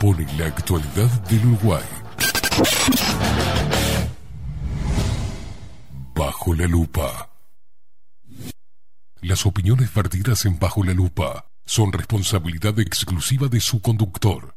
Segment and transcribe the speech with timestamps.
[0.00, 1.82] Pone la actualidad del Uruguay.
[6.14, 7.28] Bajo la lupa.
[9.20, 14.56] Las opiniones vertidas en Bajo la lupa son responsabilidad exclusiva de su conductor.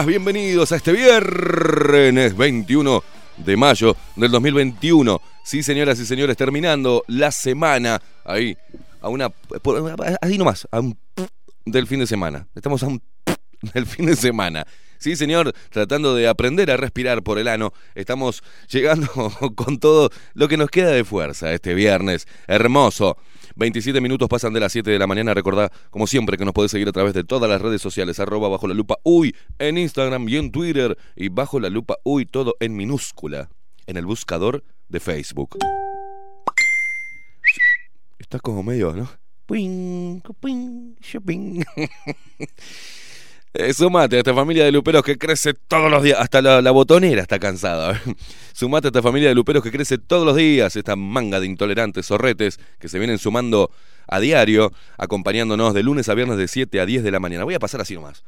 [0.00, 3.04] Bienvenidos a este viernes 21
[3.36, 5.20] de mayo del 2021.
[5.44, 8.56] Sí, señoras y señores, terminando la semana ahí
[9.02, 9.30] a una
[10.22, 10.98] así nomás, a un
[11.66, 12.46] del fin de semana.
[12.54, 13.02] Estamos a un
[13.74, 14.66] del fin de semana.
[14.96, 19.08] Sí, señor, tratando de aprender a respirar por el ano, estamos llegando
[19.54, 22.26] con todo lo que nos queda de fuerza este viernes.
[22.46, 23.18] Hermoso.
[23.56, 25.34] 27 minutos pasan de las 7 de la mañana.
[25.34, 28.48] Recordá, como siempre, que nos podés seguir a través de todas las redes sociales, arroba
[28.48, 32.56] bajo la lupa uy, en Instagram y en Twitter, y bajo la lupa uy, todo
[32.60, 33.50] en minúscula,
[33.86, 35.58] en el buscador de Facebook.
[38.18, 39.10] Estás como medio, ¿no?
[39.46, 41.62] Puing, puing, shopping.
[43.54, 46.18] Eh, sumate a esta familia de luperos que crece todos los días.
[46.18, 48.00] Hasta la, la botonera está cansada.
[48.54, 50.74] sumate a esta familia de luperos que crece todos los días.
[50.74, 53.70] Esta manga de intolerantes zorretes que se vienen sumando
[54.08, 57.44] a diario, acompañándonos de lunes a viernes de 7 a 10 de la mañana.
[57.44, 58.24] Voy a pasar así nomás.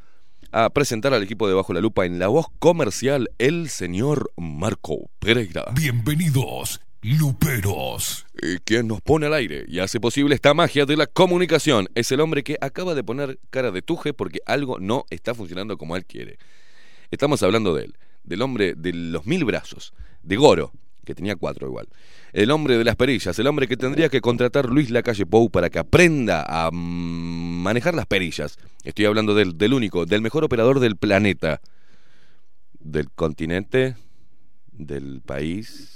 [0.53, 5.11] A presentar al equipo de Bajo la Lupa en la voz comercial, el señor Marco
[5.19, 5.65] Pereira.
[5.75, 6.81] Bienvenidos.
[7.05, 8.25] Luperos.
[8.65, 12.21] Quien nos pone al aire y hace posible esta magia de la comunicación es el
[12.21, 16.07] hombre que acaba de poner cara de tuje porque algo no está funcionando como él
[16.07, 16.39] quiere.
[17.11, 19.93] Estamos hablando de él, del hombre de los mil brazos,
[20.23, 20.73] de Goro,
[21.05, 21.89] que tenía cuatro igual.
[22.33, 25.69] El hombre de las perillas, el hombre que tendría que contratar Luis Lacalle Pou para
[25.69, 28.57] que aprenda a manejar las perillas.
[28.83, 31.61] Estoy hablando del, del único, del mejor operador del planeta,
[32.81, 33.95] del continente,
[34.73, 35.94] del país,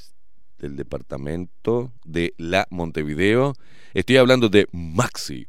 [0.59, 3.55] del departamento, de la Montevideo.
[3.95, 5.49] Estoy hablando de Maxi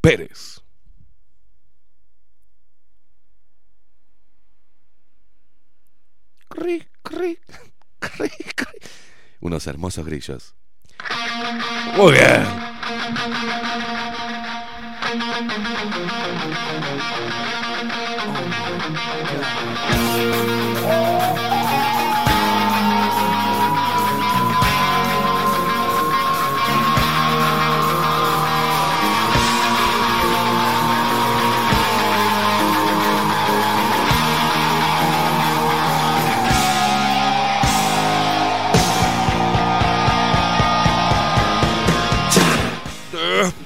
[0.00, 0.60] Pérez.
[6.48, 7.38] Cri, cri,
[7.98, 8.78] cri, cri.
[9.40, 10.54] Unos hermosos grillos.
[11.96, 12.14] Muy.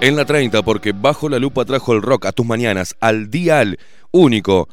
[0.00, 3.78] en la 30, porque Bajo la Lupa trajo el rock a tus mañanas, al dial
[4.10, 4.68] único.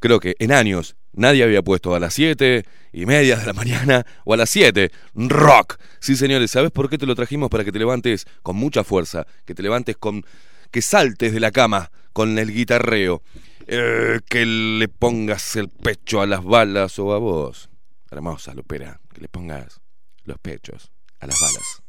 [0.00, 4.06] Creo que en años nadie había puesto a las 7 y media de la mañana
[4.24, 5.78] o a las 7 rock.
[6.00, 7.50] Sí, señores, ¿sabes por qué te lo trajimos?
[7.50, 10.24] Para que te levantes con mucha fuerza, que te levantes con.
[10.70, 13.22] que saltes de la cama con el guitarreo,
[13.66, 17.68] eh, que le pongas el pecho a las balas o a vos.
[18.10, 19.80] Hermosa, Lupera, que le pongas
[20.24, 21.82] los pechos a las balas.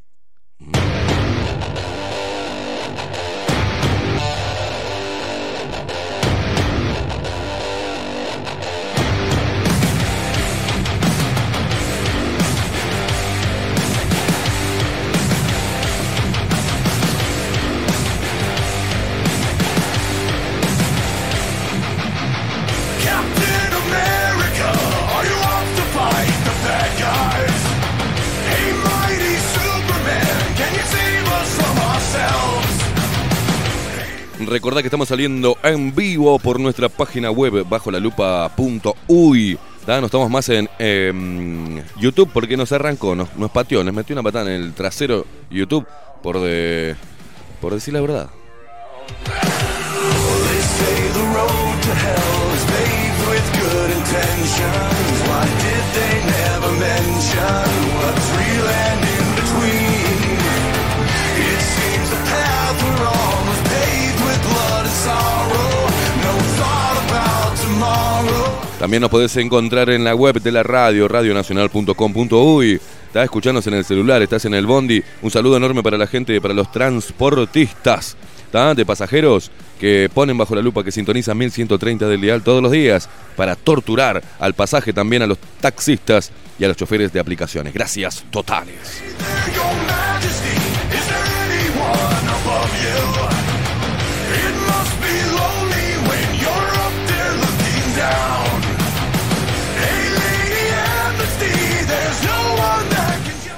[34.48, 39.58] Recordá que estamos saliendo en vivo por nuestra página web bajo la lupa.uy.
[39.86, 44.24] No estamos más en em, YouTube porque nos arrancó, nos, nos pateó, nos metió una
[44.24, 45.86] patada en el trasero YouTube
[46.22, 46.96] por de
[47.60, 48.30] por decir la verdad.
[68.80, 72.82] También nos podés encontrar en la web de la radio, radionacional.com.uy.
[73.08, 75.02] Estás escuchándonos en el celular, estás en el bondi.
[75.22, 78.18] Un saludo enorme para la gente, para los transportistas,
[78.52, 78.74] ¿tá?
[78.74, 83.10] de pasajeros que ponen bajo la lupa, que sintonizan 1130 del dial todos los días
[83.36, 87.74] para torturar al pasaje, también a los taxistas y a los choferes de aplicaciones.
[87.74, 89.04] Gracias totales.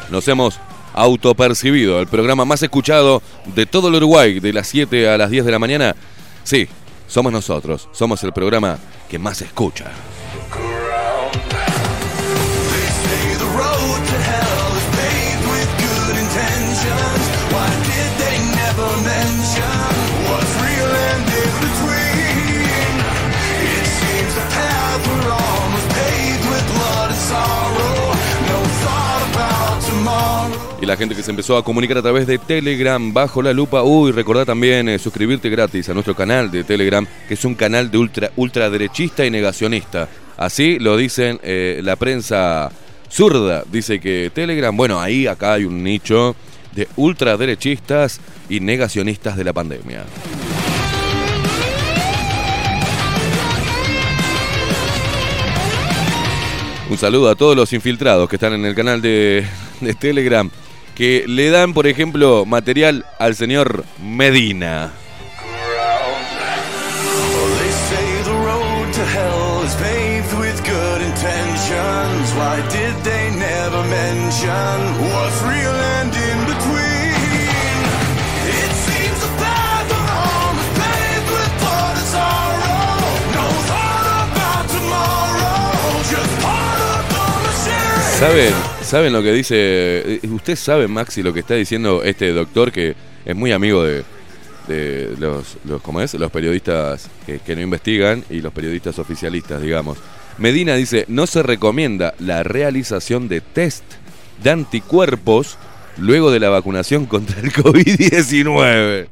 [0.09, 0.59] Nos hemos
[0.93, 3.21] autopercibido el programa más escuchado
[3.53, 5.95] de todo el Uruguay, de las 7 a las 10 de la mañana.
[6.43, 6.67] Sí,
[7.07, 8.77] somos nosotros, somos el programa
[9.09, 9.91] que más escucha.
[30.85, 33.83] La gente que se empezó a comunicar a través de Telegram bajo la lupa.
[33.83, 37.89] Uy, recordá también eh, suscribirte gratis a nuestro canal de Telegram, que es un canal
[37.89, 40.07] de ultra, ultraderechista y negacionista.
[40.37, 42.71] Así lo dicen eh, la prensa
[43.09, 43.63] zurda.
[43.71, 46.35] Dice que Telegram, bueno, ahí acá hay un nicho
[46.73, 50.03] de ultraderechistas y negacionistas de la pandemia.
[56.89, 59.45] Un saludo a todos los infiltrados que están en el canal de
[59.99, 60.49] Telegram,
[60.95, 64.91] que le dan, por ejemplo, material al señor Medina.
[88.17, 88.74] ¿Saben?
[88.85, 89.55] ¿Saben lo que dice?
[89.57, 94.03] eh, Usted sabe, Maxi, lo que está diciendo este doctor que es muy amigo de,
[95.17, 96.13] los, ¿cómo es?
[96.13, 99.97] los periodistas que, que no investigan y los periodistas oficialistas, digamos.
[100.37, 103.83] Medina dice, no se recomienda la realización de test
[104.43, 105.57] de anticuerpos
[105.97, 109.07] luego de la vacunación contra el COVID-19.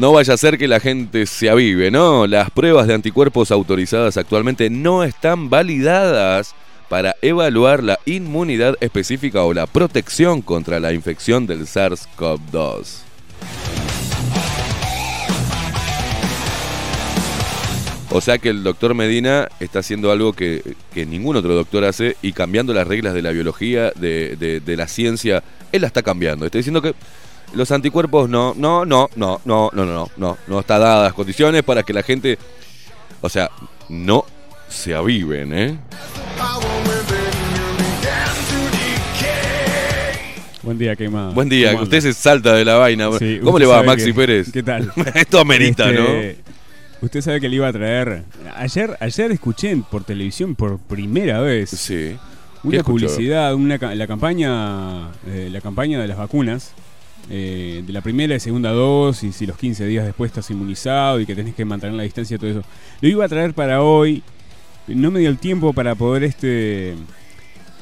[0.00, 2.26] No vaya a ser que la gente se avive, ¿no?
[2.26, 6.54] Las pruebas de anticuerpos autorizadas actualmente no están validadas
[6.88, 13.02] para evaluar la inmunidad específica o la protección contra la infección del SARS-CoV-2.
[18.12, 20.62] O sea que el doctor Medina está haciendo algo que,
[20.94, 24.88] ningún otro doctor hace y cambiando las reglas de la biología, de, de- de la
[24.88, 26.46] ciencia, él la está cambiando.
[26.46, 26.94] Está diciendo que
[27.54, 31.12] los anticuerpos no, no, no, no, no, no, no, no, no, no está dadas las
[31.12, 32.38] condiciones para que la gente,
[33.20, 33.50] o sea,
[33.88, 34.24] no
[34.68, 35.78] se aviven, ¿eh?
[40.62, 41.32] Buen día, quemado.
[41.32, 43.08] Buen día, ¿Cómo usted se salta de la vaina.
[43.18, 44.52] Sí, ¿Cómo le va, Maxi que- Pérez?
[44.52, 44.92] ¿Qué tal?
[45.14, 46.36] Esto amerita, Este,
[47.00, 48.24] Usted sabe que le iba a traer.
[48.56, 51.78] Ayer, ayer escuché por televisión por primera vez ¿no?
[51.78, 52.16] Sí.
[52.62, 56.72] ¿Qué una publicidad, una, la campaña, eh, la campaña de las vacunas,
[57.30, 61.26] eh, de la primera y segunda dosis, y los 15 días después estás inmunizado y
[61.26, 62.62] que tenés que mantener la distancia y todo eso.
[63.00, 64.22] Lo iba a traer para hoy,
[64.88, 66.94] no me dio el tiempo para poder este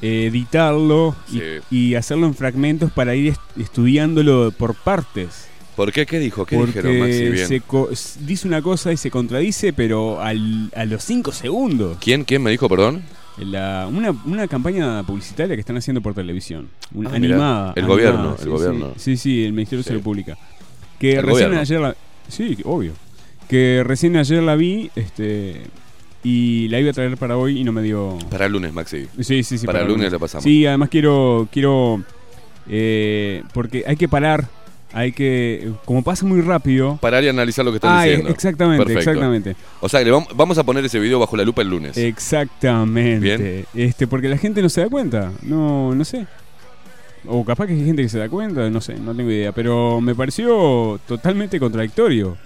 [0.01, 1.41] editarlo y, Sí.
[1.71, 5.47] y hacerlo en fragmentos para ir est- estudiándolo por partes.
[5.75, 6.05] ¿Por qué?
[6.05, 6.45] ¿Qué dijo?
[6.45, 7.29] ¿Qué porque dijeron, Maxi?
[7.29, 7.47] Bien.
[7.47, 7.89] se co-
[8.21, 11.97] dice una cosa y se contradice, pero al- a los 5 segundos.
[12.01, 12.23] ¿Quién?
[12.25, 13.01] ¿Quién me dijo, perdón?
[13.45, 16.69] La- una, una campaña publicitaria que están haciendo por televisión.
[16.93, 17.35] Una, Ah, mirá.
[17.35, 17.73] animada.
[17.75, 18.93] El animada, gobierno, sí, el gobierno.
[18.97, 19.87] Sí, sí, sí, el Ministerio de Sí.
[19.89, 20.37] Salud Pública.
[20.99, 21.59] Que El recién gobierno.
[21.61, 21.95] ayer la.
[22.27, 22.91] Sí, obvio.
[23.47, 25.61] Que recién ayer la vi este
[26.23, 28.17] y la iba a traer para hoy y no me dio.
[28.29, 29.07] Para el lunes, Maxi.
[29.21, 29.65] Sí, sí, sí.
[29.65, 30.43] para el lunes la pasamos.
[30.43, 31.47] Sí, además quiero.
[31.51, 32.03] quiero
[32.67, 34.47] eh, porque hay que parar.
[34.91, 35.71] Hay que.
[35.85, 36.97] Como pasa muy rápido.
[36.99, 38.29] Parar y analizar lo que están Ah, diciendo.
[38.29, 39.09] exactamente, Perfecto.
[39.11, 39.55] exactamente.
[39.81, 41.95] O sea, que vamos, vamos a poner ese video bajo la lupa el lunes.
[41.97, 43.37] Exactamente.
[43.37, 43.65] Bien.
[43.75, 45.31] Este, porque la gente no se da cuenta.
[45.43, 46.25] No, no sé.
[47.27, 49.51] O capaz que hay gente que se da cuenta, no sé, no tengo idea.
[49.51, 52.37] Pero me pareció totalmente contradictorio.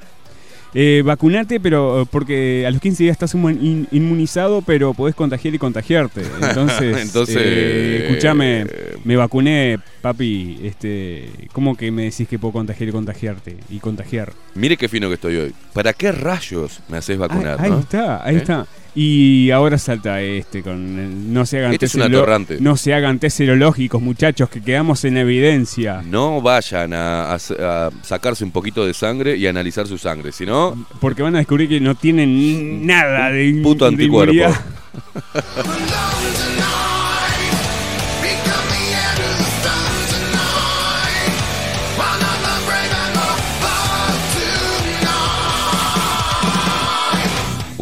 [0.74, 5.14] Eh, vacunate, pero eh, porque a los 15 días estás inmu- in- inmunizado, pero podés
[5.14, 6.22] contagiar y contagiarte.
[6.42, 10.60] Entonces, Entonces, eh, escúchame, eh, me vacuné, papi.
[10.64, 13.58] Este, ¿Cómo que me decís que puedo contagiar y contagiarte?
[13.70, 14.34] Y contagiar.
[14.54, 15.56] Mire qué fino que estoy hoy.
[15.74, 17.80] ¿Para qué rayos me haces vacunar, Ah, ahí no?
[17.80, 18.40] está, ahí ¿Eh?
[18.40, 18.68] está.
[18.96, 22.58] Y ahora salta este con el- no se hagan Este es test atorrante.
[22.60, 26.04] no se hagan test serológicos, muchachos, que quedamos en evidencia.
[26.04, 30.46] No vayan a, a- a sacarse un poquito de sangre y analizar su sangre, si
[30.46, 34.34] no, Porque van a descubrir que no tienen nada de, puto de anticuerpo.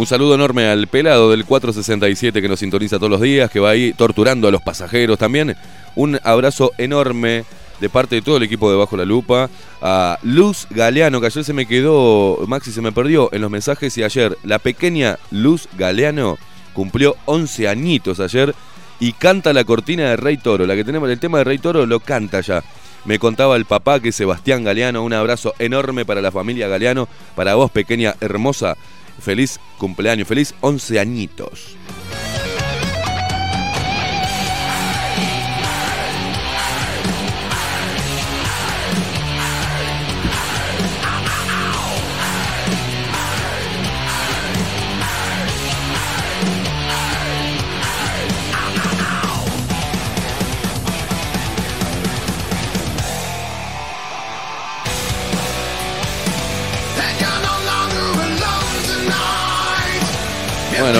[0.01, 3.69] Un saludo enorme al pelado del 467 que nos sintoniza todos los días, que va
[3.69, 5.55] ahí torturando a los pasajeros también.
[5.95, 7.45] Un abrazo enorme
[7.79, 9.47] de parte de todo el equipo de Bajo la Lupa.
[9.79, 13.95] A Luz Galeano, que ayer se me quedó, Maxi se me perdió en los mensajes
[13.99, 16.39] y ayer la pequeña Luz Galeano
[16.73, 18.55] cumplió 11 añitos ayer
[18.99, 20.65] y canta la cortina de Rey Toro.
[20.65, 22.63] La que tenemos, el tema de Rey Toro lo canta ya.
[23.05, 25.03] Me contaba el papá que es Sebastián Galeano.
[25.03, 27.07] Un abrazo enorme para la familia Galeano.
[27.35, 28.77] Para vos, pequeña hermosa.
[29.21, 31.77] Feliz cumpleaños, feliz 11 añitos.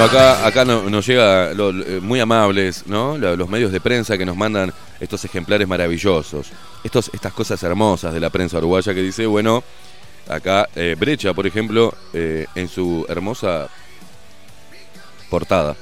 [0.04, 3.18] Acá, acá no- nos llega eh, muy amables, ¿no?
[3.18, 6.48] Lo- Los medios de prensa que nos mandan estos ejemplares maravillosos,
[6.84, 9.64] estos, estas cosas hermosas de la prensa uruguaya que dice, bueno,
[10.28, 13.70] acá eh, Brecha, por ejemplo, eh, en su hermosa
[15.30, 15.76] portada,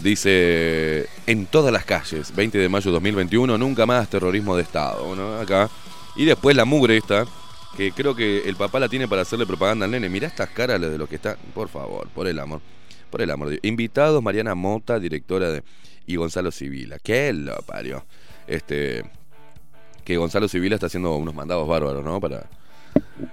[0.00, 5.14] dice, en todas las calles, 20 de mayo de 2021, nunca más terrorismo de Estado,
[5.16, 5.38] ¿no?
[5.40, 5.68] Acá.
[6.16, 7.24] Y después la mugre esta,
[7.76, 10.08] que creo que el papá la tiene para hacerle propaganda al nene.
[10.08, 12.60] Mirá estas caras de lo que está, por favor, por el amor.
[13.12, 13.64] Por el amor de Dios.
[13.64, 15.62] Invitados, Mariana Mota, directora de.
[16.06, 16.98] Y Gonzalo Civila.
[16.98, 18.04] ¿Qué lo parió?
[18.48, 19.04] Este.
[20.04, 22.18] Que Gonzalo Civila está haciendo unos mandados bárbaros, ¿no?
[22.20, 22.46] Para.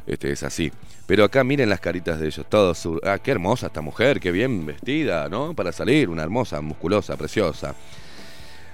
[0.06, 0.72] Este, es así.
[1.08, 2.78] Pero acá miren las caritas de ellos, todos.
[2.78, 5.54] sur- Ah, qué hermosa esta mujer, qué bien vestida, ¿no?
[5.56, 7.74] Para salir, una hermosa, musculosa, preciosa.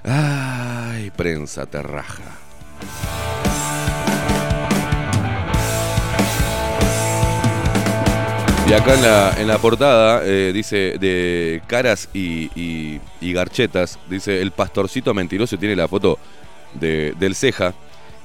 [0.04, 1.82] Ay, prensa, te
[8.76, 12.50] acá en la, en la portada eh, dice de caras y,
[13.22, 16.18] y- garchetas, dice el pastorcito mentiroso tiene la foto
[16.74, 17.74] de, del ceja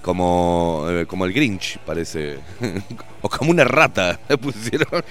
[0.03, 2.39] como, eh, como el Grinch, parece.
[3.23, 5.03] o como una rata, pusieron.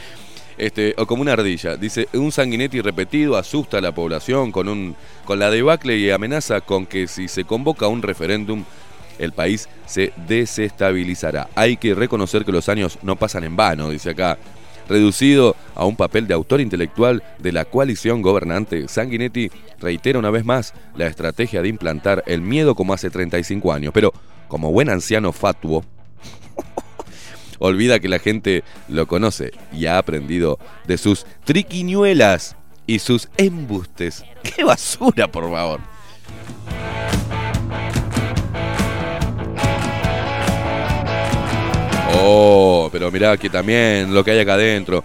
[0.57, 1.77] Este, o como una ardilla.
[1.77, 6.61] Dice, un sanguinetti repetido asusta a la población con, un, con la debacle y amenaza
[6.61, 8.63] con que si se convoca un referéndum,
[9.19, 11.49] el país se desestabilizará.
[11.55, 14.37] Hay que reconocer que los años no pasan en vano, dice acá.
[14.89, 20.43] Reducido a un papel de autor intelectual de la coalición gobernante, Sanguinetti reitera una vez
[20.43, 24.11] más la estrategia de implantar el miedo como hace 35 años, pero
[24.47, 25.85] como buen anciano fatuo,
[27.59, 32.55] olvida que la gente lo conoce y ha aprendido de sus triquiñuelas
[32.87, 34.25] y sus embustes.
[34.41, 35.81] ¡Qué basura, por favor!
[42.13, 45.03] Oh, pero mirá que también lo que hay acá adentro.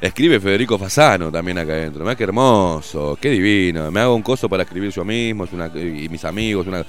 [0.00, 2.02] Escribe Federico Fasano también acá adentro.
[2.04, 3.90] Mirá qué hermoso, qué divino.
[3.90, 6.66] Me hago un coso para escribir yo mismo y mis amigos.
[6.66, 6.84] Una,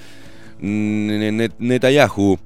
[0.60, 2.38] Ne- Ne- Netanyahu.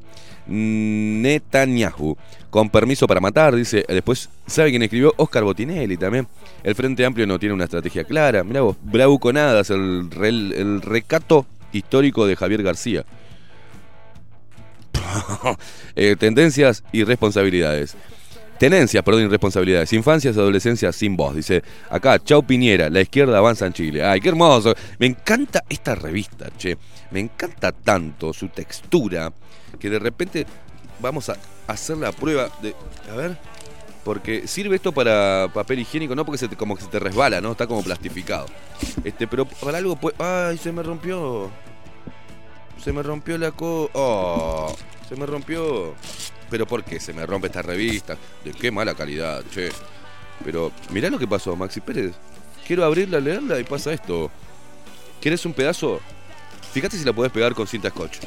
[0.47, 2.17] Netanyahu.
[2.49, 3.85] Con permiso para matar, dice.
[3.87, 5.13] Después, ¿sabe quién escribió?
[5.17, 6.27] Oscar Botinelli también.
[6.63, 8.43] El Frente Amplio no tiene una estrategia clara.
[8.43, 13.05] Mirá vos, Bravuconadas, el, el recato histórico de Javier García.
[15.95, 17.95] Eh, tendencias y responsabilidades.
[18.57, 19.91] Tenencias, perdón, y responsabilidades.
[19.93, 21.35] Infancias adolescencias sin voz.
[21.35, 24.03] Dice acá, Chau Piñera, la izquierda avanza en Chile.
[24.03, 24.73] Ay, qué hermoso.
[24.99, 26.77] Me encanta esta revista, che.
[27.09, 29.33] Me encanta tanto su textura
[29.79, 30.45] que de repente
[30.99, 32.75] vamos a hacer la prueba de.
[33.11, 33.37] A ver.
[34.03, 37.39] Porque sirve esto para papel higiénico, no porque se te- como que se te resbala,
[37.41, 37.51] ¿no?
[37.51, 38.45] Está como plastificado.
[39.03, 40.15] Este, pero para algo pues.
[40.19, 40.57] ¡Ay!
[40.57, 41.49] Se me rompió.
[42.83, 43.89] Se me rompió la co.
[43.93, 44.75] ¡Oh!
[45.07, 45.93] Se me rompió.
[46.49, 48.17] Pero ¿por qué se me rompe esta revista?
[48.43, 49.69] De qué mala calidad, che.
[50.43, 52.13] Pero mirá lo que pasó, Maxi Pérez.
[52.65, 54.31] Quiero abrirla, leerla y pasa esto.
[55.21, 55.99] ¿Quieres un pedazo?
[56.73, 58.19] Fíjate si la podés pegar con cinta scotch.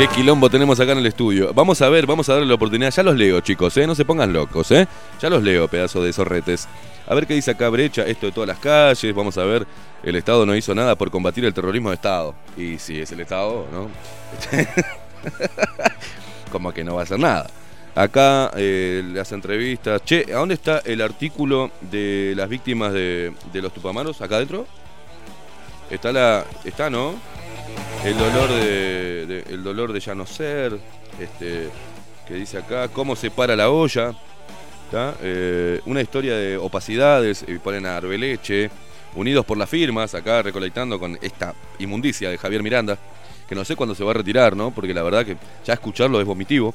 [0.00, 1.52] Qué quilombo tenemos acá en el estudio.
[1.52, 2.90] Vamos a ver, vamos a darle la oportunidad.
[2.90, 3.86] Ya los leo, chicos, ¿eh?
[3.86, 4.88] No se pongan locos, ¿eh?
[5.20, 6.66] Ya los leo, pedazo de zorretes.
[7.06, 9.14] A ver qué dice acá Brecha, esto de todas las calles.
[9.14, 9.66] Vamos a ver,
[10.02, 12.34] el Estado no hizo nada por combatir el terrorismo de Estado.
[12.56, 13.90] Y si es el Estado, ¿no?
[16.50, 17.50] Como que no va a hacer nada.
[17.94, 20.02] Acá eh, las entrevistas.
[20.02, 24.22] Che, ¿a dónde está el artículo de las víctimas de, de los tupamaros?
[24.22, 24.66] ¿Acá adentro?
[25.90, 26.46] Está la.
[26.64, 27.16] Está, ¿no?
[28.04, 30.78] El dolor de, el dolor de ya no ser,
[31.20, 31.68] este,
[32.26, 34.14] que dice acá, cómo se para la olla.
[35.22, 38.70] Eh, una historia de opacidades, y ponen a Arbeleche,
[39.14, 42.98] unidos por las firmas, acá recolectando con esta inmundicia de Javier Miranda,
[43.48, 44.70] que no sé cuándo se va a retirar, ¿no?
[44.70, 46.74] Porque la verdad que ya escucharlo es vomitivo.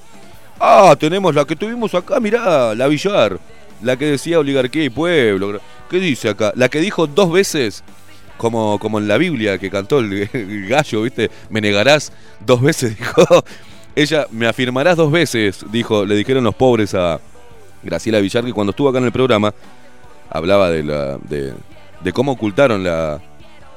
[0.60, 3.39] Ah, tenemos la que tuvimos acá, mirá, la Villar,
[3.81, 5.60] la que decía oligarquía y pueblo.
[5.89, 6.53] ¿Qué dice acá?
[6.55, 7.84] La que dijo dos veces
[8.37, 11.29] como, como en la Biblia que cantó el, el gallo, ¿viste?
[11.49, 12.11] Me negarás
[12.45, 13.43] dos veces, dijo.
[13.95, 17.21] Ella, me afirmarás dos veces, dijo, le dijeron los pobres a
[17.81, 19.53] Graciela Villar, que cuando estuvo acá en el programa,
[20.29, 21.53] hablaba de, la, de,
[22.01, 23.21] de cómo ocultaron la,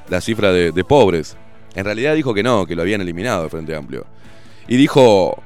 [0.08, 1.36] la cifra de, de pobres.
[1.74, 4.06] En realidad dijo que no, que lo habían eliminado de Frente Amplio.
[4.66, 5.40] Y dijo,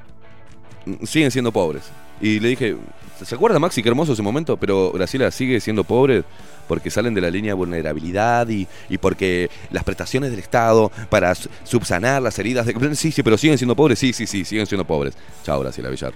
[1.05, 1.90] siguen siendo pobres.
[2.20, 2.77] Y le dije,
[3.25, 4.57] ¿se acuerda Maxi qué hermoso ese momento?
[4.57, 6.25] Pero Graciela sigue siendo pobre
[6.69, 11.35] porque salen de la línea de vulnerabilidad y, y porque las prestaciones del Estado para
[11.35, 12.95] su- subsanar las heridas de...
[12.97, 15.15] Sí, sí, pero siguen siendo pobres, sí, sí, sí, siguen siendo pobres.
[15.45, 16.13] Chao, Graciela Villar.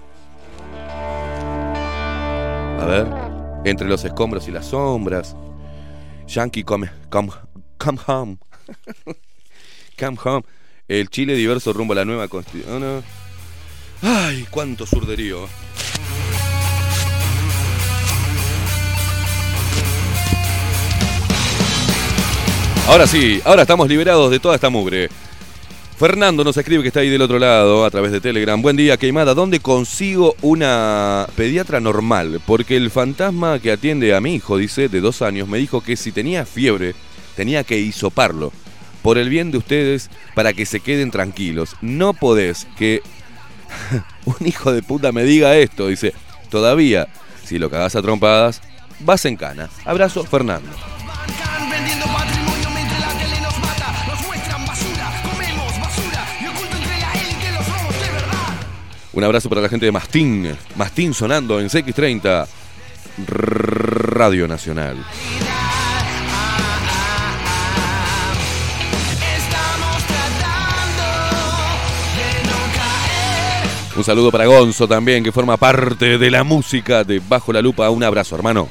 [2.80, 3.06] A ver,
[3.64, 5.34] entre los escombros y las sombras.
[6.28, 7.30] Yankee come, come,
[7.78, 8.36] come home.
[9.98, 10.44] Come Home.
[10.88, 13.02] El Chile diverso rumbo a la nueva constitución.
[14.02, 15.48] Ay, cuánto surderío.
[22.88, 25.08] Ahora sí, ahora estamos liberados de toda esta mugre.
[25.98, 28.62] Fernando nos escribe que está ahí del otro lado a través de Telegram.
[28.62, 29.34] Buen día, Queimada.
[29.34, 32.40] ¿Dónde consigo una pediatra normal?
[32.46, 35.96] Porque el fantasma que atiende a mi hijo, dice, de dos años, me dijo que
[35.96, 36.94] si tenía fiebre,
[37.34, 38.52] tenía que hisoparlo.
[39.02, 41.74] Por el bien de ustedes, para que se queden tranquilos.
[41.80, 43.02] No podés que
[44.26, 45.88] un hijo de puta me diga esto.
[45.88, 46.14] Dice,
[46.50, 47.08] todavía,
[47.44, 48.62] si lo cagás a trompadas,
[49.00, 49.70] vas en cana.
[49.84, 50.70] Abrazo, Fernando.
[59.16, 60.54] Un abrazo para la gente de Mastín.
[60.76, 62.46] Mastín sonando en CX30.
[63.26, 65.02] Radio Nacional.
[73.96, 77.88] Un saludo para Gonzo también, que forma parte de la música de Bajo la Lupa.
[77.88, 78.68] Un abrazo, hermano.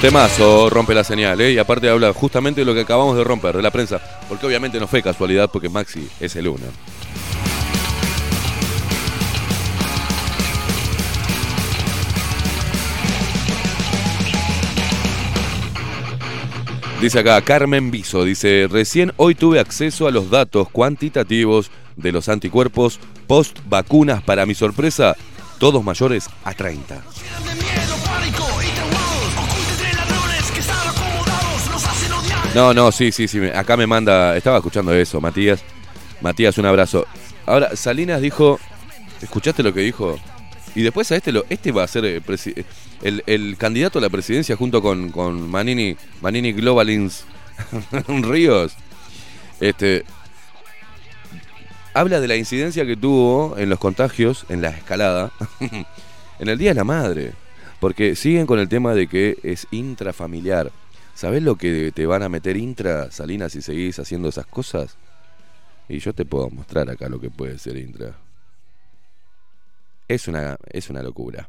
[0.00, 1.52] Temazo rompe la señal, ¿eh?
[1.52, 4.00] Y aparte habla justamente de lo que acabamos de romper, de la prensa.
[4.28, 6.66] Porque obviamente no fue casualidad, porque Maxi es el uno.
[17.00, 22.28] Dice acá Carmen Viso, dice, recién hoy tuve acceso a los datos cuantitativos de los
[22.28, 24.22] anticuerpos post vacunas.
[24.22, 25.16] Para mi sorpresa,
[25.58, 27.02] todos mayores a 30.
[32.56, 33.38] No, no, sí, sí, sí.
[33.54, 34.34] Acá me manda.
[34.36, 35.62] Estaba escuchando eso, Matías.
[36.22, 37.06] Matías, un abrazo.
[37.44, 38.58] Ahora, Salinas dijo.
[39.20, 40.18] ¿Escuchaste lo que dijo?
[40.74, 42.64] Y después a este lo, este va a ser eh, presi-
[43.02, 47.24] el, el candidato a la presidencia junto con, con Manini, Manini Globalins
[48.08, 48.74] Ríos.
[49.60, 50.04] Este
[51.94, 55.30] habla de la incidencia que tuvo en los contagios, en la escalada,
[56.38, 57.32] en el Día de la Madre.
[57.80, 60.70] Porque siguen con el tema de que es intrafamiliar.
[61.16, 64.98] ¿Sabés lo que te van a meter intra, Salinas, si seguís haciendo esas cosas?
[65.88, 68.18] Y yo te puedo mostrar acá lo que puede ser intra.
[70.08, 71.48] Es una, es una locura.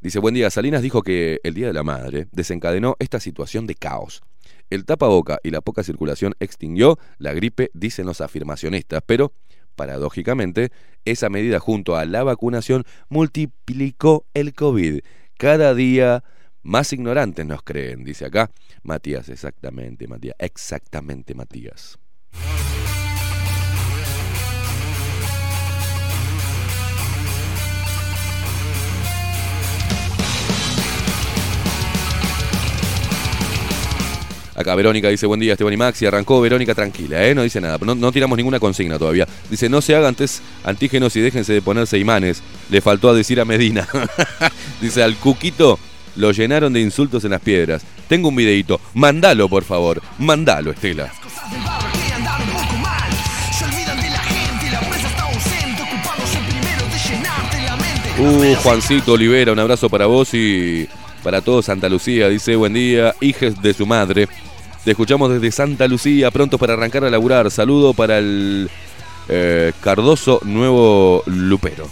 [0.00, 3.74] Dice, buen día, Salinas dijo que el Día de la Madre desencadenó esta situación de
[3.74, 4.22] caos.
[4.70, 9.34] El tapaboca y la poca circulación extinguió la gripe, dicen los afirmacionistas, pero,
[9.76, 10.72] paradójicamente,
[11.04, 15.00] esa medida junto a la vacunación multiplicó el COVID.
[15.36, 16.24] Cada día
[16.62, 18.50] más ignorantes nos creen, dice acá
[18.82, 21.98] Matías, exactamente, Matías, exactamente, Matías.
[34.54, 37.34] Acá Verónica dice, buen día Esteban y Maxi, arrancó Verónica tranquila, ¿eh?
[37.34, 39.26] no dice nada, no, no tiramos ninguna consigna todavía.
[39.50, 42.42] Dice, no se hagan test antígenos y déjense de ponerse imanes.
[42.70, 43.88] Le faltó a decir a Medina.
[44.80, 45.78] dice, al Cuquito
[46.16, 47.82] lo llenaron de insultos en las piedras.
[48.08, 51.12] Tengo un videito, mandalo por favor, mandalo Estela.
[58.18, 60.86] Uh, Juancito Olivera, un abrazo para vos y
[61.22, 62.28] para todo Santa Lucía.
[62.28, 64.28] Dice, buen día, hijes de su madre.
[64.84, 67.50] Te escuchamos desde Santa Lucía, prontos para arrancar a laburar.
[67.50, 68.68] Saludo para el
[69.28, 71.88] eh, Cardoso Nuevo Lupero.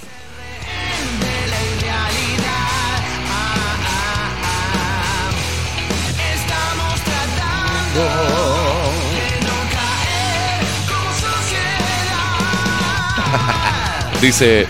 [14.21, 14.67] Dice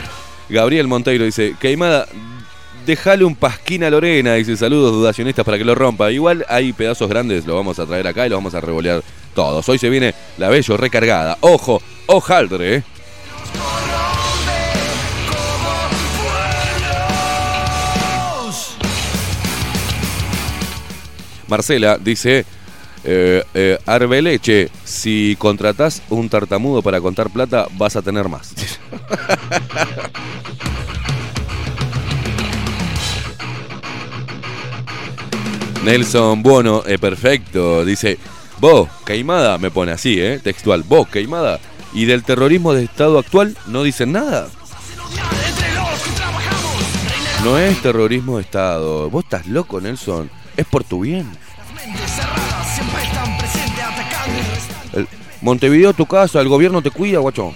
[0.48, 2.06] Gabriel Monteiro, dice, Queimada,
[2.86, 6.10] dejale un pasquín a Lorena, dice, saludos dudacionistas para que lo rompa.
[6.10, 9.02] Igual hay pedazos grandes, lo vamos a traer acá y lo vamos a revolear
[9.34, 9.68] todos.
[9.68, 11.38] Hoy se viene la Bello recargada.
[11.40, 12.82] Ojo, ojaldre, eh.
[21.48, 22.46] Marcela dice,
[23.04, 28.54] eh, eh, Arbeleche, si contratás un tartamudo para contar plata, vas a tener más.
[35.84, 38.18] Nelson Buono, eh, perfecto, dice,
[38.60, 41.58] vos, Caimada, me pone así, eh, textual, vos, Caimada,
[41.94, 44.48] y del terrorismo de Estado actual no dicen nada.
[47.42, 51.26] No es terrorismo de Estado, vos estás loco, Nelson, es por tu bien.
[55.42, 57.54] Montevideo, tu casa, el gobierno te cuida, guacho.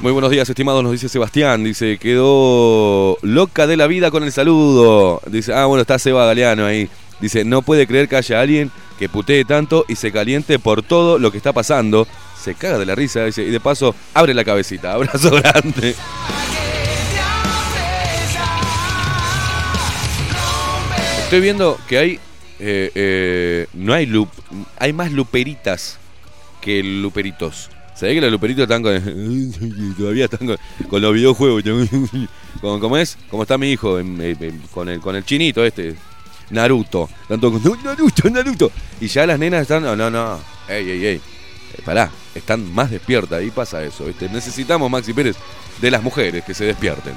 [0.00, 1.64] Muy buenos días, estimados, nos dice Sebastián.
[1.64, 5.22] Dice, quedó loca de la vida con el saludo.
[5.26, 6.90] Dice, ah, bueno, está Seba Galeano ahí.
[7.20, 11.18] Dice, no puede creer que haya alguien que putee tanto y se caliente por todo
[11.18, 12.06] lo que está pasando.
[12.40, 14.92] Se caga de la risa, dice, y de paso, abre la cabecita.
[14.94, 15.94] Abrazo grande.
[21.24, 22.20] Estoy viendo que hay.
[22.60, 24.28] eh, eh, no hay loop.
[24.78, 25.98] Hay más luperitas
[26.60, 27.70] que luperitos.
[28.00, 29.94] Ve que los luperitos están con.
[29.98, 30.56] Todavía están con,
[30.88, 31.62] con los videojuegos.
[32.60, 33.16] ¿Cómo es?
[33.30, 33.98] Como está mi hijo
[34.72, 35.94] con, el, con el chinito este.
[36.50, 37.08] Naruto.
[37.28, 38.70] Tanto con "No, Naruto, Naruto.
[39.00, 39.82] Y ya las nenas están.
[39.82, 40.38] No, no, no.
[40.68, 41.16] Ey, ey, ey.
[41.16, 42.10] Eh, pará.
[42.34, 43.40] Están más despiertas.
[43.40, 44.04] Ahí pasa eso.
[44.04, 44.28] ¿viste?
[44.28, 45.36] Necesitamos, Maxi Pérez,
[45.80, 47.14] de las mujeres que se despierten.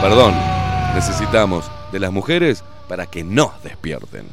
[0.00, 0.34] Perdón.
[0.94, 4.26] Necesitamos de las mujeres para que nos despierten.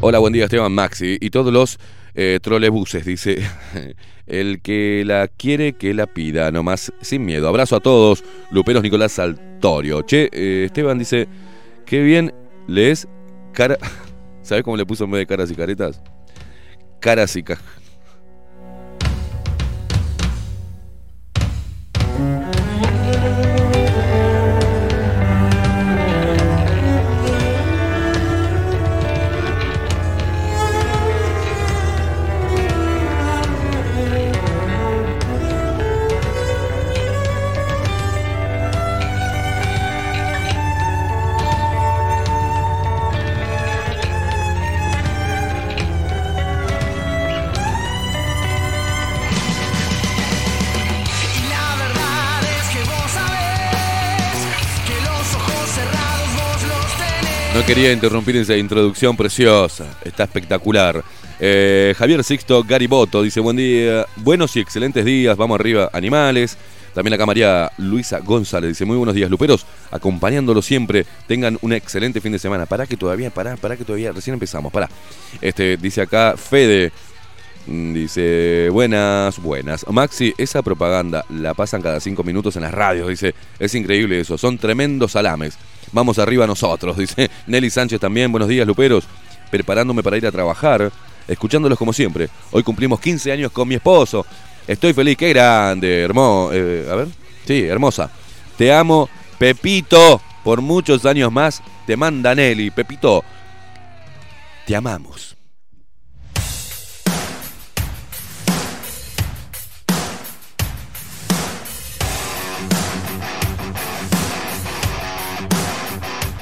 [0.00, 1.78] Hola, buen día Esteban Maxi y todos los
[2.16, 3.38] eh, trolebuses, dice.
[4.26, 7.46] El que la quiere, que la pida, nomás sin miedo.
[7.46, 8.24] Abrazo a todos.
[8.50, 10.02] Luperos Nicolás Saltorio.
[10.02, 11.28] Che, eh, Esteban dice,
[11.84, 12.34] qué bien
[12.66, 13.06] lees
[13.52, 13.78] cara...
[14.42, 16.00] ¿Sabes cómo le puso en vez de caras y caretas?
[17.00, 17.58] Caras y ca...
[57.66, 59.98] quería interrumpir esa introducción preciosa.
[60.04, 61.02] Está espectacular.
[61.40, 65.36] Eh, Javier Sixto Gariboto dice: Buen día, buenos y excelentes días.
[65.36, 66.56] Vamos arriba, animales.
[66.94, 69.66] También acá María Luisa González dice: Muy buenos días, Luperos.
[69.90, 71.04] Acompañándolo siempre.
[71.26, 72.66] Tengan un excelente fin de semana.
[72.66, 74.12] Para que todavía, para, para que todavía.
[74.12, 74.72] Recién empezamos.
[74.72, 74.88] Para.
[75.40, 76.92] Este, dice acá Fede.
[77.66, 79.84] Mm, Dice, buenas, buenas.
[79.90, 83.08] Maxi, esa propaganda la pasan cada cinco minutos en las radios.
[83.08, 84.38] Dice, es increíble eso.
[84.38, 85.58] Son tremendos salames.
[85.96, 86.94] Vamos arriba nosotros.
[86.98, 88.30] Dice Nelly Sánchez también.
[88.30, 89.04] Buenos días, Luperos.
[89.50, 90.92] Preparándome para ir a trabajar.
[91.26, 92.28] Escuchándolos como siempre.
[92.50, 94.26] Hoy cumplimos 15 años con mi esposo.
[94.66, 95.16] Estoy feliz.
[95.16, 96.50] Qué grande, hermoso.
[96.50, 97.08] a ver.
[97.46, 98.10] Sí, hermosa.
[98.58, 100.20] Te amo, Pepito.
[100.44, 101.62] Por muchos años más.
[101.86, 102.70] Te manda Nelly.
[102.70, 103.24] Pepito.
[104.66, 105.35] Te amamos.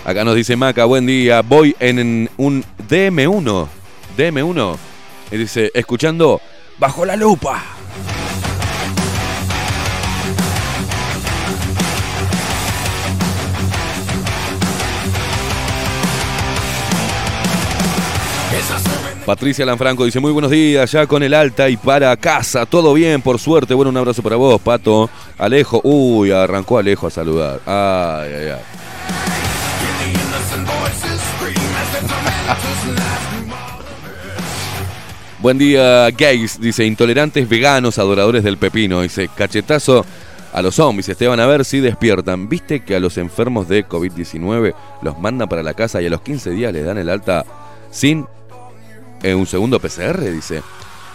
[0.04, 3.66] Acá nos dice Maca, buen día, voy en un DM1,
[4.18, 4.76] DM1,
[5.30, 6.42] y dice, escuchando,
[6.78, 7.62] bajo la lupa.
[19.24, 23.22] Patricia Lanfranco dice, muy buenos días, ya con el alta y para casa, todo bien,
[23.22, 25.08] por suerte, bueno, un abrazo para vos, Pato.
[25.38, 27.60] Alejo, uy, arrancó Alejo a saludar.
[27.64, 28.83] Ay, ay, ay.
[35.40, 40.06] Buen día, gays, dice, intolerantes veganos, adoradores del pepino, dice, cachetazo
[40.54, 42.48] a los zombies, Esteban, a ver si despiertan.
[42.48, 46.22] ¿Viste que a los enfermos de COVID-19 los mandan para la casa y a los
[46.22, 47.44] 15 días les dan el alta
[47.90, 48.26] sin
[49.22, 50.20] eh, un segundo PCR?
[50.30, 50.62] Dice,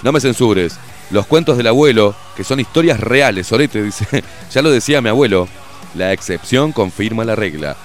[0.03, 0.77] no me censures,
[1.09, 5.47] los cuentos del abuelo, que son historias reales, Sorete, dice, ya lo decía mi abuelo,
[5.95, 7.75] la excepción confirma la regla.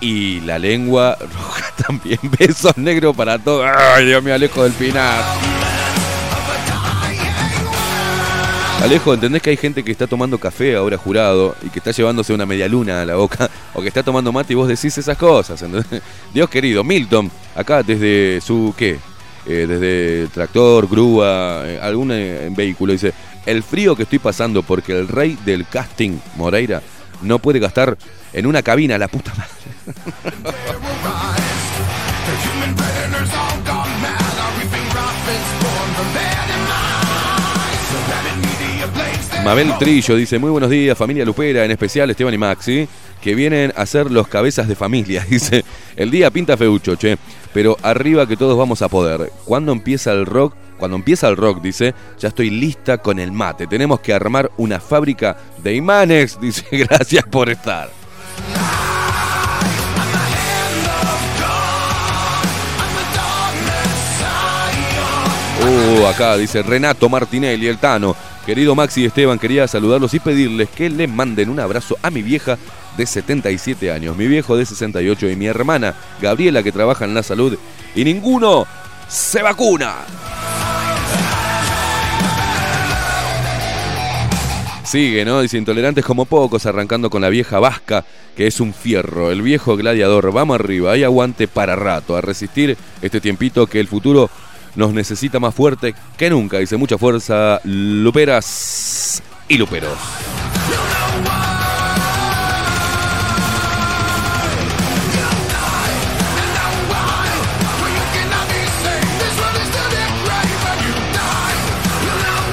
[0.00, 3.66] Y la lengua roja también, besos negros para todos.
[3.66, 5.24] Ay, Dios mío, Alejo del Pinar.
[8.82, 12.34] Alejo, ¿entendés que hay gente que está tomando café ahora jurado y que está llevándose
[12.34, 15.16] una media luna a la boca o que está tomando mate y vos decís esas
[15.16, 15.60] cosas?
[15.62, 16.02] ¿entendés?
[16.34, 18.98] Dios querido, Milton, acá desde su, ¿qué?
[19.46, 23.14] Eh, desde tractor, grúa, eh, algún eh, vehículo, dice,
[23.46, 26.82] el frío que estoy pasando porque el rey del casting, Moreira,
[27.22, 27.96] no puede gastar
[28.32, 30.95] en una cabina, la puta madre.
[39.46, 42.88] Mabel Trillo dice, muy buenos días, familia Lupera, en especial Esteban y Maxi,
[43.22, 45.64] que vienen a ser los cabezas de familia, dice.
[45.94, 47.16] El día pinta feucho, che,
[47.54, 49.30] pero arriba que todos vamos a poder.
[49.44, 50.54] ¿Cuándo empieza el rock?
[50.78, 53.68] Cuando empieza el rock, dice, ya estoy lista con el mate.
[53.68, 57.88] Tenemos que armar una fábrica de imanes, dice, gracias por estar.
[65.68, 68.16] Uh, acá dice Renato Martinelli, el Tano.
[68.46, 72.22] Querido Maxi y Esteban, quería saludarlos y pedirles que le manden un abrazo a mi
[72.22, 72.56] vieja
[72.96, 77.24] de 77 años, mi viejo de 68 y mi hermana Gabriela que trabaja en la
[77.24, 77.58] salud
[77.96, 78.64] y ninguno
[79.08, 79.96] se vacuna.
[84.84, 85.40] Sigue, ¿no?
[85.40, 88.04] Dice intolerantes como pocos, arrancando con la vieja vasca,
[88.36, 89.32] que es un fierro.
[89.32, 93.88] El viejo gladiador, vamos arriba, hay aguante para rato, a resistir este tiempito que el
[93.88, 94.30] futuro
[94.76, 96.58] nos necesita más fuerte que nunca.
[96.58, 99.96] Dice mucha fuerza, luperas y luperos.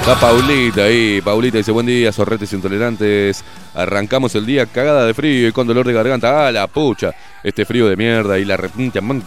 [0.00, 3.42] Está Paulita ahí, Paulita dice buen día, zorretes intolerantes.
[3.72, 6.46] Arrancamos el día cagada de frío y con dolor de garganta.
[6.46, 7.12] ¡Ah, la pucha!
[7.42, 8.58] Este frío de mierda y la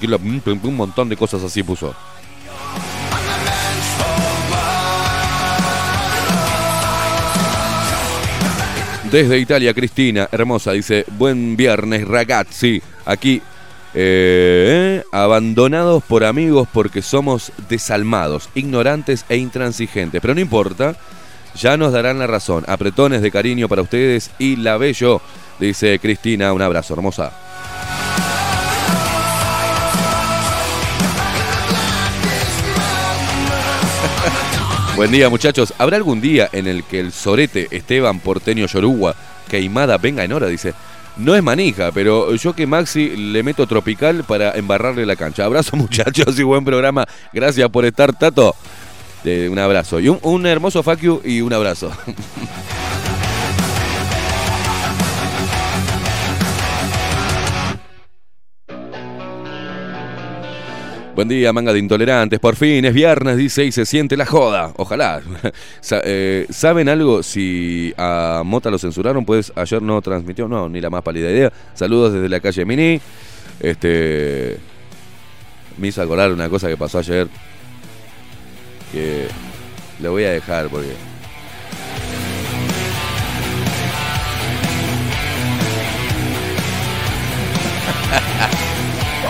[0.07, 1.95] lo- un montón de cosas así puso.
[9.17, 12.79] Desde Italia, Cristina, hermosa, dice, buen viernes, ragazzi.
[13.03, 13.41] Aquí,
[13.95, 20.21] eh, abandonados por amigos porque somos desalmados, ignorantes e intransigentes.
[20.21, 20.95] Pero no importa,
[21.55, 22.63] ya nos darán la razón.
[22.67, 25.19] Apretones de cariño para ustedes y la bello,
[25.59, 26.53] dice Cristina.
[26.53, 27.46] Un abrazo, hermosa.
[34.97, 35.75] Buen día, muchachos.
[35.77, 39.13] ¿Habrá algún día en el que el sorete Esteban Porteño Yoruba
[39.47, 40.47] Queimada venga en hora?
[40.47, 40.73] Dice.
[41.17, 45.45] No es manija, pero yo que Maxi le meto tropical para embarrarle la cancha.
[45.45, 47.05] Abrazo, muchachos, y buen programa.
[47.31, 48.55] Gracias por estar, Tato.
[49.23, 49.99] Eh, un abrazo.
[49.99, 51.91] Y un, un hermoso you y un abrazo.
[61.17, 62.39] Buen día, manga de intolerantes.
[62.39, 64.71] Por fin es viernes, dice, y se siente la joda.
[64.77, 65.19] Ojalá.
[66.03, 69.25] Eh, ¿Saben algo si a Mota lo censuraron?
[69.25, 71.51] Pues ayer no transmitió, no, ni la más pálida idea.
[71.73, 73.01] Saludos desde la calle Mini.
[73.59, 74.57] Este.
[75.77, 77.27] Me hizo acordar una cosa que pasó ayer.
[78.91, 79.27] Que
[79.99, 81.06] lo voy a dejar porque.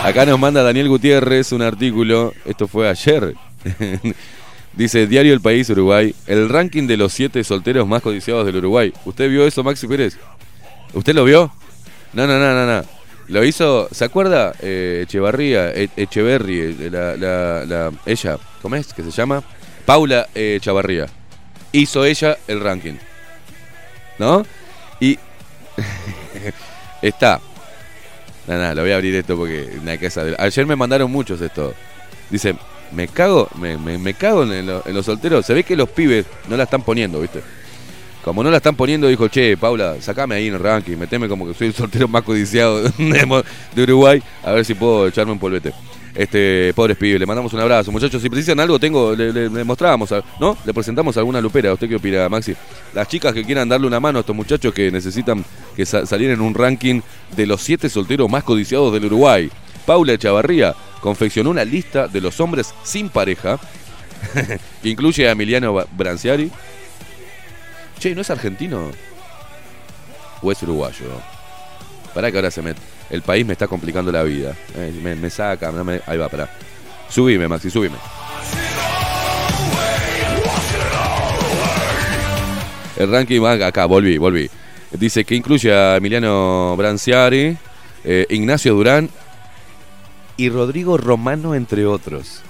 [0.04, 3.34] Acá nos manda Daniel Gutiérrez un artículo, esto fue ayer.
[4.72, 8.92] Dice Diario El País Uruguay, el ranking de los siete solteros más codiciados del Uruguay.
[9.04, 10.16] ¿Usted vio eso, Maxi Pérez?
[10.94, 11.52] ¿Usted lo vio?
[12.12, 12.84] No, no, no, no, no.
[13.28, 14.54] Lo hizo, ¿se acuerda?
[14.62, 19.42] Eh, Echevarría, E- Echeverry, eh, la, la- la- ella, ¿cómo es que se llama?
[19.84, 21.06] Paula eh, Echavarría.
[21.72, 22.94] Hizo ella el ranking.
[24.18, 24.46] ¿No?
[25.00, 25.18] Y
[27.02, 27.40] está
[28.48, 31.40] Nada, nada, lo voy a abrir esto porque una casa de- Ayer me mandaron muchos
[31.40, 31.74] esto.
[32.30, 32.56] Dice,
[32.92, 35.44] me cago, me, cago en, lo- en los solteros.
[35.46, 37.42] Se ve que los pibes no la están poniendo, ¿viste?
[38.24, 41.46] Como no la están poniendo, dijo, che, Paula, sacame ahí en el ranking, meteme como
[41.46, 42.82] que soy el soltero más codiciado
[43.74, 45.72] de Uruguay, a ver si puedo echarme un polvete.
[46.18, 47.92] Este, pobres pibes, le mandamos un abrazo.
[47.92, 50.58] Muchachos, si precisan algo, tengo, le, le- le mostrábamos, ¿no?
[50.64, 51.72] Le presentamos alguna lupera.
[51.72, 52.54] ¿Usted qué opina, Maxi?
[52.92, 55.44] Las chicas que quieran darle una mano a estos muchachos que necesitan
[55.76, 57.02] que sa- en un ranking
[57.36, 59.48] de los siete solteros más codiciados del Uruguay.
[59.86, 63.60] Paula Echavarría confeccionó una lista de los hombres sin pareja
[64.82, 66.50] que incluye a Emiliano Branciari.
[68.00, 68.90] Che, ¿no es argentino?
[70.42, 71.06] ¿O es uruguayo?
[72.12, 72.74] Pará que ahora se me...
[73.10, 74.54] El país me está complicando la vida.
[74.76, 76.48] Eh, me, me saca, me- ahí va, pará.
[77.08, 77.96] Subime, Maxi, subime.
[82.96, 84.50] El ranking va acá, volví, volví.
[84.90, 87.56] Dice que incluye a Emiliano Branciari,
[88.04, 89.08] eh, Ignacio Durán
[90.36, 92.42] y Rodrigo Romano, entre otros.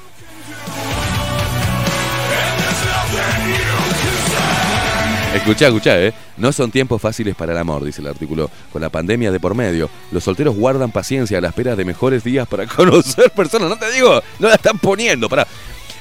[5.39, 6.13] Escuchá, escuchá, ¿eh?
[6.37, 8.51] No son tiempos fáciles para el amor, dice el artículo.
[8.73, 12.25] Con la pandemia de por medio, los solteros guardan paciencia a la espera de mejores
[12.25, 13.71] días para conocer personas.
[13.71, 15.47] No te digo, no la están poniendo, para.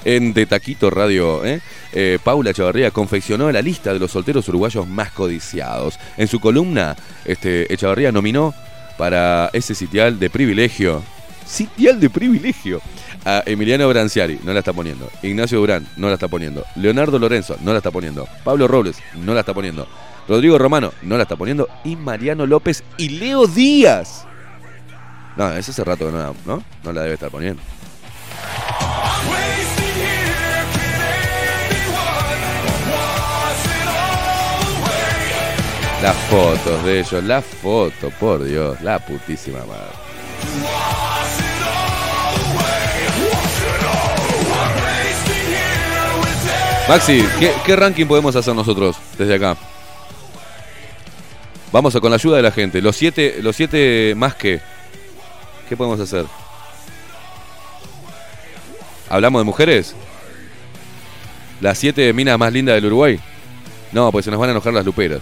[0.04, 1.62] En De Taquito Radio, ¿eh?
[1.92, 6.00] Eh, Paula Echavarría confeccionó la lista de los solteros uruguayos más codiciados.
[6.18, 8.54] En su columna, este, Echavarría nominó
[8.98, 11.04] para ese sitial de privilegio.
[11.46, 12.82] Sitial de privilegio.
[13.28, 15.12] A Emiliano Branciari, no la está poniendo.
[15.22, 16.64] Ignacio Durán, no la está poniendo.
[16.78, 18.26] Leonardo Lorenzo, no la está poniendo.
[18.46, 19.86] Pablo Robles, no la está poniendo.
[20.30, 21.68] Rodrigo Romano, no la está poniendo.
[21.84, 24.26] Y Mariano López y Leo Díaz.
[25.36, 26.64] No, ese hace rato que no, la-.
[26.86, 27.62] No la debe estar poniendo.
[36.02, 41.17] Las fotos de ellos, las fotos, por Dios, la putísima madre.
[46.88, 47.22] Maxi,
[47.66, 49.58] ¿qué, ranking podemos hacer nosotros desde acá?
[51.74, 52.82] Vamos a con la ayuda de la gente.
[52.82, 54.62] Los siete, los siete más que.
[55.68, 56.26] ¿Qué podemos hacer?
[59.10, 59.96] ¿Hablamos de mujeres?
[61.60, 63.20] ¿Las siete minas más lindas del Uruguay?
[63.92, 65.20] No, pues se nos van a enojar las luperas.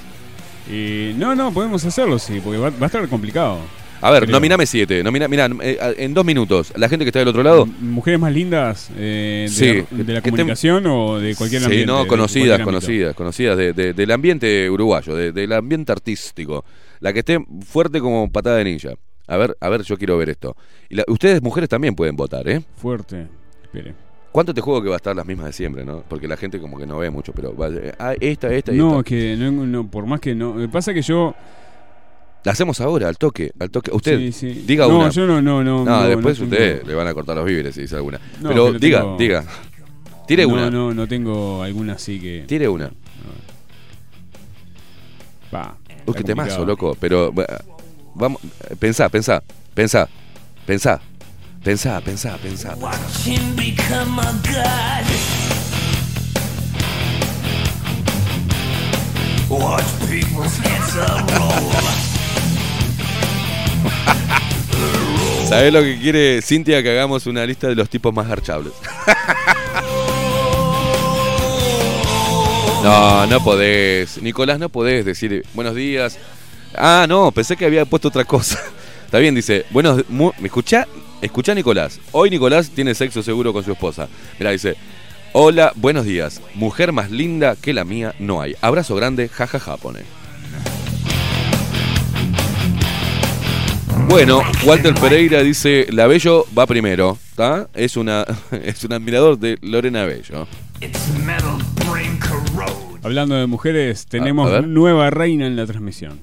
[0.70, 3.58] Y no, no, podemos hacerlo, sí, porque va a estar complicado.
[4.06, 4.34] A ver, Creo.
[4.36, 5.04] nominame siete.
[5.04, 7.64] Nomina, mirá, eh, en dos minutos, la gente que está del otro lado.
[7.64, 11.62] M- ¿Mujeres más lindas eh, de, Sí, la, de la que comunicación o de cualquier
[11.62, 11.88] Sí, ambiente?
[11.88, 16.64] no, de conocidas, conocidas, conocidas de- de- del ambiente uruguayo, de- del ambiente artístico.
[17.00, 18.90] La que esté fuerte como patada de ninja.
[19.28, 20.56] A ver, a ver, yo quiero ver esto.
[20.88, 22.62] Y la- ustedes, mujeres, también pueden votar, ¿eh?
[22.78, 23.26] Fuerte.
[23.64, 23.96] Espere.
[24.32, 26.04] ¿Cuánto te juego que va a estar las mismas de siempre, no?
[26.08, 28.78] Porque la gente como que no ve mucho, pero va, eh, ah, esta, esta y
[28.78, 29.04] No, esta.
[29.04, 30.56] que no, no, por más que no.
[30.72, 31.34] Pasa que yo.
[32.46, 33.90] La hacemos ahora, al toque, al toque.
[33.92, 34.64] Usted, sí, sí.
[34.68, 35.10] diga no, una.
[35.10, 35.84] yo no, no, no.
[35.84, 38.20] no, después tengo- ustedes le van a cortar los víveres si dice alguna.
[38.40, 39.46] No, pero, pero diga, tengo- diga.
[40.28, 40.70] Tire no, una.
[40.70, 42.46] No, no tengo alguna así que.
[42.48, 42.92] Tire una.
[45.50, 45.76] Pa,
[46.06, 46.96] Uy, qué temazo, loco.
[47.00, 47.46] Pero eh,
[48.14, 48.40] vamos,
[48.70, 49.42] eh, pensá, pensá,
[49.74, 50.08] pensá,
[50.68, 51.02] pensá,
[51.64, 52.76] pensá, pensá, pensá.
[52.76, 55.06] Watch him become a god.
[59.50, 62.05] Watch people's heads roll.
[65.50, 66.82] ¿Sabés lo que quiere Cintia?
[66.82, 68.74] Que hagamos una lista de los tipos más garchables.
[72.86, 74.22] No, no podés.
[74.22, 76.20] Nicolás, no podés decir buenos días.
[76.76, 78.60] Ah, no, pensé que había puesto otra cosa.
[79.06, 80.88] Está bien, dice, buenos, ¿me escuchá?
[81.20, 82.00] Escuchá Nicolás.
[82.12, 84.08] Hoy Nicolás tiene sexo seguro con su esposa.
[84.38, 84.76] Mira, dice,
[85.34, 86.42] hola, buenos días.
[86.54, 88.56] Mujer más linda que la mía no hay.
[88.62, 90.02] Abrazo grande, jajaja, pone.
[94.08, 97.68] Bueno, Walter Pereira dice, la Bello va primero, ¿está?
[97.74, 100.48] Es una es un admirador de Lorena Bello.
[100.82, 101.58] Its metal
[101.90, 103.00] brain corrode.
[103.04, 106.20] Hablando de mujeres, tenemos a nueva reina en la transmisión.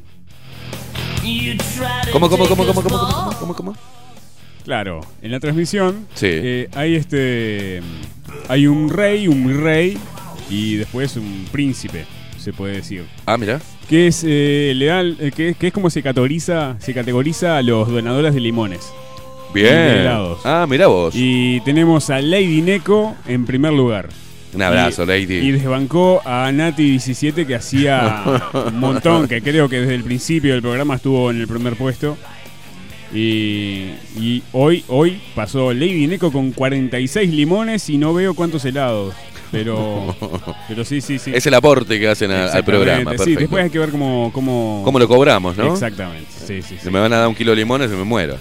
[2.12, 3.76] ¿Cómo, cómo, cómo, cómo, cómo, cómo, cómo, cómo?
[4.64, 6.28] Claro, en la transmisión Sí.
[6.30, 7.82] eh, hay este.
[8.48, 9.98] Hay un rey, un rey
[10.48, 12.04] y después un príncipe,
[12.38, 13.04] se puede decir.
[13.26, 13.60] Ah, mira.
[13.92, 17.62] Que es eh, le dan- eh, que, que es como se categoriza, se categoriza a
[17.62, 18.90] los donadores de limones.
[19.52, 19.66] Bien.
[19.74, 20.40] de helados.
[20.46, 21.12] Ah, mira vos.
[21.14, 24.08] Y tenemos a Lady Neko en primer lugar.
[24.54, 25.34] Un abrazo, Y- Lady.
[25.34, 28.24] Y desbancó a Nati 17 que hacía
[28.66, 32.16] un montón, que creo que desde el principio del programa estuvo en el primer puesto.
[33.14, 39.14] Y, y hoy, hoy pasó Lady Neko con 46 limones y no veo cuántos helados.
[39.52, 40.16] Pero,
[40.68, 41.30] pero sí, sí, sí.
[41.34, 43.10] Es el aporte que hacen a- al Exactamente, programa.
[43.12, 43.40] Sí, Perfecto.
[43.40, 44.30] después hay que ver cómo...
[44.32, 44.82] cómo...
[44.84, 45.72] ¿Cómo lo cobramos, no?
[45.74, 46.78] Exactamente, sí, sí, sí.
[46.82, 48.38] Si me van a dar un kilo de limones, me muero.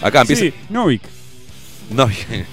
[0.00, 0.42] Acá empieza.
[0.42, 1.02] Sí, Novik.
[1.90, 2.46] No, bien.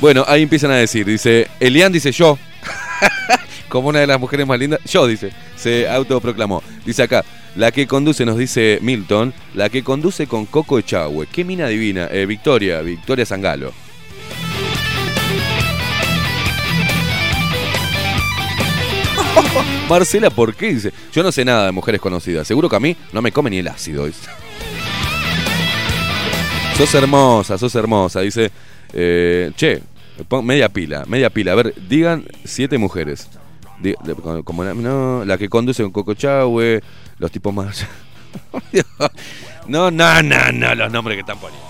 [0.00, 2.38] Bueno, ahí empiezan a decir, dice, Elian dice yo,
[3.68, 6.62] como una de las mujeres más lindas, yo dice, se autoproclamó.
[6.86, 7.22] Dice acá,
[7.54, 11.26] la que conduce, nos dice Milton, la que conduce con Coco Echagüe.
[11.26, 13.72] Qué mina divina, Eh, Victoria, Victoria Zangalo.
[19.88, 20.74] Marcela, ¿por qué?
[20.74, 23.50] Dice, yo no sé nada de mujeres conocidas, seguro que a mí no me come
[23.50, 24.06] ni el ácido.
[24.06, 24.28] dice.
[26.76, 28.20] Sos hermosa, sos hermosa.
[28.20, 28.50] Dice,
[28.94, 29.82] eh, che,
[30.42, 31.52] media pila, media pila.
[31.52, 33.28] A ver, digan siete mujeres.
[34.44, 36.82] Como- la que conduce con Coco Chahue,
[37.18, 37.86] los tipos más...
[39.66, 41.69] no, no, no, no, los nombres que están poniendo.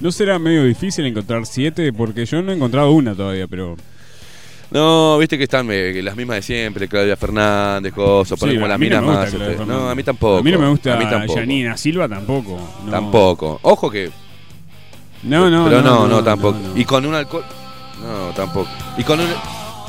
[0.00, 1.92] ¿No será medio difícil encontrar siete?
[1.92, 3.76] Porque yo no he encontrado una todavía, pero...
[4.70, 8.78] No, viste que están eh, las mismas de siempre, Claudia Fernández, cosas, Sí, como las
[8.78, 9.50] no minas me gusta más.
[9.50, 10.38] Este, no, a mí tampoco.
[10.38, 11.38] A mí no me gusta A mí tampoco.
[11.40, 12.56] Janina Silva tampoco.
[12.84, 12.90] no.
[12.90, 13.58] Tampoco.
[13.62, 14.10] Ojo que
[15.24, 16.06] No, no, pero no.
[16.06, 16.56] no, no, tampoco.
[16.56, 16.78] no.
[16.78, 17.44] Y con un alcohol.
[18.00, 18.70] No, tampoco.
[18.96, 19.26] Y con un.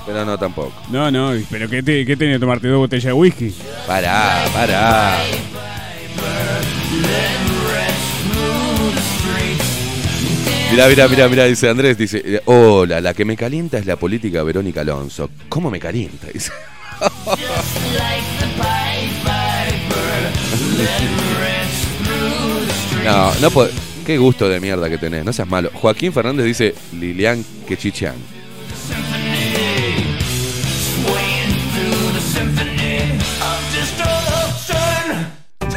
[0.07, 0.73] Pero no, tampoco.
[0.89, 3.53] No, no, pero ¿qué, te, qué que tomarte dos botellas de whisky?
[3.85, 5.19] Pará, pará.
[10.71, 13.97] Mirá, mirá, mirá, mirá, dice Andrés, dice, eh, hola, la que me calienta es la
[13.97, 15.29] política Verónica Alonso.
[15.49, 16.27] ¿Cómo me calienta?
[16.33, 16.51] Dice.
[23.03, 23.69] No, no puedo.
[24.05, 25.69] Qué gusto de mierda que tenés, no seas malo.
[25.73, 28.15] Joaquín Fernández dice Lilian Quechichán.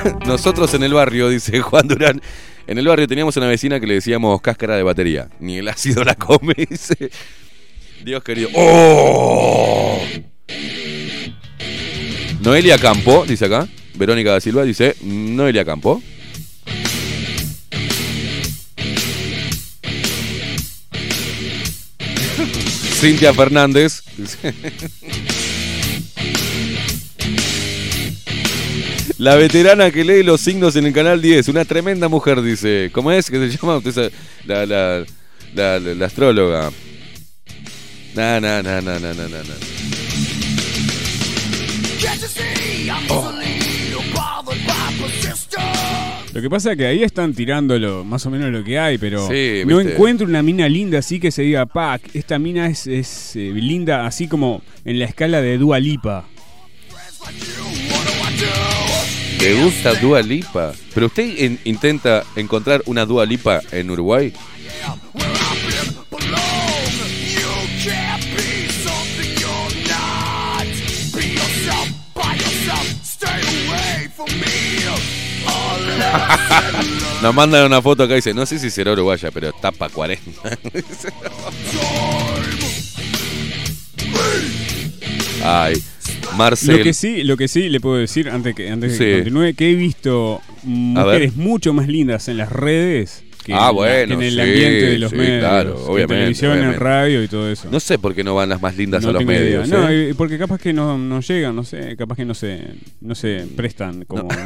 [0.27, 2.21] Nosotros en el barrio, dice Juan Durán,
[2.67, 5.29] en el barrio teníamos una vecina que le decíamos cáscara de batería.
[5.39, 7.11] Ni el ácido la come, dice.
[8.03, 8.49] Dios querido.
[8.55, 10.01] ¡Oh!
[12.41, 13.69] Noelia Campo, dice acá.
[13.95, 16.03] Verónica da Silva dice, Noelia Campo.
[23.01, 24.03] Cintia Fernández.
[29.19, 32.91] La veterana que lee los signos en el canal 10, una tremenda mujer, dice.
[32.93, 33.77] ¿Cómo es que se llama?
[33.77, 34.13] Usted
[34.47, 35.05] la, la,
[35.55, 36.71] la, la- astróloga.
[38.15, 38.63] No, no.
[38.63, 38.71] no.
[42.01, 43.33] Can't you see I'm Oh.
[46.33, 49.29] Lo que pasa es que ahí están tirándolo más o menos lo que hay, pero
[49.29, 53.37] Sí, no encuentro una mina linda así que se diga, pa, esta mina es, es,
[53.37, 56.27] eh, linda así como en la escala de Dua Lipa.
[59.45, 60.73] ¿Te gusta Dua Lipa?
[60.95, 64.33] ¿Pero usted in- intenta encontrar una Dua Lipa en Uruguay?
[77.23, 80.23] Nos mandan una foto acá y dice, no sé si será uruguaya, pero tapa 40.
[85.45, 85.83] Ay,
[86.37, 86.79] Marcel.
[86.79, 88.99] Lo que sí, lo que sí le puedo decir antes que antes Sí.
[89.05, 93.63] que continúe, que he visto mujeres mucho más lindas en las redes que, Ah, en,
[93.67, 96.77] la- bueno, que en el sí, ambiente de los sí, medios, claro, en televisión, obviamente.
[96.77, 97.69] en radio y todo eso.
[97.71, 99.69] No sé por qué no van las más lindas No a los medios.
[99.69, 100.09] No, ¿eh?
[100.11, 102.63] y porque capaz que no, no llegan, no sé, capaz que no se,
[103.03, 104.29] no se prestan como...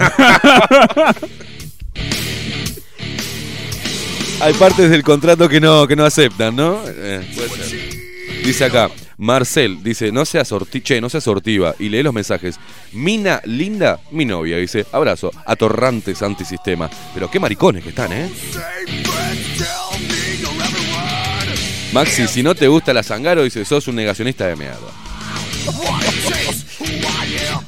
[4.41, 6.81] Hay partes del contrato que no, que no aceptan, ¿no?
[6.87, 7.79] Eh, puede ser.
[8.45, 8.89] Dice acá,
[9.19, 11.75] Marcel, dice, no seas sorti che, no seas sortiva.
[11.79, 12.59] Y lee los mensajes.
[12.93, 16.89] Mina linda, mi novia, dice, abrazo, atorrantes antisistema.
[17.12, 18.31] Pero qué maricones que están, ¿eh?
[21.93, 24.79] Maxi, si no te gusta la Zangaro, dice, sos un negacionista de mierda.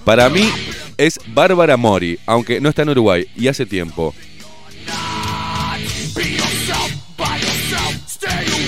[0.05, 0.49] Para mí
[0.97, 4.15] es Bárbara Mori, aunque no está en Uruguay y hace tiempo.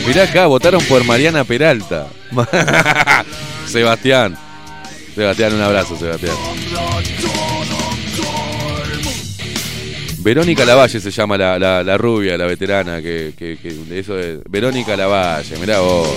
[0.07, 2.07] Mirá acá, votaron por Mariana Peralta.
[3.67, 4.37] Sebastián.
[5.15, 6.35] Sebastián, un abrazo, Sebastián.
[10.19, 13.59] Verónica Lavalle se llama la, la- rubia, la veterana, que, que-
[13.99, 14.39] eso es.
[14.49, 16.09] Verónica Lavalle, mirá vos.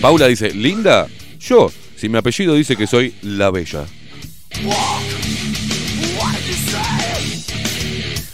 [0.00, 1.06] Paula dice, ¿linda?
[1.40, 1.70] Yo,
[2.00, 3.84] si mi apellido dice que soy la bella.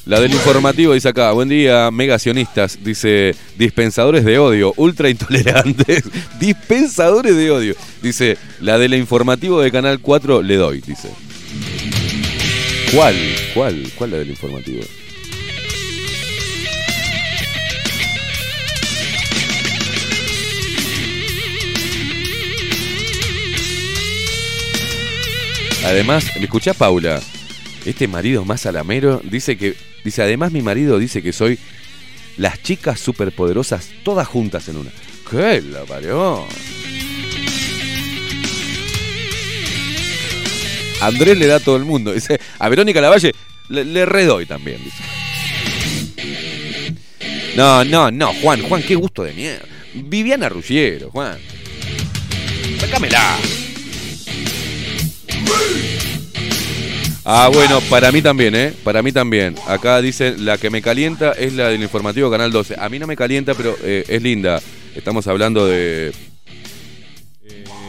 [0.04, 6.04] La del informativo dice acá, buen día, megacionistas, dice, dispensadores de odio, ultra intolerantes,
[6.38, 7.74] dispensadores de odio.
[8.02, 11.08] Dice, la del informativo de Canal 4 le doy, dice.
[12.94, 13.16] ¿Cuál?
[13.52, 13.82] ¿Cuál?
[13.96, 14.84] ¿Cuál la del informativo?
[25.86, 27.22] Además, ¿me escuchás, Paula?
[27.84, 29.76] Este marido más alamero dice que.
[30.04, 31.58] Dice, además, mi marido dice que soy
[32.36, 34.90] las chicas superpoderosas todas juntas en una.
[35.30, 36.44] ¿Qué la parió?
[41.00, 42.12] Andrés le da a todo el mundo.
[42.12, 43.32] Dice, a Verónica Lavalle
[43.68, 44.80] le, le redoy también.
[47.56, 49.66] No, no, no, Juan, Juan, qué gusto de mierda.
[49.94, 51.38] Viviana Ruggiero, Juan.
[52.80, 53.38] Sácamela.
[57.28, 58.72] Ah, bueno, para mí también, ¿eh?
[58.84, 59.56] Para mí también.
[59.66, 62.76] Acá dice, la que me calienta es la del informativo Canal 12.
[62.78, 64.60] A mí no me calienta, pero eh, es linda.
[64.94, 66.12] Estamos hablando de...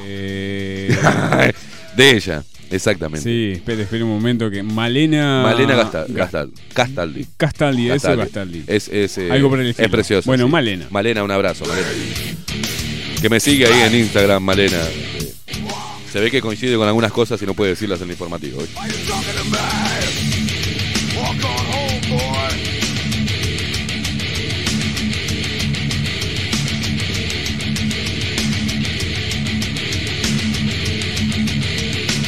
[0.07, 0.89] Eh,
[1.95, 3.23] de ella, exactamente.
[3.29, 5.43] sí, espere, espere un momento que Malena...
[5.43, 7.27] Malena Gastal, Ga- Gastal, Castaldi.
[7.37, 8.23] Castaldi, eso Castaldi.
[8.23, 8.63] Castaldi.
[8.67, 9.85] Es, es, eh, Algo por el estilo.
[9.85, 10.25] Es precioso.
[10.25, 10.87] Bueno, Malena.
[10.89, 11.87] Malena, un abrazo, Malena.
[13.21, 14.79] Que me sigue ahí en Instagram, Malena.
[16.17, 18.57] Eh, Se ve que coincide con algunas cosas y no puede decirlas en el informativo.
[18.57, 18.67] boy.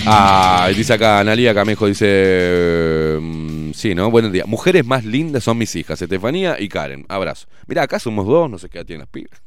[0.06, 3.18] Ah, dice acá, Analia Camejo dice.
[3.20, 4.10] mm, sí, ¿no?
[4.12, 4.48] Buenos días.
[4.48, 7.06] Mujeres más lindas son mis hijas, Estefanía y Karen.
[7.10, 7.48] Abrazo.
[7.68, 9.42] Mirá, acá somos dos, no sé qué tienen las pibas.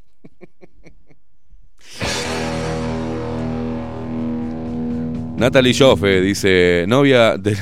[5.42, 7.58] Natalie Joffe dice, novia del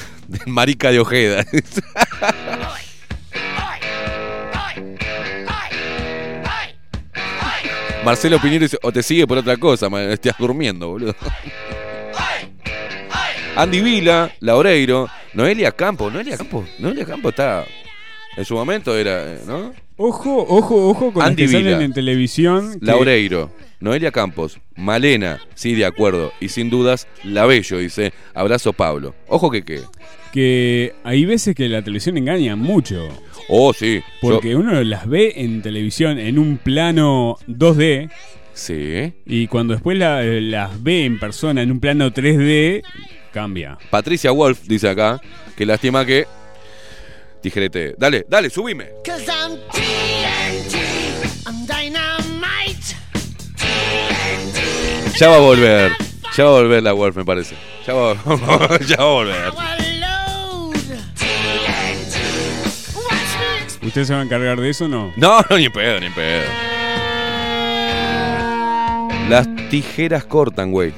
[0.47, 1.47] marica de Ojeda.
[8.05, 11.16] Marcelo Piñero dice, o te sigue por otra cosa, estás durmiendo, boludo.
[13.57, 17.64] Andy Vila, Laureiro, Noelia Campos, Noelia Campos, Noelia Campos está.
[18.37, 19.72] En su momento era, ¿no?
[20.03, 21.70] Ojo, ojo, ojo con Andy las que Vila.
[21.72, 22.80] salen en televisión.
[22.80, 23.51] que- Laureiro.
[23.80, 26.32] Noelia Campos, Malena, sí, de acuerdo.
[26.40, 28.12] Y sin dudas, La Bello, dice.
[28.34, 29.14] Abrazo, Pablo.
[29.28, 29.80] Ojo que qué.
[30.32, 33.09] Que hay veces que la televisión engaña mucho.
[33.51, 34.01] Oh, sí.
[34.22, 38.09] Yo- Porque uno las ve en televisión en un plano 2D
[38.55, 39.12] sí.
[39.26, 42.82] y cuando después la- las ve en persona en un plano 3D,
[43.32, 43.76] cambia.
[43.90, 45.20] Patricia Wolf dice acá
[45.57, 46.26] que lástima que.
[47.42, 47.94] Tijerete.
[47.96, 48.88] Dale, dale, subime.
[55.19, 55.93] Ya va a volver.
[56.37, 57.57] Ya va a volver la Wolf, me parece.
[57.87, 58.15] Ya va,
[58.87, 59.53] ya va a volver.
[63.83, 65.13] ¿Usted se va a encargar de eso o no?
[65.17, 66.45] No, no, ni pedo, ni pedo.
[69.29, 70.93] Las tijeras cortan, güey.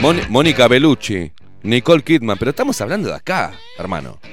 [0.00, 4.18] Mon- Mónica Bellucci, Nicole Kidman, pero estamos hablando de acá, hermano.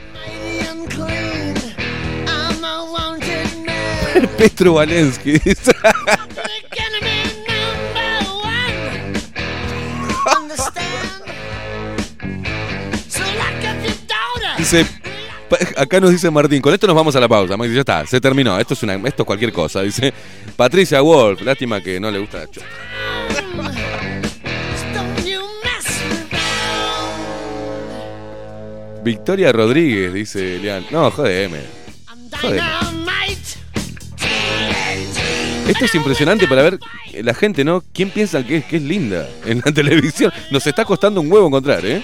[4.38, 5.40] Petro Valensky
[15.78, 17.56] Acá nos dice Martín, con esto nos vamos a la pausa.
[17.58, 18.60] Ya está, se terminó.
[18.60, 19.82] Esto es, esto es cualquier cosa.
[19.82, 20.14] Dice
[20.56, 22.66] Patricia Wolf, lástima que no le gusta la chota.
[29.04, 30.86] Victoria Rodríguez, dice Lean.
[30.90, 31.60] No, jodeme.
[32.42, 33.04] Dynamite.
[35.68, 36.80] Esto es impresionante para ver
[37.22, 37.84] la gente, ¿no?
[37.94, 40.32] ¿Quién piensa que es, que es linda en la televisión?
[40.52, 42.02] Nos está costando un huevo encontrar, ¿eh?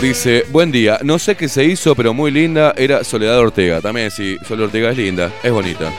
[0.00, 3.82] Dice, buen día, no sé qué se hizo, pero muy linda era Soledad Ortega.
[3.82, 5.92] También sí, Soledad Ortega es linda, es bonita.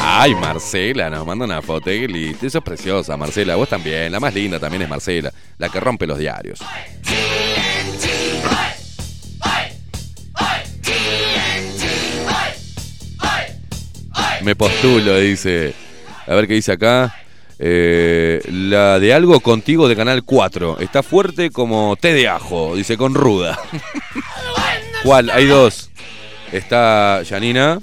[0.00, 2.46] Ay, Marcela, nos manda una foto, lindo.
[2.46, 3.56] Eso es preciosa, Marcela.
[3.56, 6.60] Vos también, la más linda también es Marcela, la que rompe los diarios.
[14.42, 15.85] Me postulo, dice.
[16.26, 17.14] A ver qué dice acá.
[17.58, 20.78] Eh, la de algo contigo de Canal 4.
[20.80, 23.58] Está fuerte como té de ajo, dice con ruda.
[25.02, 25.30] ¿Cuál?
[25.30, 25.90] Hay dos.
[26.52, 27.80] Está Janina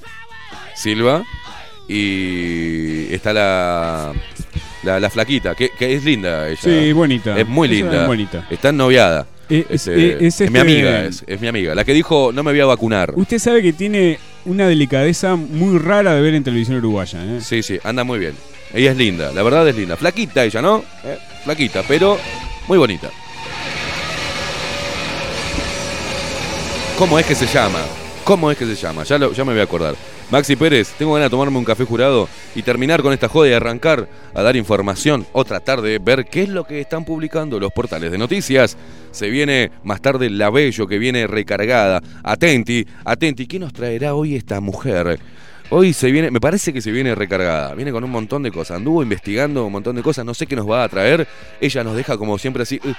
[0.75, 1.23] Silva
[1.87, 4.13] y está la,
[4.83, 6.59] la, la flaquita, que, que es linda ella.
[6.61, 7.37] Sí, bonita.
[7.39, 8.01] Es muy linda.
[8.01, 8.47] es bonita.
[8.49, 9.27] Está noviada.
[9.49, 11.75] Es- Este, es es mi este- amiga, es, es mi amiga.
[11.75, 13.13] La que dijo no me voy a vacunar.
[13.15, 17.39] Usted sabe que tiene una delicadeza muy rara de ver en televisión uruguaya, ¿eh?
[17.41, 18.35] Sí, sí, anda muy bien.
[18.73, 19.95] Ella es linda, la verdad es linda.
[19.95, 20.83] Flaquita ella, ¿no?
[21.03, 22.17] Eh, flaquita, pero
[22.67, 23.09] muy bonita.
[26.97, 27.79] ¿Cómo es que se llama?
[28.23, 29.03] ¿Cómo es que se llama?
[29.03, 29.95] Ya, ya me voy a acordar.
[30.31, 33.53] Maxi Pérez, tengo ganas de tomarme un café jurado y terminar con esta joda y
[33.53, 37.71] arrancar a dar información o tratar de ver qué es lo que están publicando los
[37.71, 38.75] portales de noticias.
[39.11, 42.01] Se viene más tarde La Bello que viene recargada.
[42.23, 45.19] Atenti, atenti, ¿qué nos traerá hoy esta mujer?
[45.69, 48.77] Hoy se viene, me parece que se viene recargada, viene con un montón de cosas,
[48.77, 51.27] anduvo investigando un montón de cosas, no sé qué nos va a traer,
[51.61, 52.93] ella nos deja como siempre así, "Uh,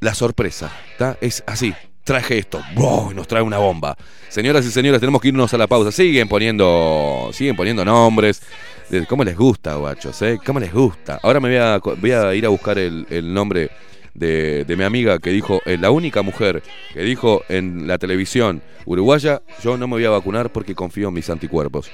[0.00, 1.16] la sorpresa, ¿está?
[1.20, 1.74] Es así,
[2.04, 3.12] traje esto, ¡wow!
[3.14, 3.96] nos trae una bomba.
[4.28, 8.42] Señoras y señores, tenemos que irnos a la pausa, siguen poniendo, siguen poniendo nombres,
[9.08, 10.38] cómo les gusta, guachos, ¿eh?
[10.44, 11.20] ¿Cómo les gusta?
[11.22, 13.70] Ahora me voy a, voy a ir a buscar el, nombre
[14.14, 18.62] de, de mi amiga que dijo, eh, la única mujer que dijo en la televisión
[18.84, 21.90] uruguaya, yo no me voy a vacunar porque confío en mis anticuerpos.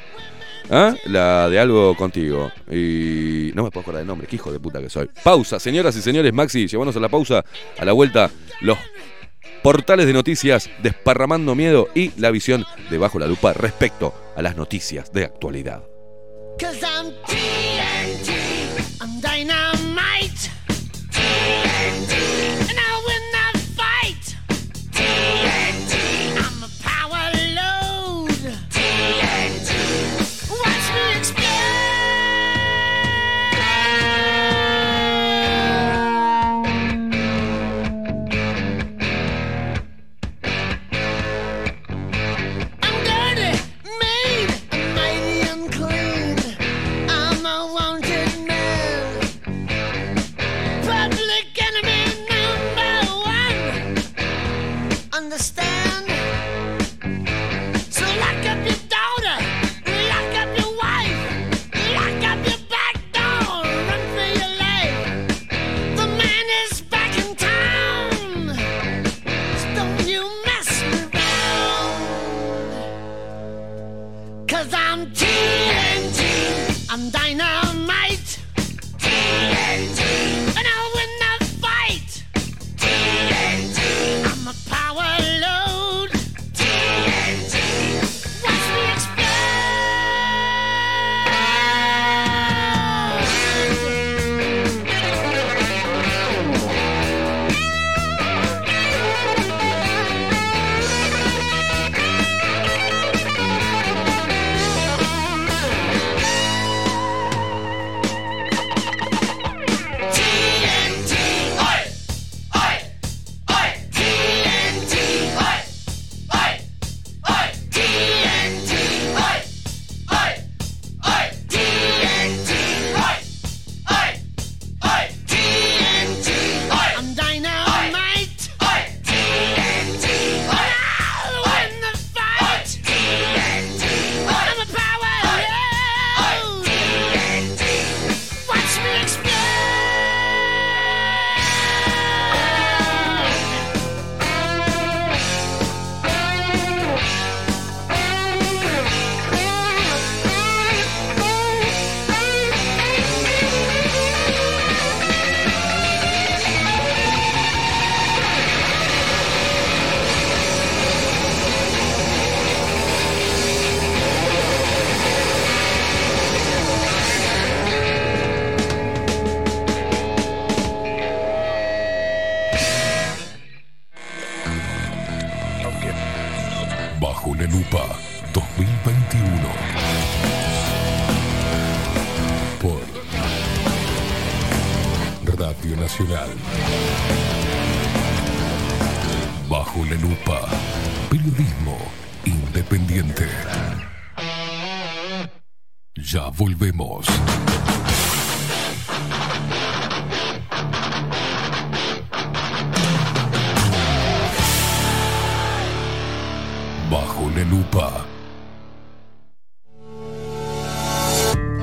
[0.70, 0.94] ¿Ah?
[1.06, 2.52] La de algo contigo.
[2.70, 5.08] Y no me puedo acordar el nombre, qué hijo de puta que soy.
[5.22, 7.44] Pausa, señoras y señores, Maxi, llevamos a la pausa,
[7.78, 8.30] a la vuelta,
[8.60, 8.76] los
[9.62, 14.56] portales de noticias desparramando miedo y la visión de bajo la lupa respecto a las
[14.56, 15.82] noticias de actualidad.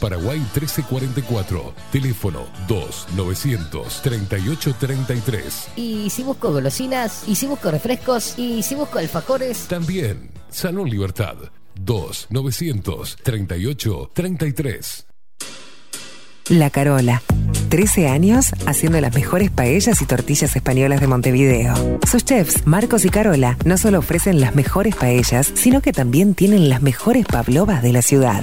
[0.00, 1.74] Paraguay 1344.
[1.92, 5.68] Teléfono 2 900 3833.
[5.76, 7.24] Y si busco golosinas.
[7.28, 8.38] Y si busco refrescos.
[8.38, 9.66] Y si busco alfajores.
[9.68, 11.36] También Salón Libertad
[11.74, 15.06] 2 900 38 33.
[16.48, 17.22] La Carola.
[17.68, 21.72] 13 años haciendo las mejores paellas y tortillas españolas de Montevideo.
[22.04, 26.68] Sus chefs, Marcos y Carola, no solo ofrecen las mejores paellas, sino que también tienen
[26.68, 28.42] las mejores pavlovas de la ciudad.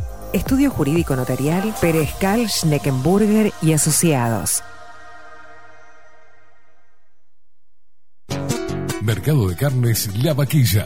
[0.33, 4.63] Estudio Jurídico Notarial, Perezcal, Schneckenburger y Asociados.
[9.01, 10.85] Mercado de Carnes La Vaquilla.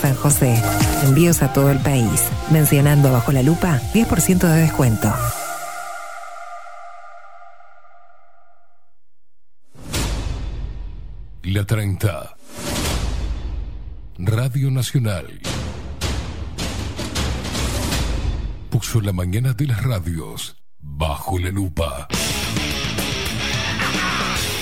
[0.00, 0.62] San José.
[1.04, 2.22] Envíos a todo el país.
[2.50, 5.12] Mencionando bajo la lupa, 10% de descuento.
[11.42, 12.36] La 30.
[14.18, 15.40] Radio Nacional.
[18.68, 22.06] Puso la mañana de las radios bajo la lupa.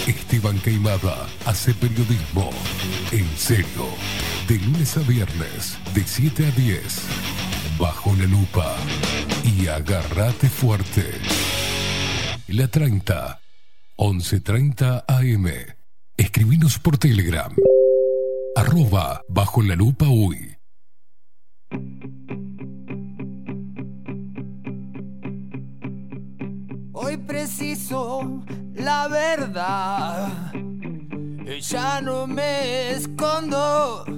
[0.07, 2.51] Esteban Queimada hace periodismo
[3.11, 3.85] en serio.
[4.49, 7.03] De lunes a viernes, de 7 a 10.
[7.79, 8.77] Bajo la lupa.
[9.45, 11.05] Y agárrate fuerte.
[12.47, 13.41] La 30.
[13.99, 15.49] 11.30 AM.
[16.17, 17.55] Escribinos por Telegram.
[18.57, 20.57] Arroba bajo la lupa uy.
[26.95, 28.43] Hoy preciso
[28.73, 30.53] la verdad.
[31.61, 34.18] Ya no me escondo.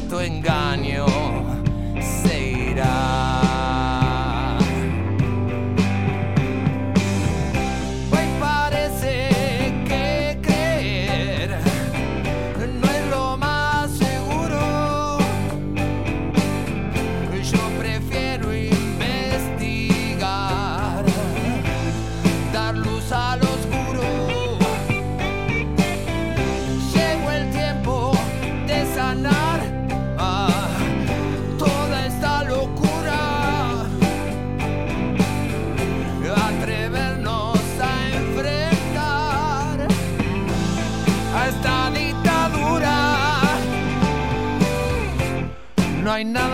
[0.21, 1.20] engaño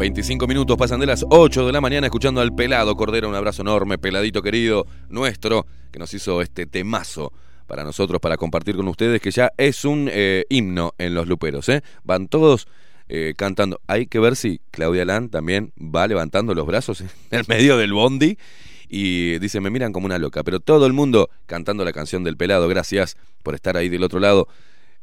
[0.00, 3.28] 25 minutos pasan de las 8 de la mañana escuchando al pelado Cordero.
[3.28, 7.34] Un abrazo enorme, peladito querido nuestro, que nos hizo este temazo
[7.66, 11.68] para nosotros, para compartir con ustedes, que ya es un eh, himno en los luperos.
[11.68, 11.82] ¿eh?
[12.02, 12.66] Van todos
[13.10, 13.78] eh, cantando.
[13.88, 17.92] Hay que ver si Claudia Lan también va levantando los brazos en el medio del
[17.92, 18.38] bondi
[18.88, 22.38] y dice, me miran como una loca, pero todo el mundo cantando la canción del
[22.38, 24.48] pelado, gracias por estar ahí del otro lado.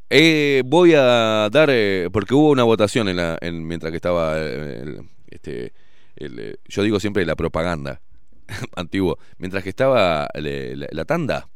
[0.09, 4.35] Eh, voy a dar, eh, porque hubo una votación en la, en- mientras que estaba,
[4.37, 5.73] eh, este,
[6.15, 8.01] el, eh, yo digo siempre la propaganda
[8.75, 11.49] antiguo, mientras que estaba la, tanda,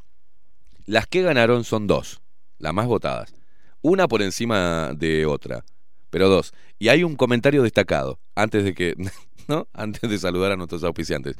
[0.86, 2.22] las que ganaron son dos,
[2.60, 3.34] las más votadas,
[3.82, 5.64] una por encima de otra,
[6.10, 6.54] pero dos.
[6.78, 8.96] Y hay un comentario destacado, antes de que,
[9.48, 9.70] ¿no?
[9.72, 11.38] Antes de saludar a nuestros auspiciantes.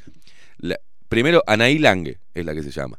[1.10, 2.96] Primero, Anaí Lange es la que se llama,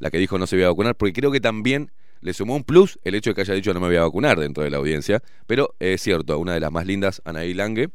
[0.00, 1.90] la que dijo no se iba a vacunar, porque creo que también
[2.24, 4.40] le sumó un plus el hecho de que haya dicho no me voy a vacunar
[4.40, 7.90] dentro de la audiencia, pero es cierto, una de las más lindas, Anaí Lange,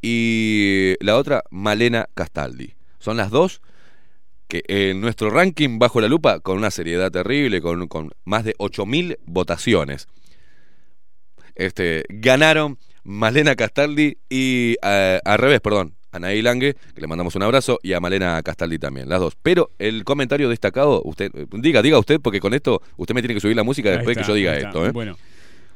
[0.00, 2.74] y la otra, Malena Castaldi.
[2.98, 3.60] Son las dos
[4.48, 8.54] que en nuestro ranking bajo la lupa, con una seriedad terrible, con, con más de
[8.56, 10.08] 8.000 votaciones,
[11.54, 17.42] este, ganaron Malena Castaldi y eh, al revés, perdón, Anaí Lange, que le mandamos un
[17.42, 19.36] abrazo, y a Malena Castaldi también, las dos.
[19.42, 23.34] Pero el comentario destacado, usted, eh, diga, diga usted, porque con esto usted me tiene
[23.34, 24.86] que subir la música después está, que yo diga esto.
[24.86, 24.90] ¿eh?
[24.92, 25.16] Bueno,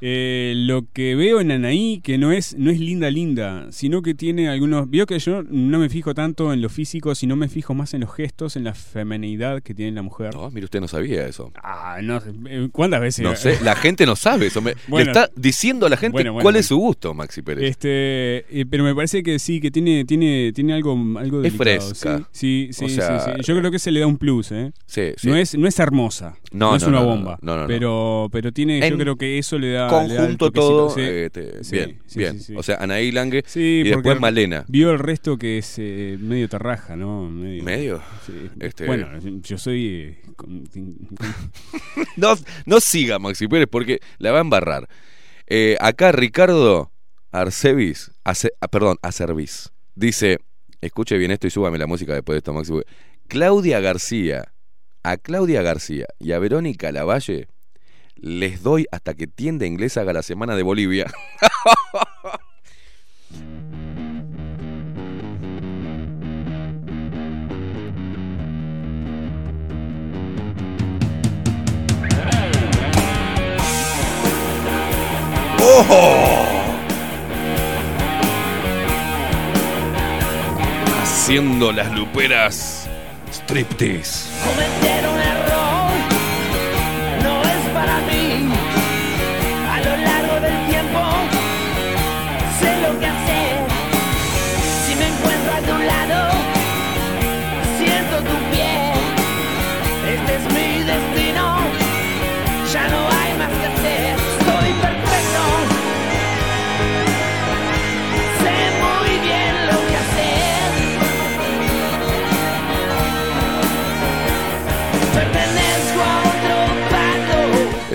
[0.05, 4.14] eh, lo que veo en Anaí, que no es, no es linda, linda, sino que
[4.14, 4.90] tiene algunos.
[4.90, 8.00] Veo que yo no me fijo tanto en lo físico, sino me fijo más en
[8.00, 10.34] los gestos, en la femenidad que tiene la mujer.
[10.34, 11.53] No, mire, usted no sabía eso.
[11.62, 13.22] Ah, no eh, ¿Cuántas veces?
[13.24, 14.61] No sé, la gente no sabe eso.
[14.61, 15.12] me- Bueno.
[15.12, 17.62] le está diciendo a la gente Bueno, bueno, cuál es su gusto, Maxi Pérez.
[17.70, 21.88] Este, eh, pero me parece que sí, que tiene, tiene, tiene algo, algo Es delicado,
[21.88, 22.28] fresca.
[22.32, 23.40] Sí, sí, O sea, sí, sí.
[23.44, 24.72] Yo creo que se le da un plus, ¿eh?
[24.86, 25.28] sí, sí.
[25.28, 28.28] No es, no es hermosa, No, no, es no, una no, no, bomba, no, pero,
[28.32, 30.90] pero tiene, En yo creo que eso le da, Conjunto todo.
[30.90, 31.01] sí.
[31.03, 32.40] este, Sí, bien, sí, bien.
[32.57, 34.64] O sea, Anaí Lange Sí, y después Malena.
[34.68, 37.28] Vio el resto que es eh, medio terraja, ¿no?
[37.30, 37.62] Medio.
[37.64, 38.03] ¿Medio?
[38.26, 38.32] Sí.
[38.61, 39.09] Este- Bueno,
[39.43, 39.86] yo soy.
[39.86, 40.22] eh,
[42.16, 42.34] No,
[42.66, 44.88] no siga, Maxi Pérez, porque la va a embarrar.
[45.47, 46.90] Eh, acá Ricardo
[47.30, 50.38] Arcevis, Ace- ah, perdón, Acervis, dice,
[50.80, 52.72] escuche bien esto y súbame la música después de esto, Maxi.
[53.28, 54.53] Claudia García,
[55.03, 57.49] a Claudia García y a Verónica Lavalle
[58.23, 61.11] les doy hasta que tienda inglesa haga la semana de Bolivia.
[81.03, 82.89] Haciendo las luperas
[83.33, 84.31] striptease.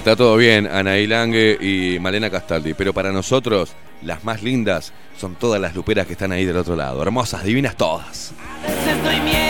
[0.07, 5.35] Está todo bien, Anaí Lange y Malena Castaldi, pero para nosotros las más lindas son
[5.35, 7.01] todas las luperas que están ahí del otro lado.
[7.01, 8.31] Hermosas, divinas todas.
[9.03, 9.46] Doy miel,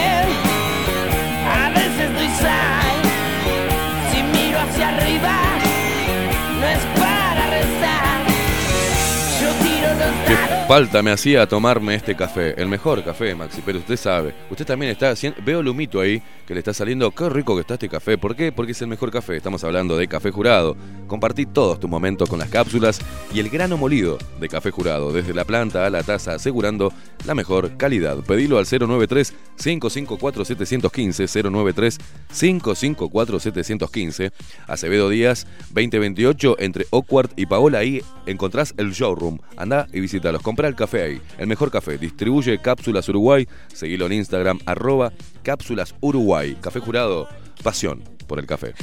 [10.68, 14.34] falta me hacía tomarme este café, el mejor café, Maxi, pero usted sabe.
[14.50, 17.62] Usted también está haciendo, veo el humito ahí que le está saliendo, qué rico que
[17.62, 18.18] está este café.
[18.18, 18.52] ¿Por qué?
[18.52, 19.38] Porque es el mejor café.
[19.38, 20.76] Estamos hablando de café jurado.
[21.08, 23.00] Compartí todos tus momentos con las cápsulas
[23.34, 26.92] y el grano molido de café jurado, desde la planta a la taza, asegurando
[27.26, 28.18] la mejor calidad.
[28.18, 31.98] Pedilo al 093 554 715 093
[32.28, 34.32] 554 715
[34.68, 39.40] Acevedo Díaz 2028 entre Oakward y Paola ahí encontrás el showroom.
[39.56, 41.22] Anda y visítalos, comprá el café ahí.
[41.38, 42.00] El mejor café.
[42.00, 43.48] Distribuye Cápsulas Uruguay.
[43.72, 46.58] Seguilo en Instagram arroba Cápsulas Uruguay.
[46.60, 47.28] Café jurado,
[47.62, 48.74] pasión por el café.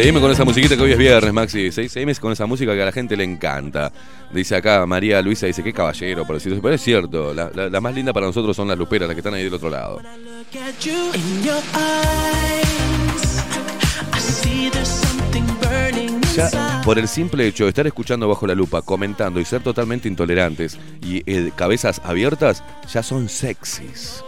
[0.00, 1.70] Seguime con esa musiquita que hoy es viernes, Maxi.
[1.70, 3.92] Se- Seguime con esa música que a la gente le encanta.
[4.32, 6.24] Dice acá María Luisa, dice, qué caballero.
[6.26, 6.38] Pero
[6.74, 9.54] es cierto, la, más linda para nosotros son las luperas, las que están ahí del
[9.54, 10.00] otro lado.
[16.84, 20.78] Por el simple hecho de estar escuchando bajo la lupa, comentando y ser totalmente intolerantes
[21.02, 24.24] y eh, cabezas abiertas, ya son sexys.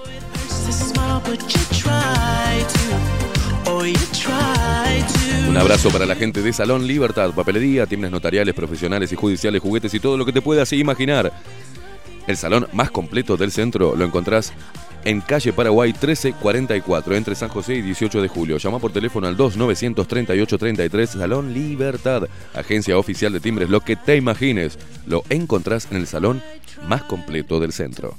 [5.49, 9.93] Un abrazo para la gente de Salón Libertad, papelería, tiendas notariales, profesionales y judiciales, juguetes
[9.95, 11.33] y todo lo que te puedas imaginar.
[12.29, 14.53] El salón más completo del centro lo encontrás
[15.05, 18.59] en calle Paraguay 1344, entre San José y 18 de julio.
[18.59, 24.79] Llama por teléfono al 2938-33, Salón Libertad, agencia oficial de timbres, lo que te imagines.
[25.07, 26.41] Lo encontrás en el salón
[26.87, 28.17] más completo del centro.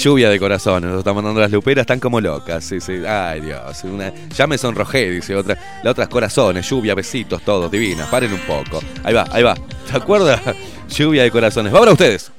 [0.00, 2.64] Lluvia de corazones, nos están mandando las luperas, están como locas.
[2.64, 3.04] Sí, sí.
[3.04, 3.82] Ay, Dios.
[3.82, 4.12] Una...
[4.34, 5.58] Ya me sonrojé, dice otra.
[5.82, 8.08] La otra es corazones, lluvia, besitos, todos, divinas.
[8.08, 8.80] Paren un poco.
[9.02, 9.56] Ahí va, ahí va.
[9.90, 10.40] ¿Se acuerda?
[10.88, 11.74] Lluvia de corazones.
[11.74, 12.30] Va para ustedes.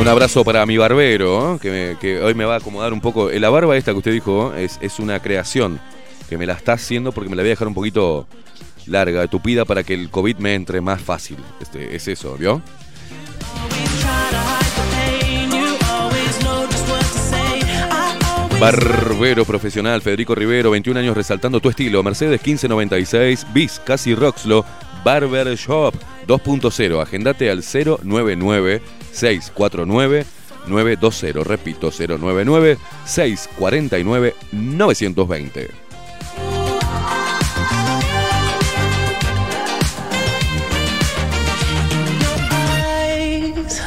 [0.00, 3.30] Un abrazo para mi barbero, que, hoy me va a acomodar un poco.
[3.30, 5.80] Eh, La barba esta que usted dijo es, es una creación
[6.28, 8.26] que me la está haciendo porque me la voy a dejar un poquito
[8.86, 11.38] larga, tupida, para que el COVID me entre más fácil.
[11.60, 12.62] Este, es eso, ¿vio?
[18.60, 22.02] Barbero profesional, Federico Rivero, 21 años resaltando tu estilo.
[22.02, 24.64] Mercedes 1596, bis, casi Roxlo,
[25.04, 25.94] Barber Shop
[26.26, 27.00] 2.0.
[27.00, 28.82] Agendate al 099
[29.18, 30.24] 649
[30.66, 31.44] 920.
[31.44, 35.68] Repito, 099 649 920.
[43.10, 43.82] eyes.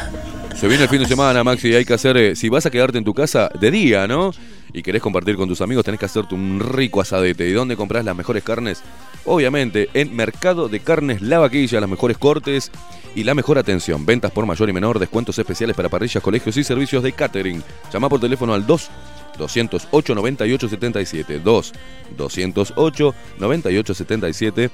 [0.56, 2.70] Se viene el fin de semana, Maxi, y hay que hacer, eh, si vas a
[2.70, 4.32] quedarte en tu casa de día, ¿no?
[4.74, 7.50] Y querés compartir con tus amigos, tenés que hacerte un rico asadete.
[7.50, 8.84] ¿Y dónde compras las mejores carnes?
[9.26, 12.72] Obviamente, en Mercado de Carnes La Vaquilla, las mejores cortes
[13.16, 14.06] y la mejor atención.
[14.06, 17.64] Ventas por mayor y menor, descuentos especiales para parrillas, colegios y servicios de catering.
[17.94, 18.90] Llama por teléfono al 2
[19.38, 21.74] 208 9877 2
[22.18, 24.70] 208 9877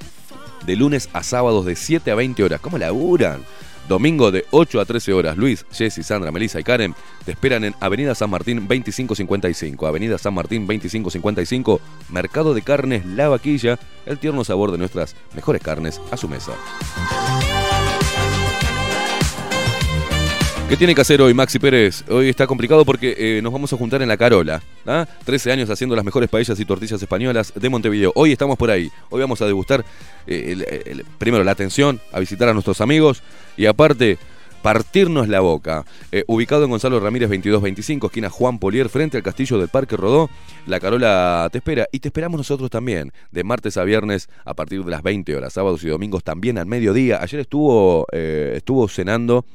[0.66, 2.60] de lunes a sábados de 7 a 20 horas.
[2.60, 3.44] ¿Cómo laburan?
[3.88, 5.36] Domingo de 8 a 13 horas.
[5.36, 6.94] Luis, Jessy, Sandra, Melissa y Karen
[7.24, 9.86] te esperan en Avenida San Martín 2555.
[9.86, 11.80] Avenida San Martín 2555.
[12.10, 13.78] Mercado de Carnes La Vaquilla.
[14.06, 16.52] El tierno sabor de nuestras mejores carnes a su mesa.
[20.68, 22.04] ¿Qué tiene que hacer hoy Maxi Pérez?
[22.10, 24.62] Hoy está complicado porque eh, nos vamos a juntar en la Carola.
[24.86, 25.06] ¿ah?
[25.24, 28.12] 13 años haciendo las mejores paellas y tortillas españolas de Montevideo.
[28.14, 28.90] Hoy estamos por ahí.
[29.08, 29.82] Hoy vamos a degustar
[30.26, 33.22] eh, primero la atención, a visitar a nuestros amigos
[33.56, 34.18] y aparte
[34.60, 35.86] partirnos la boca.
[36.12, 40.28] Eh, ubicado en Gonzalo Ramírez 2225, esquina Juan Polier, frente al castillo del Parque Rodó.
[40.66, 44.84] La Carola te espera y te esperamos nosotros también, de martes a viernes a partir
[44.84, 47.22] de las 20 horas, sábados y domingos también al mediodía.
[47.22, 49.46] Ayer estuvo, estuvo cenando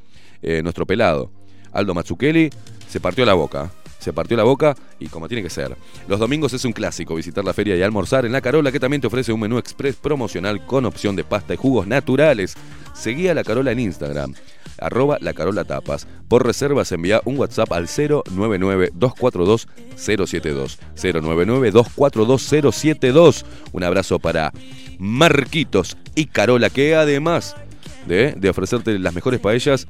[0.43, 1.31] eh, nuestro pelado,
[1.71, 2.49] Aldo Mazzucchelli,
[2.87, 3.71] se partió la boca.
[3.97, 5.77] Se partió la boca y como tiene que ser.
[6.09, 8.99] Los domingos es un clásico visitar la feria y almorzar en La Carola, que también
[8.99, 12.55] te ofrece un menú express promocional con opción de pasta y jugos naturales.
[12.93, 14.33] Seguí a La Carola en Instagram,
[14.77, 16.05] arroba La Carola Tapas.
[16.27, 20.77] Por reservas envía un WhatsApp al 099-242-072.
[20.97, 23.45] 099-242-072.
[23.71, 24.51] Un abrazo para
[24.99, 27.55] Marquitos y Carola, que además
[28.05, 29.87] de, ofrecerte las mejores paellas,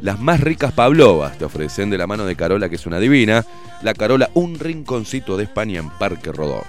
[0.00, 3.44] las más ricas pavlovas te ofrecen de la mano de Carola, que es una divina.
[3.82, 6.64] La Carola, un rinconcito de España en Parque Rodó.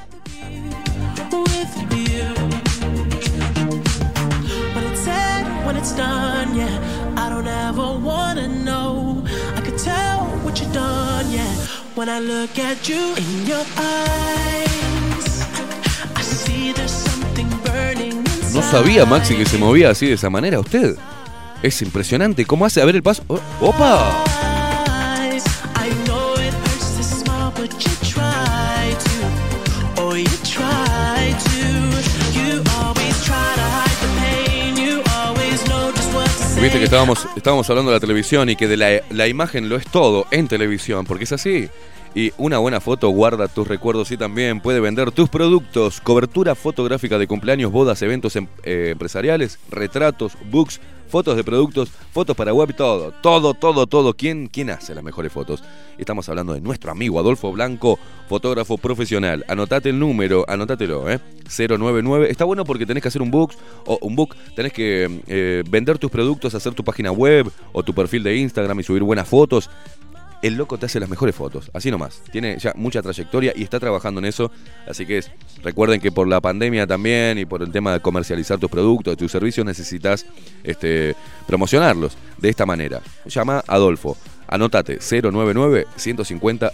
[18.54, 20.96] No sabía, Maxi, que se movía así de esa manera usted.
[21.64, 22.46] Es impresionante.
[22.46, 22.82] ¿Cómo hace?
[22.82, 23.24] A ver el paso.
[23.28, 24.24] Oh, ¡Opa!
[36.62, 39.76] Viste que estábamos, estábamos hablando de la televisión y que de la, la imagen lo
[39.76, 41.68] es todo en televisión, porque es así.
[42.16, 46.00] Y una buena foto guarda tus recuerdos y también puede vender tus productos.
[46.00, 50.80] Cobertura fotográfica de cumpleaños, bodas, eventos em- eh, empresariales, retratos, books,
[51.10, 54.14] fotos de productos, fotos para web, todo, todo, todo, todo.
[54.14, 55.64] ¿Quién, quién hace las mejores fotos?
[55.98, 57.98] Estamos hablando de nuestro amigo Adolfo Blanco,
[58.30, 59.44] fotógrafo profesional.
[59.48, 61.20] Anotate el número, anótatelo, ¿eh?
[61.46, 62.30] 099.
[62.30, 63.54] Está bueno porque tenés que hacer un book,
[63.86, 67.94] o un book, tenés que eh, vender tus productos, hacer tu página web o tu
[67.94, 69.70] perfil de Instagram y subir buenas fotos.
[70.44, 72.22] El loco te hace las mejores fotos, así nomás.
[72.30, 74.52] Tiene ya mucha trayectoria y está trabajando en eso.
[74.86, 75.24] Así que
[75.64, 79.32] recuerden que por la pandemia también y por el tema de comercializar tus productos, tus
[79.32, 80.26] servicios, necesitas
[80.64, 81.16] este,
[81.48, 83.02] promocionarlos de esta manera.
[83.26, 84.18] Llama a Adolfo
[84.48, 86.74] Anotate 099 150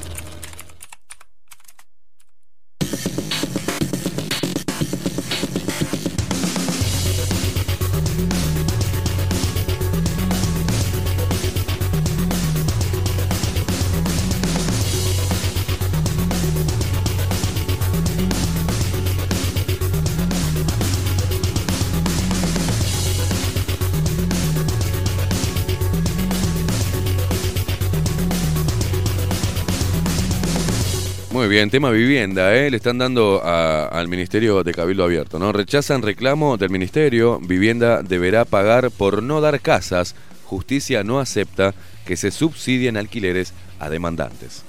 [31.31, 32.69] Muy bien, tema vivienda, ¿eh?
[32.69, 35.53] le están dando al Ministerio de Cabildo Abierto, ¿no?
[35.53, 40.13] Rechazan reclamo del Ministerio, vivienda deberá pagar por no dar casas,
[40.43, 41.73] justicia no acepta
[42.05, 44.63] que se subsidien alquileres a demandantes.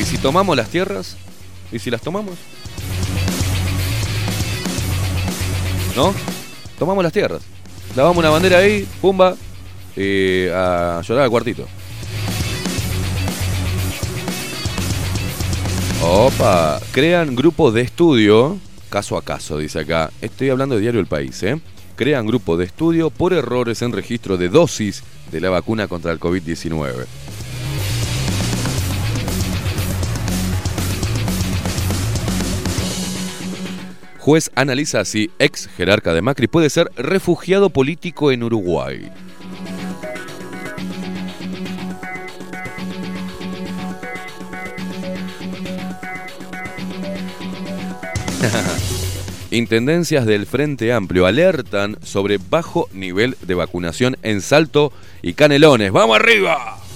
[0.00, 1.18] ¿Y si tomamos las tierras?
[1.70, 2.38] ¿Y si las tomamos?
[5.94, 6.37] ¿No?
[6.78, 7.42] Tomamos las tierras.
[7.96, 9.34] Lavamos una bandera ahí, pumba,
[9.96, 11.66] y a llorar al cuartito.
[16.02, 18.56] Opa, crean grupo de estudio,
[18.88, 20.10] caso a caso, dice acá.
[20.20, 21.60] Estoy hablando de Diario El País, ¿eh?
[21.96, 25.02] Crean grupo de estudio por errores en registro de dosis
[25.32, 27.06] de la vacuna contra el COVID-19.
[34.28, 39.10] Juez analiza si ex jerarca de Macri puede ser refugiado político en Uruguay.
[49.50, 54.92] Intendencias del Frente Amplio alertan sobre bajo nivel de vacunación en Salto
[55.22, 55.90] y Canelones.
[55.90, 56.87] ¡Vamos arriba!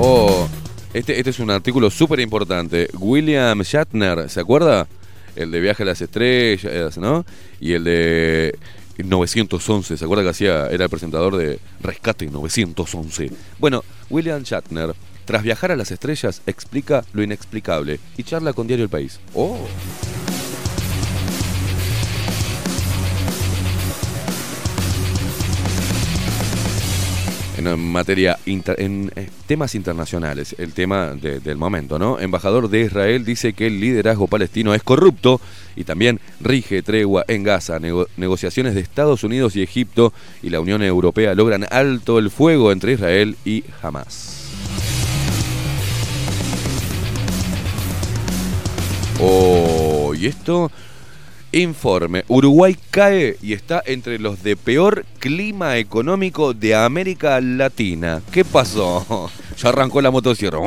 [0.00, 0.46] Oh,
[0.94, 2.88] este, este es un artículo súper importante.
[3.00, 4.86] William Shatner, ¿se acuerda?
[5.34, 7.26] El de Viaje a las Estrellas, ¿no?
[7.58, 8.56] Y el de
[8.98, 13.32] 911, ¿se acuerda que hacía, era el presentador de Rescate 911?
[13.58, 14.94] Bueno, William Shatner,
[15.24, 19.18] tras viajar a las estrellas, explica lo inexplicable y charla con Diario El País.
[19.34, 19.58] ¡Oh!
[27.58, 32.18] En materia inter- en eh, temas internacionales, el tema de- del momento, ¿no?
[32.20, 35.40] Embajador de Israel dice que el liderazgo palestino es corrupto
[35.76, 37.78] y también rige tregua en Gaza.
[37.80, 40.12] Nego- negociaciones de Estados Unidos y Egipto
[40.42, 44.36] y la Unión Europea logran alto el fuego entre Israel y Hamas.
[49.20, 50.70] Oh, y esto
[51.58, 52.24] Informe.
[52.28, 58.22] Uruguay cae y está entre los de peor clima económico de América Latina.
[58.30, 59.28] ¿Qué pasó?
[59.56, 60.60] Ya arrancó la motosierra.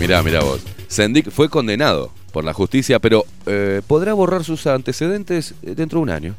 [0.00, 0.62] Mirá, mirá vos.
[0.88, 6.02] Sendik fue condenado por la justicia, pero eh, podrá borrar sus antecedentes eh, dentro de
[6.02, 6.34] un año.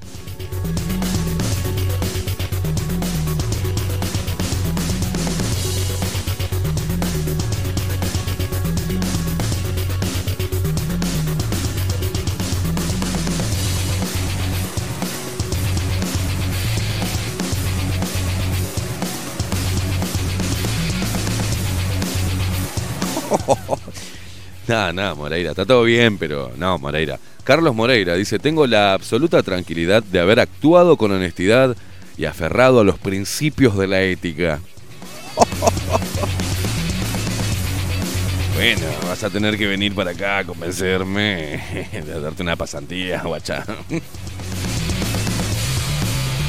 [24.67, 27.19] Nada, nada, Moreira, está todo bien, pero no, Moreira.
[27.43, 31.75] Carlos Moreira dice, tengo la absoluta tranquilidad de haber actuado con honestidad
[32.17, 34.59] y aferrado a los principios de la ética.
[38.55, 41.59] Bueno, vas a tener que venir para acá a convencerme
[41.91, 43.65] de darte una pasantía, guachá.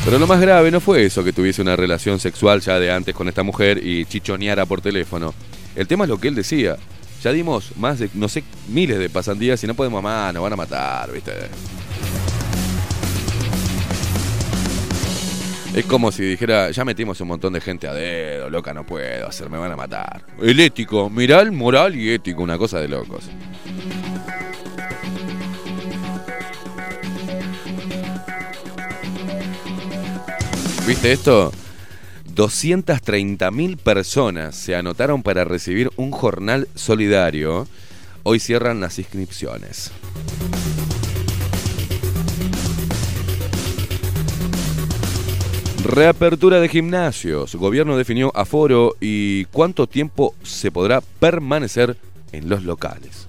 [0.04, 3.14] Pero lo más grave no fue eso, que tuviese una relación sexual ya de antes
[3.14, 5.32] con esta mujer y chichoneara por teléfono.
[5.74, 6.76] El tema es lo que él decía.
[7.24, 10.52] Ya dimos más de, no sé, miles de pasantías y no podemos más, nos van
[10.52, 11.32] a matar, ¿viste?
[15.74, 19.26] Es como si dijera, ya metimos un montón de gente a dedo, loca, no puedo
[19.26, 20.22] hacer, me van a matar.
[20.38, 23.24] El ético, miral, moral y ético, una cosa de locos.
[30.86, 31.50] ¿Viste esto?
[32.34, 37.68] 230.000 personas se anotaron para recibir un jornal solidario.
[38.24, 39.92] Hoy cierran las inscripciones.
[45.84, 47.54] Reapertura de gimnasios.
[47.54, 51.96] Gobierno definió aforo y cuánto tiempo se podrá permanecer
[52.32, 53.26] en los locales.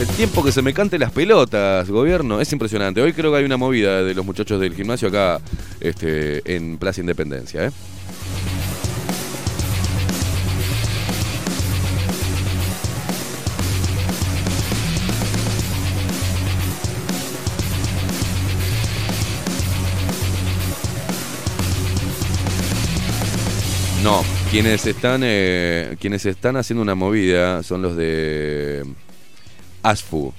[0.00, 3.02] El tiempo que se me cante las pelotas, gobierno, es impresionante.
[3.02, 5.42] Hoy creo que hay una movida de los muchachos del gimnasio acá
[5.78, 7.66] este, en Plaza Independencia.
[7.66, 7.70] ¿eh?
[24.02, 28.82] No, quienes están, eh, quienes están haciendo una movida son los de
[29.82, 30.32] ASFU.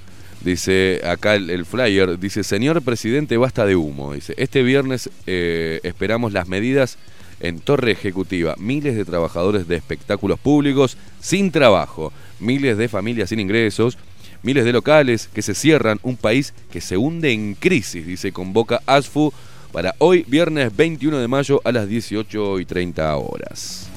[0.44, 4.14] Dice acá el, el flyer, dice, señor presidente, basta de humo.
[4.14, 6.98] Dice, este viernes eh, esperamos las medidas
[7.42, 8.56] en Torre Ejecutiva.
[8.58, 13.98] Miles de trabajadores de espectáculos públicos sin trabajo, miles de familias sin ingresos,
[14.44, 18.82] miles de locales que se cierran, un país que se hunde en crisis, dice, convoca
[18.86, 19.32] ASFU
[19.72, 23.91] para hoy, viernes 21 de mayo a las 18 y 30 horas.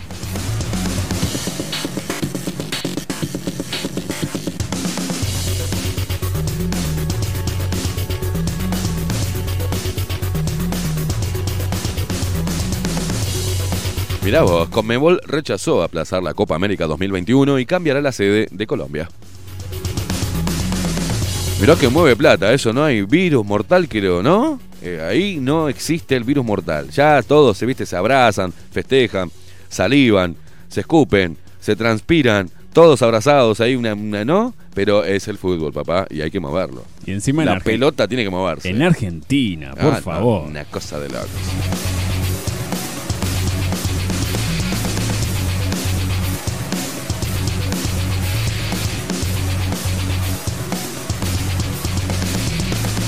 [14.24, 19.08] Mirá vos, Conmebol rechazó aplazar la Copa América 2021 y cambiará la sede de Colombia.
[21.60, 24.58] Mirá que mueve plata, eso no hay virus mortal, creo, ¿no?
[24.82, 26.88] Eh, ahí no existe el virus mortal.
[26.90, 29.30] Ya todos se viste, se abrazan, festejan,
[29.68, 30.36] salivan,
[30.68, 34.54] se escupen, se transpiran, todos abrazados, ahí una, una- ¿no?
[34.74, 36.82] Pero es el fútbol, papá, y hay que moverlo.
[37.06, 38.68] Y encima en la pelota tiene que moverse.
[38.70, 40.44] En Argentina, por Ah, no, favor.
[40.48, 41.28] una cosa de locos.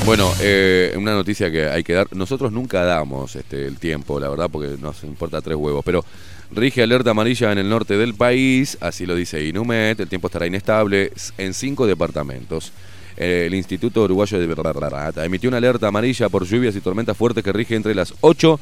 [0.07, 2.07] Bueno, eh, una noticia que hay que dar.
[2.15, 5.85] Nosotros nunca damos este, el tiempo, la verdad, porque nos importa tres huevos.
[5.85, 6.05] Pero
[6.53, 9.99] rige alerta amarilla en el norte del país, así lo dice Inumet.
[9.99, 12.71] El tiempo estará inestable en cinco departamentos.
[13.17, 17.53] Eh, el Instituto Uruguayo de emitió una alerta amarilla por lluvias y tormentas fuertes que
[17.53, 18.61] rige entre las 8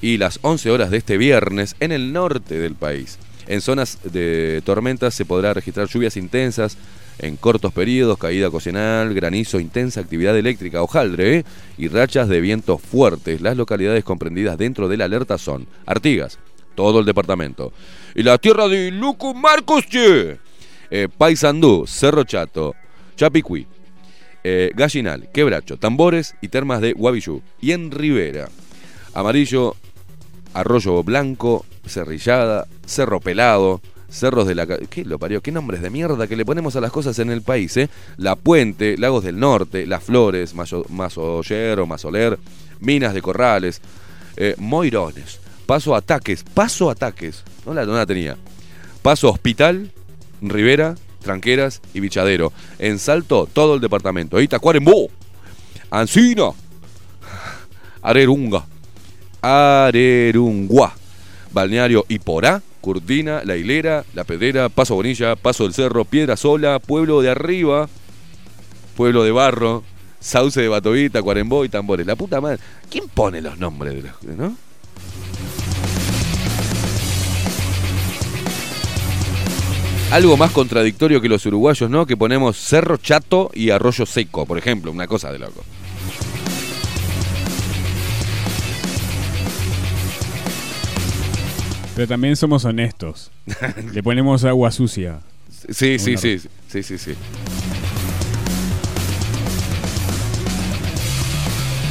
[0.00, 3.18] y las 11 horas de este viernes en el norte del país.
[3.46, 6.78] En zonas de tormentas se podrá registrar lluvias intensas
[7.18, 11.44] en cortos periodos, caída ocasional, granizo, intensa actividad eléctrica, hojaldre ¿eh?
[11.76, 13.40] y rachas de vientos fuertes.
[13.40, 16.38] Las localidades comprendidas dentro de la alerta son Artigas,
[16.74, 17.72] todo el departamento,
[18.14, 19.84] y la tierra de Lucu Marcos.
[20.90, 22.74] Eh, Paysandú, Cerro Chato,
[23.16, 23.66] Chapicuí,
[24.44, 27.42] eh, Gallinal, Quebracho, Tambores y Termas de Guavillú.
[27.60, 28.48] Y en Rivera,
[29.12, 29.76] Amarillo,
[30.54, 34.66] Arroyo Blanco, Cerrillada, Cerro Pelado, Cerros de la...
[34.66, 35.42] ¿Qué lo parió?
[35.42, 37.90] ¿Qué nombres de mierda que le ponemos a las cosas en el país, eh?
[38.16, 42.38] La Puente, Lagos del Norte, Las Flores, Mayo- Mazollero, Mazoler,
[42.80, 43.80] Minas de Corrales,
[44.36, 48.36] eh, Moirones, Paso Ataques, Paso Ataques, no la, no la tenía.
[49.02, 49.92] Paso Hospital,
[50.40, 52.52] Rivera, Tranqueras y Bichadero.
[52.78, 54.38] En Salto, todo el departamento.
[54.38, 55.10] Ahí Tacuarembó,
[55.90, 56.50] Ancina,
[58.00, 58.64] Arerunga,
[59.42, 60.94] Arerungua,
[61.52, 67.20] Balneario Iporá, Curtina, La Hilera, La Pedrera, Paso Bonilla, Paso del Cerro, Piedra Sola, Pueblo
[67.20, 67.88] de Arriba,
[68.96, 69.84] Pueblo de Barro,
[70.20, 72.06] Sauce de Batovita, Cuarembó y Tambores.
[72.06, 72.58] La puta madre.
[72.90, 74.56] ¿Quién pone los nombres de los, no?
[80.10, 82.06] Algo más contradictorio que los uruguayos, ¿no?
[82.06, 85.62] Que ponemos Cerro Chato y Arroyo Seco, por ejemplo, una cosa de loco.
[91.98, 93.32] Pero también somos honestos.
[93.92, 95.18] Le ponemos agua sucia.
[95.68, 96.38] Sí, sí, sí,
[96.68, 97.14] sí, sí, sí.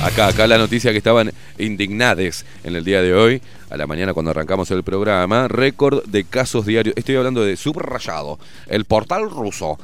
[0.02, 4.14] Acá, acá la noticia que estaban indignades en el día de hoy, a la mañana
[4.14, 9.78] cuando arrancamos el programa, récord de casos diarios, estoy hablando de subrayado, el portal ruso,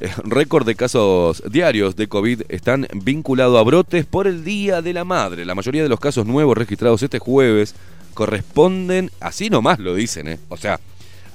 [0.00, 4.92] Eh, récord de casos diarios de COVID están vinculados a brotes por el Día de
[4.92, 5.44] la Madre.
[5.44, 7.74] La mayoría de los casos nuevos registrados este jueves
[8.18, 10.40] corresponden, así nomás lo dicen, ¿eh?
[10.48, 10.80] o sea,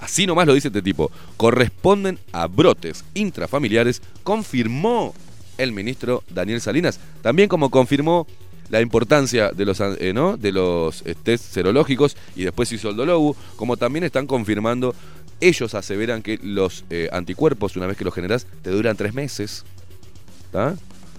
[0.02, 5.14] así nomás lo dice este tipo, corresponden a brotes intrafamiliares, confirmó
[5.58, 8.28] el ministro Daniel Salinas, también como confirmó
[8.68, 10.36] la importancia de los, eh, ¿no?
[10.36, 14.94] de los eh, test serológicos y después hizo el Dolobu, como también están confirmando,
[15.40, 19.64] ellos aseveran que los eh, anticuerpos, una vez que los generás, te duran tres meses.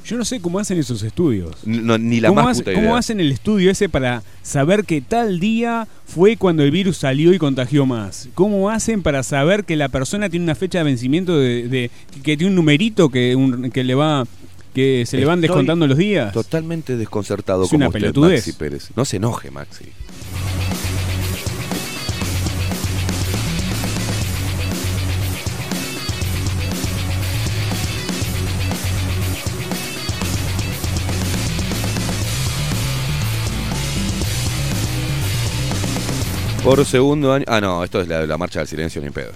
[0.05, 1.57] Yo no sé cómo hacen esos estudios.
[1.65, 5.01] No, ni la ¿Cómo, más hace- puta cómo hacen el estudio ese para saber que
[5.01, 8.29] tal día fue cuando el virus salió y contagió más?
[8.35, 11.91] ¿Cómo hacen para saber que la persona tiene una fecha de vencimiento de, de-
[12.23, 14.27] que tiene un numerito que, un- que le va
[14.75, 16.33] que se le van descontando los días?
[16.33, 18.41] Totalmente desconcertado Es como una usted, pelotudez.
[18.47, 18.89] Maxi Pérez.
[18.97, 19.85] No se enoje, Maxi.
[36.65, 37.45] Por segundo año.
[37.47, 39.33] Ah, no, esto es la, la marcha del silencio, ni pedo.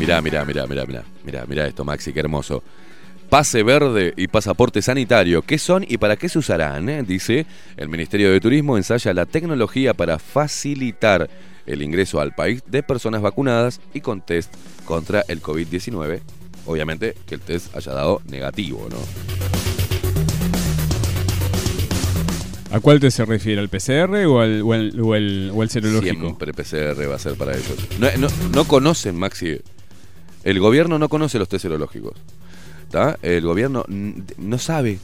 [0.00, 2.62] Mirá, mirá, mirá, mirá, mirá, mirá, mirá esto, Maxi, qué hermoso.
[3.30, 6.88] Pase verde y pasaporte sanitario, ¿qué son y para qué se usarán?
[6.88, 7.02] eh?
[7.02, 7.46] Dice,
[7.76, 11.28] el Ministerio de Turismo ensaya la tecnología para facilitar
[11.64, 14.52] el ingreso al país de personas vacunadas y con test
[14.84, 16.20] contra el COVID-19.
[16.66, 18.96] Obviamente que el test haya dado negativo, ¿no?
[22.72, 23.60] ¿A cuál te se refiere?
[23.60, 26.20] ¿Al PCR o al, o al, o al- o al serológico?
[26.20, 27.76] Siempre PCR va a ser para ellos.
[27.98, 29.58] No, no- no conocen, Maxi.
[30.44, 32.14] El gobierno no conoce los test serológicos.
[32.90, 33.18] ¿tá?
[33.22, 34.98] El gobierno no sabe.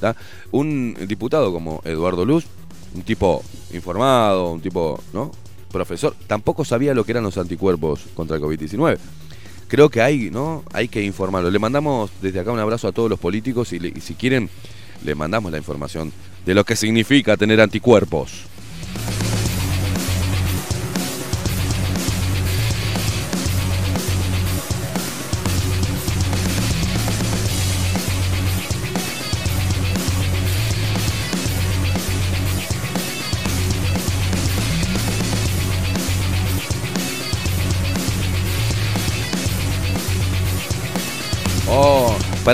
[0.00, 0.16] ¿tá?
[0.52, 2.44] Un diputado como Eduardo Luz,
[2.94, 5.32] un tipo informado, un tipo, ¿no?
[5.72, 8.96] Profesor, tampoco sabía lo que eran los anticuerpos contra el COVID-19.
[9.68, 10.64] Creo que hay, ¿no?
[10.72, 11.50] Hay que informarlo.
[11.50, 14.48] Le mandamos desde acá un abrazo a todos los políticos y, le- y si quieren,
[15.04, 16.10] le mandamos la información
[16.46, 18.44] de lo que significa tener anticuerpos.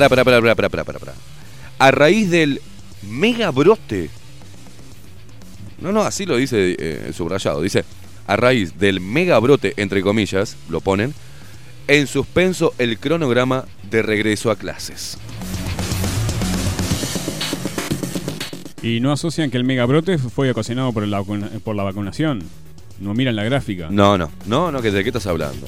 [0.09, 0.25] para.
[1.79, 2.61] A raíz del
[3.03, 4.11] mega brote.
[5.81, 7.61] No, no, así lo dice eh, subrayado.
[7.61, 7.85] Dice,
[8.27, 11.15] a raíz del mega brote, entre comillas, lo ponen,
[11.89, 15.19] en suspenso el cronograma de regreso a clases.
[18.83, 22.43] Y no asocian que el mega brote fue ocasionado por la, por la vacunación.
[23.01, 23.89] No miran la gráfica.
[23.91, 25.67] No, no, no, no, que de qué estás hablando.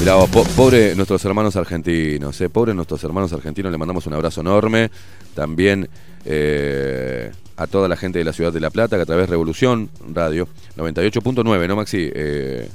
[0.00, 4.40] Mirá, po- pobre nuestros hermanos argentinos, eh, pobre nuestros hermanos argentinos, le mandamos un abrazo
[4.42, 4.90] enorme.
[5.34, 5.88] También
[6.26, 9.30] eh, a toda la gente de la ciudad de La Plata, que a través de
[9.30, 12.10] Revolución Radio 98.9, ¿no, Maxi?
[12.14, 12.68] Eh,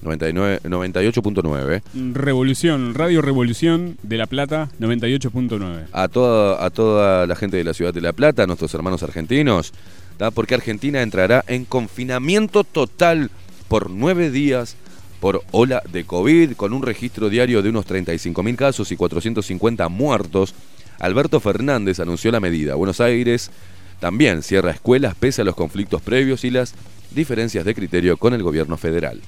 [0.00, 1.82] 99 98.9.
[2.14, 5.86] Revolución, Radio Revolución de La Plata 98.9.
[5.92, 9.02] A toda, a toda la gente de la ciudad de La Plata, a nuestros hermanos
[9.02, 9.72] argentinos,
[10.16, 10.30] ¿tá?
[10.30, 13.30] porque Argentina entrará en confinamiento total
[13.68, 14.76] por nueve días
[15.22, 20.52] por ola de COVID, con un registro diario de unos 35.000 casos y 450 muertos.
[20.98, 22.74] Alberto Fernández anunció la medida.
[22.74, 23.52] Buenos Aires
[24.00, 26.74] también cierra escuelas pese a los conflictos previos y las
[27.12, 29.20] diferencias de criterio con el gobierno federal.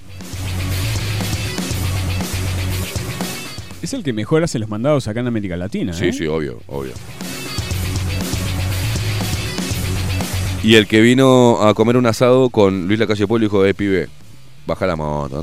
[3.81, 5.93] Es el que mejor hace los mandados acá en América Latina.
[5.93, 6.13] Sí, ¿eh?
[6.13, 6.93] sí, obvio, obvio.
[10.65, 14.09] Y el que vino a comer un asado con Luis Lacalle Pueblo dijo, eh, pibe,
[14.67, 15.43] baja la moto,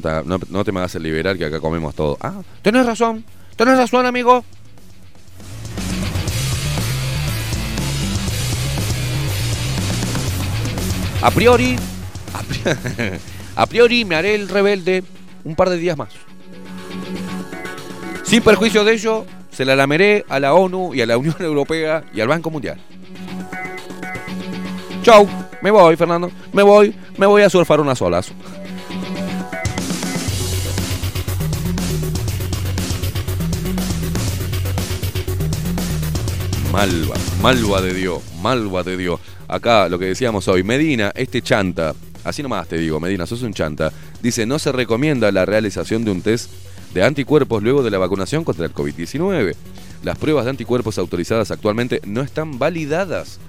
[0.49, 2.17] no te, me hagas el liberar que acá comemos todo.
[2.21, 3.23] Ah, tenés razón,
[3.55, 4.43] tenés razón, amigo.
[11.21, 11.75] A priori,
[12.33, 13.19] a pri-
[13.55, 15.03] a priori me haré el rebelde
[15.43, 16.09] un par de días más.
[18.23, 22.03] Sin perjuicio de ello, se la lameré a la ONU y a la Unión Europea
[22.13, 22.79] y al Banco Mundial.
[25.03, 25.27] Chau,
[25.61, 26.31] me voy, Fernando.
[26.53, 28.31] Me voy, me voy a surfar unas olas.
[36.71, 39.19] Malva, malva de Dios, malva de Dios.
[39.49, 41.93] Acá lo que decíamos hoy, Medina, este chanta,
[42.23, 43.91] así nomás te digo, Medina, sos un chanta,
[44.21, 46.49] dice, no se recomienda la realización de un test
[46.93, 49.53] de anticuerpos luego de la vacunación contra el COVID-19.
[50.03, 53.39] Las pruebas de anticuerpos autorizadas actualmente no están validadas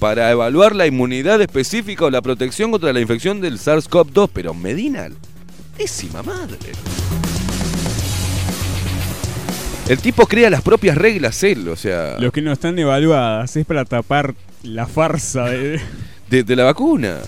[0.00, 5.08] para evaluar la inmunidad específica o la protección contra la infección del SARS-CoV-2, pero Medina,
[5.78, 6.72] décima madre.
[9.88, 13.66] El tipo crea las propias reglas él, o sea, Los que no están evaluadas es
[13.66, 15.80] para tapar la farsa de...
[16.30, 17.18] de, de la vacuna.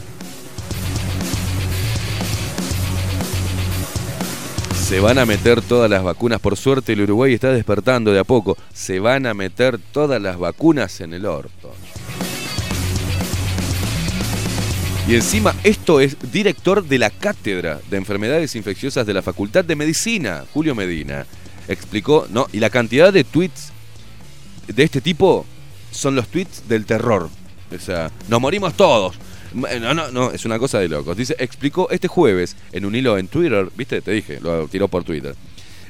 [4.85, 6.41] Se van a meter todas las vacunas.
[6.41, 8.57] Por suerte el Uruguay está despertando de a poco.
[8.73, 11.75] Se van a meter todas las vacunas en el orto.
[15.09, 19.75] Y encima esto es director de la Cátedra de Enfermedades Infecciosas de la Facultad de
[19.75, 21.27] Medicina, Julio Medina.
[21.69, 22.47] Explicó, ¿no?
[22.53, 23.73] Y la cantidad de tweets
[24.67, 25.47] de este tipo
[25.91, 27.29] son los tweets del terror.
[27.75, 29.17] O sea, nos morimos todos.
[29.55, 31.17] No, no, no, es una cosa de locos.
[31.17, 35.05] Dice, explicó este jueves en un hilo en Twitter, viste, te dije, lo tiró por
[35.05, 35.37] Twitter.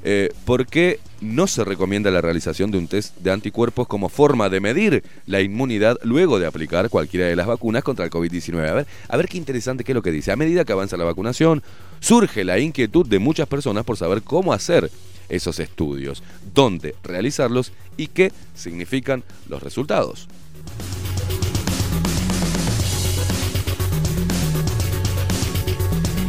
[0.06, 4.50] Eh, ¿Por qué no se recomienda la realización de un test de anticuerpos como forma
[4.50, 8.68] de medir la inmunidad luego de aplicar cualquiera de las vacunas contra el COVID-19?
[8.68, 10.30] A ver, a ver qué interesante qué es lo que dice.
[10.30, 11.62] A medida que avanza la vacunación,
[12.00, 14.90] surge la inquietud de muchas personas por saber cómo hacer
[15.28, 16.22] esos estudios,
[16.54, 20.28] dónde realizarlos y qué significan los resultados.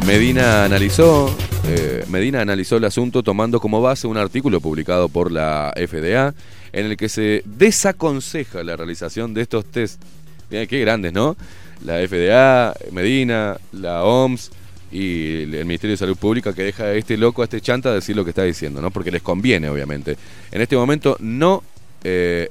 [0.06, 5.74] Medina analizó, eh, Medina analizó el asunto tomando como base un artículo publicado por la
[5.74, 6.32] FDA
[6.72, 10.00] en el que se desaconseja la realización de estos test.
[10.48, 11.36] Miren qué grandes, ¿no?
[11.84, 14.52] La FDA, Medina, la OMS
[14.90, 18.16] y el Ministerio de Salud Pública que deja a este loco, a este chanta decir
[18.16, 18.90] lo que está diciendo, ¿no?
[18.90, 20.16] Porque les conviene, obviamente.
[20.52, 21.62] En este momento no,
[22.04, 22.48] eh,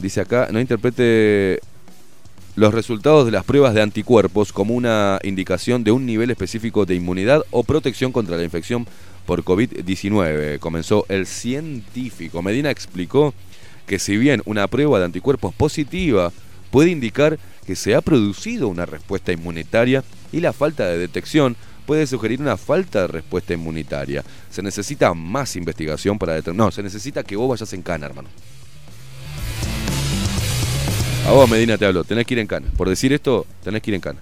[0.00, 1.60] dice acá, no interprete
[2.54, 6.94] los resultados de las pruebas de anticuerpos como una indicación de un nivel específico de
[6.94, 8.86] inmunidad o protección contra la infección
[9.24, 10.58] por COVID-19.
[10.58, 12.42] Comenzó el científico.
[12.42, 13.32] Medina explicó
[13.86, 16.32] que si bien una prueba de anticuerpos positiva
[16.70, 20.02] puede indicar que se ha producido una respuesta inmunitaria
[20.32, 21.56] y la falta de detección
[21.86, 24.24] puede sugerir una falta de respuesta inmunitaria.
[24.50, 26.66] Se necesita más investigación para determinar.
[26.66, 28.28] No, se necesita que vos vayas en cana, hermano.
[31.26, 32.02] A vos, Medina, te hablo.
[32.02, 32.66] Tenés que ir en cana.
[32.76, 34.20] Por decir esto, tenés que ir en cana.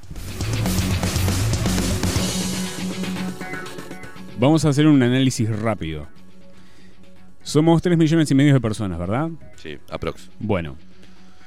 [4.38, 6.06] Vamos a hacer un análisis rápido.
[7.42, 9.30] Somos 3 millones y medio de personas, ¿verdad?
[9.56, 10.30] Sí, aprox.
[10.38, 10.76] Bueno,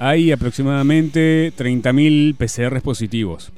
[0.06, 3.52] hay aproximadamente 30.000 PCRs positivos,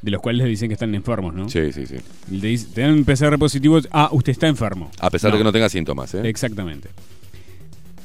[0.00, 1.48] de los cuales le dicen que están enfermos, ¿no?
[1.48, 1.96] Sí, sí, sí.
[2.30, 4.90] Le dice- te dan un PCR positivo, ah, usted está enfermo.
[5.00, 6.20] A pesar de que no tenga síntomas, ¿eh?
[6.28, 6.88] Exactamente.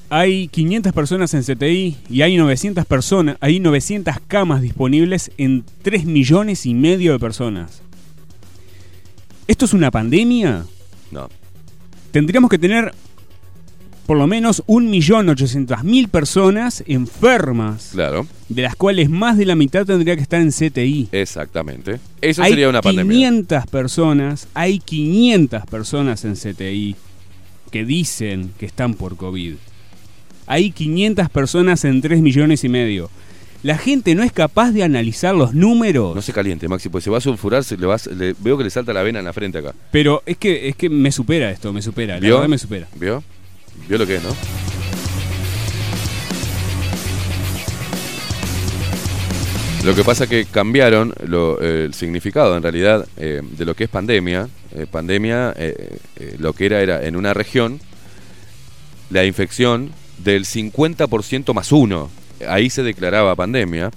[0.09, 6.05] Hay 500 personas en CTI y hay 900 personas, hay 900 camas disponibles en 3
[6.05, 7.81] millones y medio de personas.
[9.47, 10.65] ¿Esto es una pandemia?
[11.11, 11.29] No.
[12.11, 12.93] Tendríamos que tener
[14.07, 20.15] por lo menos 1.800.000 personas enfermas, Claro, de las cuales más de la mitad tendría
[20.15, 21.09] que estar en CTI.
[21.11, 21.99] exactamente.
[22.21, 23.11] Eso hay sería una pandemia.
[23.13, 26.95] 500 personas, hay 500 personas en CTI
[27.71, 29.55] que dicen que están por COVID.
[30.47, 33.09] Hay 500 personas en 3 millones y medio.
[33.63, 36.15] La gente no es capaz de analizar los números.
[36.15, 38.63] No se caliente, Maxi, pues se va a sulfurar, se le vas, le- veo que
[38.63, 39.73] le salta la vena en la frente acá.
[39.91, 42.19] Pero es que, es que me supera esto, me supera.
[42.19, 42.87] La verdad me supera.
[42.95, 43.23] ¿Vio?
[43.87, 44.35] ¿Vio lo que es, no?
[49.83, 51.13] Lo que pasa que cambiaron
[51.61, 54.49] eh, el significado en realidad eh, de lo que es pandemia.
[54.75, 55.55] Eh, pandemia,
[56.39, 57.79] lo que era era en una región
[59.09, 62.09] la infección del 50% más uno.
[62.47, 63.91] Ahí se declaraba pandemia.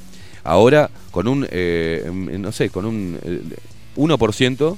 [0.45, 3.43] Ahora con un, no sé, con un eh,
[3.97, 4.77] 1%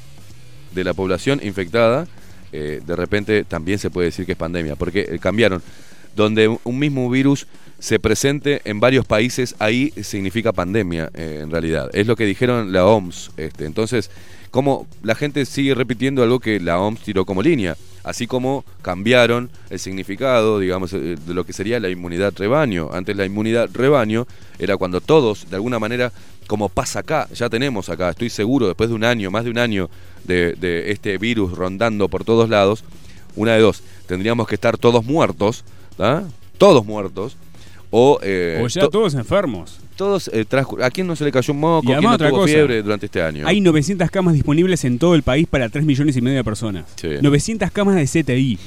[0.74, 2.06] de la población infectada,
[2.52, 5.62] eh, de repente también se puede decir que es pandemia, porque eh, cambiaron.
[6.14, 7.46] Donde un- mismo virus
[7.78, 11.88] se presente en varios países, ahí significa pandemia, eh, en realidad.
[11.94, 13.30] Es lo que dijeron la OMS.
[13.38, 13.64] Este.
[13.64, 14.10] Entonces,
[14.50, 19.48] como la gente sigue repitiendo algo que la OMS tiró como línea, así como cambiaron
[19.70, 22.90] el significado, digamos, de lo que sería la inmunidad rebaño.
[22.92, 24.26] Antes la inmunidad rebaño
[24.58, 26.12] era cuando todos, de alguna manera,
[26.52, 29.56] como pasa acá, ya tenemos acá, estoy seguro, después de un año, más de un
[29.56, 29.88] año
[30.24, 32.84] de, de este virus rondando por todos lados,
[33.36, 35.64] una de dos, tendríamos que estar todos muertos,
[35.96, 36.24] ¿tá?
[36.58, 37.38] todos muertos,
[37.90, 39.78] o, eh, o ya to- todos enfermos.
[39.96, 40.44] todos eh,
[40.82, 41.86] ¿A quién no se le cayó un moco?
[41.86, 43.46] ¿Quién no tuvo cosa, fiebre durante este año?
[43.46, 46.84] Hay 900 camas disponibles en todo el país para 3 millones y medio de personas.
[46.96, 47.08] Sí.
[47.22, 48.58] 900 camas de CTI.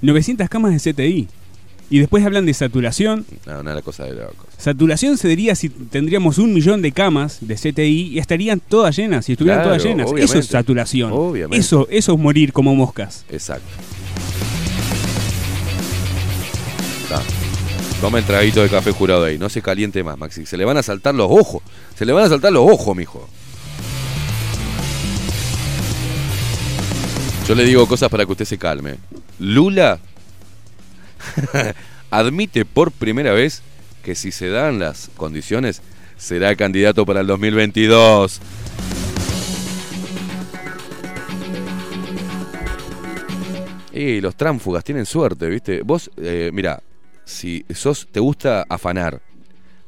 [0.00, 1.28] 900 camas de CTI.
[1.90, 3.26] Y después hablan de saturación.
[3.46, 4.46] No, una cosa de locos.
[4.58, 9.26] Saturación se diría si tendríamos un millón de camas de CTI y estarían todas llenas,
[9.26, 10.10] si estuvieran Claro, todas llenas.
[10.16, 11.12] Eso es saturación.
[11.12, 11.58] Obviamente.
[11.58, 13.24] Eso, eso es morir como moscas.
[13.28, 13.68] Exacto.
[17.02, 17.22] Está.
[18.00, 19.38] Toma el traguito de café jurado ahí.
[19.38, 20.46] No se caliente más, Maxi.
[20.46, 21.62] Se le van a saltar los ojos.
[21.96, 23.28] Se le van a saltar los ojos, mijo.
[27.46, 28.96] Yo le digo cosas para que usted se calme.
[29.38, 29.98] Lula
[32.10, 33.62] admite por primera vez
[34.02, 35.82] que si se dan las condiciones
[36.16, 38.40] será candidato para el 2022.
[43.92, 45.82] Y los tránfugas tienen suerte, ¿viste?
[45.82, 46.82] Vos, eh, mira,
[47.24, 49.20] si sos, te gusta afanar,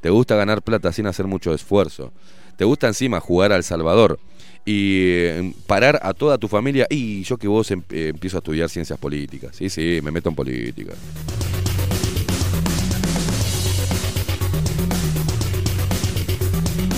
[0.00, 2.12] te gusta ganar plata sin hacer mucho esfuerzo,
[2.56, 4.20] te gusta encima jugar al Salvador
[4.66, 8.40] y eh, parar a toda tu familia, y yo que vos em- eh, empiezo a
[8.40, 10.92] estudiar ciencias políticas, sí, sí, me meto en política.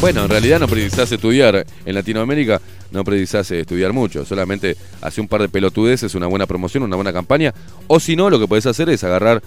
[0.01, 1.67] Bueno, en realidad no precisás estudiar.
[1.85, 2.61] En Latinoamérica
[2.93, 4.25] no precisás eh, estudiar mucho.
[4.25, 7.53] Solamente hace un par de pelotudeces, una buena promoción, una buena campaña.
[7.89, 9.43] O si no, lo que podés hacer es agarrar,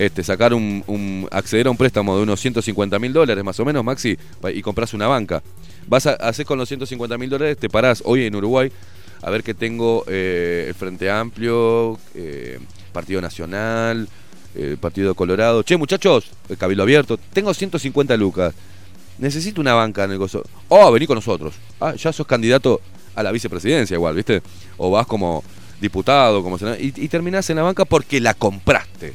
[0.00, 3.84] este, sacar un, acceder a un préstamo de unos 150 mil dólares más o menos,
[3.84, 4.16] Maxi,
[4.54, 5.42] y compras una banca.
[5.88, 8.72] Vas a hacer con los 150 mil dólares, te parás hoy en Uruguay
[9.20, 12.58] a ver que tengo eh, el Frente Amplio, eh,
[12.94, 14.08] Partido Nacional,
[14.54, 15.62] eh, Partido Colorado.
[15.62, 18.54] Che, muchachos, el Cabildo Abierto, tengo 150 lucas.
[19.18, 20.42] Necesito una banca en el gozo.
[20.68, 21.52] Oh, vení con nosotros.
[21.78, 22.80] Ah, ya sos candidato
[23.14, 24.40] a la vicepresidencia igual, ¿viste?
[24.78, 25.44] O vas como
[25.78, 29.12] diputado, como senador, y, y terminás en la banca porque la compraste.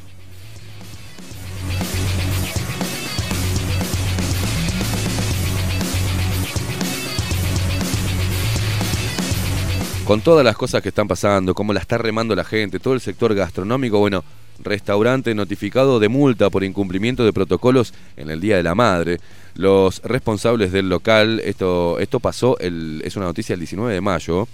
[10.06, 13.00] Con todas las cosas que están pasando, cómo la está remando la gente, todo el
[13.00, 14.22] sector gastronómico, bueno,
[14.60, 19.18] restaurante notificado de multa por incumplimiento de protocolos en el Día de la Madre.
[19.56, 24.46] Los responsables del local, esto, esto pasó, es una noticia el 19 de mayo.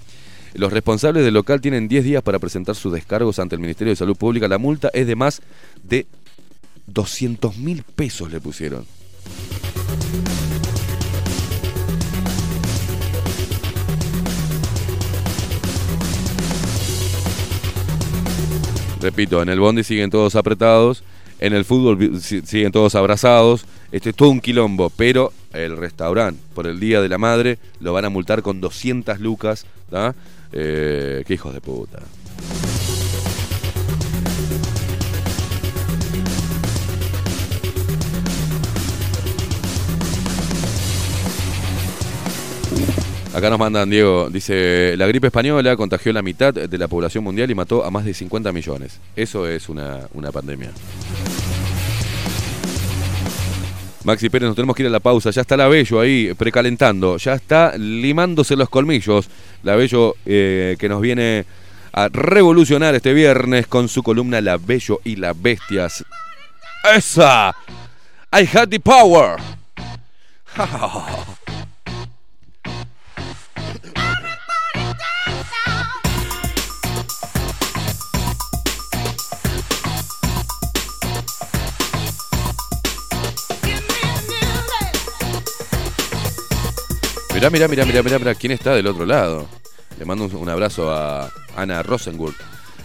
[0.55, 3.97] Los responsables del local tienen 10 días para presentar sus descargos ante el Ministerio de
[3.97, 4.49] Salud Pública.
[4.49, 5.43] La multa es de más
[5.83, 6.07] de
[6.87, 8.87] 200 mil pesos le pusieron.
[19.03, 21.03] Repito, en el bondi siguen todos apretados,
[21.41, 23.65] en el fútbol siguen todos abrazados.
[23.91, 27.93] Este es todo un quilombo, pero el restaurante, por el Día de la Madre, lo
[27.93, 29.67] van a multar con 200 lucas.
[29.91, 30.15] ¿tá?
[30.53, 31.99] Eh, qué hijos de puta.
[43.35, 47.51] Acá nos mandan, Diego, dice, la gripe española contagió la mitad de la población mundial
[47.51, 49.01] y mató a más de 50 millones.
[49.17, 50.71] Eso es una, una pandemia.
[54.05, 55.31] Maxi Pérez, nos tenemos que ir a la pausa.
[55.31, 57.17] Ya está la Bello ahí precalentando.
[57.17, 59.29] Ya está limándose los colmillos.
[59.63, 61.47] La Bello eh, que nos viene
[61.93, 66.05] a revolucionar este viernes con su columna La Bello y las Bestias.
[66.95, 67.55] ¡Esa!
[68.33, 69.37] I had the power.
[87.43, 89.49] Mirá, mirá, mirá, mirá, mirá, mirá, quién está del otro lado.
[89.99, 92.37] Le mando un, abrazo a Ana Rosenburg.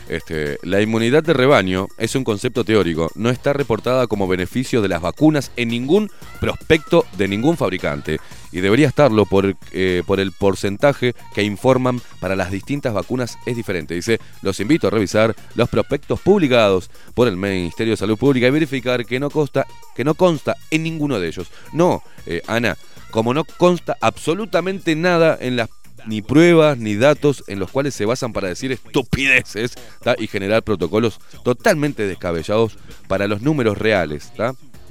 [0.10, 4.88] Este, la inmunidad de rebaño es un concepto teórico, no está reportada como beneficio de
[4.88, 6.10] las vacunas en ningún
[6.40, 8.20] prospecto de ningún fabricante
[8.52, 13.56] y debería estarlo por, eh, por el porcentaje que informan para las distintas vacunas es
[13.56, 13.94] diferente.
[13.94, 18.52] Dice, los invito a revisar los prospectos publicados por el Ministerio de Salud Pública y
[18.52, 21.48] verificar que no consta, que no consta en ninguno de ellos.
[21.74, 22.76] No, eh, Ana,
[23.12, 25.70] como no consta absolutamente nada en las
[26.06, 29.74] ni pruebas ni datos en los cuales se basan para decir estupideces
[30.18, 32.78] y generar protocolos totalmente descabellados
[33.08, 34.32] para los números reales.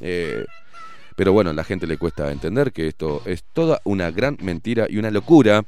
[0.00, 0.44] Eh,
[1.16, 4.86] pero bueno, a la gente le cuesta entender que esto es toda una gran mentira
[4.88, 5.64] y una locura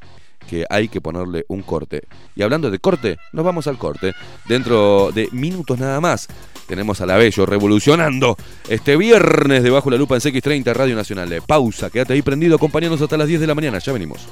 [0.46, 2.02] que hay que ponerle un corte.
[2.34, 4.14] Y hablando de corte, nos vamos al corte.
[4.46, 6.28] Dentro de minutos nada más
[6.68, 8.36] tenemos a la Bello revolucionando
[8.68, 11.42] este viernes debajo la lupa en CX30 Radio Nacional.
[11.44, 13.78] Pausa, quédate ahí prendido, acompañándonos hasta las 10 de la mañana.
[13.78, 14.28] Ya venimos.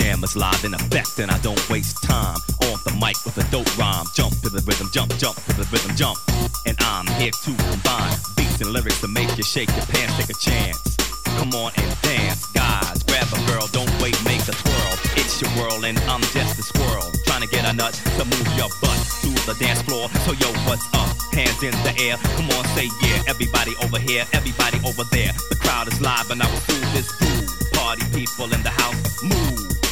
[0.00, 3.68] Is live in effect, and I don't waste time on the mic with a dope
[3.78, 4.06] rhyme.
[4.14, 6.18] Jump to the rhythm, jump, jump to the rhythm, jump.
[6.66, 10.30] And I'm here to combine beats and lyrics to make you shake your pants, take
[10.30, 10.96] a chance.
[11.38, 13.02] Come on and dance, guys.
[13.04, 14.94] Grab a girl, don't wait, make a twirl.
[15.20, 17.06] It's your world, and I'm just a squirrel.
[17.26, 20.08] Trying to get a nut to move your butt to the dance floor.
[20.26, 21.12] So, yo, what's up?
[21.34, 22.16] Hands in the air.
[22.36, 23.22] Come on, say yeah.
[23.28, 25.32] Everybody over here, everybody over there.
[25.50, 27.50] The crowd is live, and I will do this groove.
[27.74, 29.83] Party people in the house, move.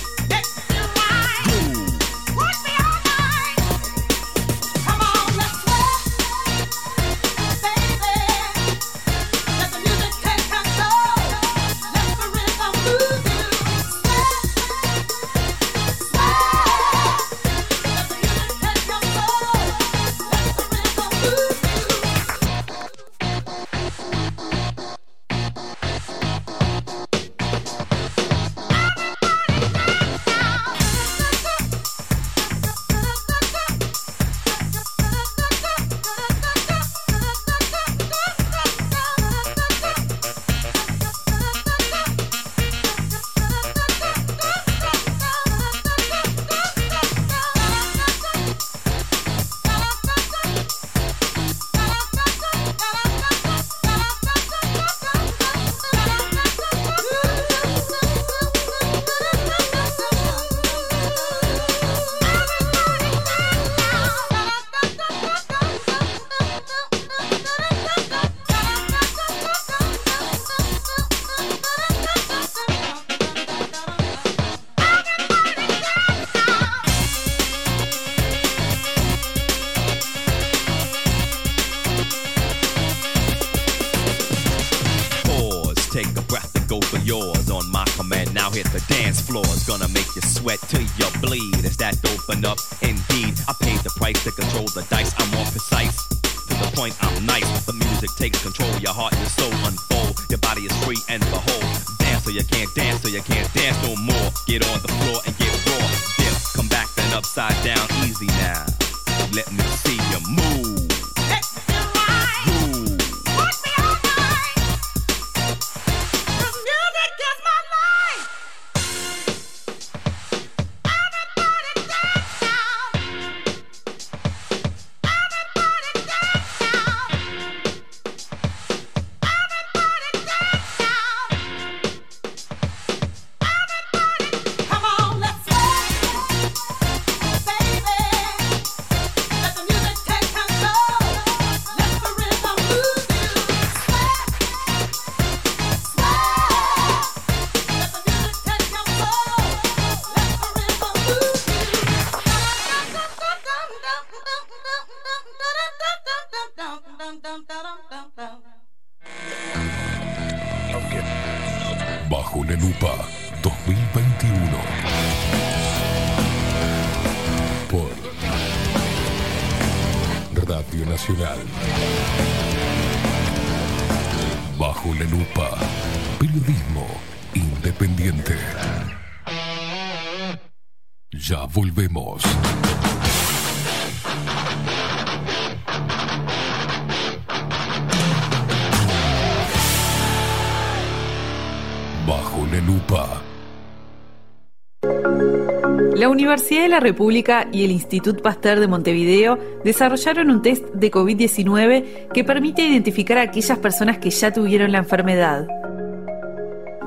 [196.22, 202.08] Universidad de la República y el Institut Pasteur de Montevideo desarrollaron un test de COVID-19
[202.14, 205.48] que permite identificar a aquellas personas que ya tuvieron la enfermedad.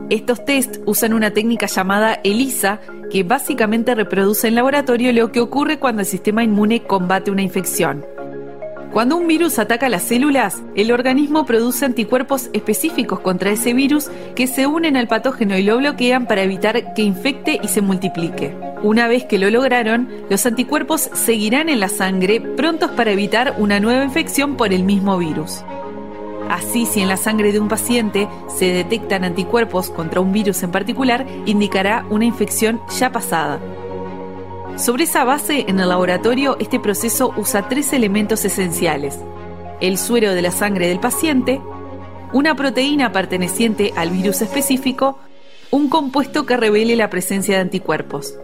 [0.09, 2.79] Estos test usan una técnica llamada ELISA,
[3.11, 8.05] que básicamente reproduce en laboratorio lo que ocurre cuando el sistema inmune combate una infección.
[8.95, 14.47] Cuando un virus ataca las células, el organismo produce anticuerpos específicos contra ese virus que
[14.47, 18.64] se unen al patógeno y lo bloquean para evitar que infecte y se multiplique.
[18.85, 23.79] Una vez que lo lograron, los anticuerpos seguirán en la sangre prontos para evitar una
[23.79, 25.63] nueva infección por el mismo virus.
[26.51, 30.69] Así, si en la sangre de un paciente se detectan anticuerpos contra un virus en
[30.69, 33.59] particular, indicará una infección ya pasada.
[34.77, 39.17] Sobre esa base, en el laboratorio, este proceso usa tres elementos esenciales.
[39.81, 41.59] El suero de la sangre del paciente,
[42.33, 45.17] una proteína perteneciente al virus específico,
[45.71, 48.35] un compuesto que revele la presencia de anticuerpos.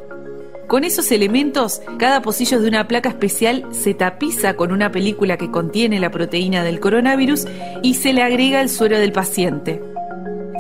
[0.71, 5.51] Con esos elementos, cada pocillo de una placa especial se tapiza con una película que
[5.51, 7.45] contiene la proteína del coronavirus
[7.83, 9.81] y se le agrega el suero del paciente.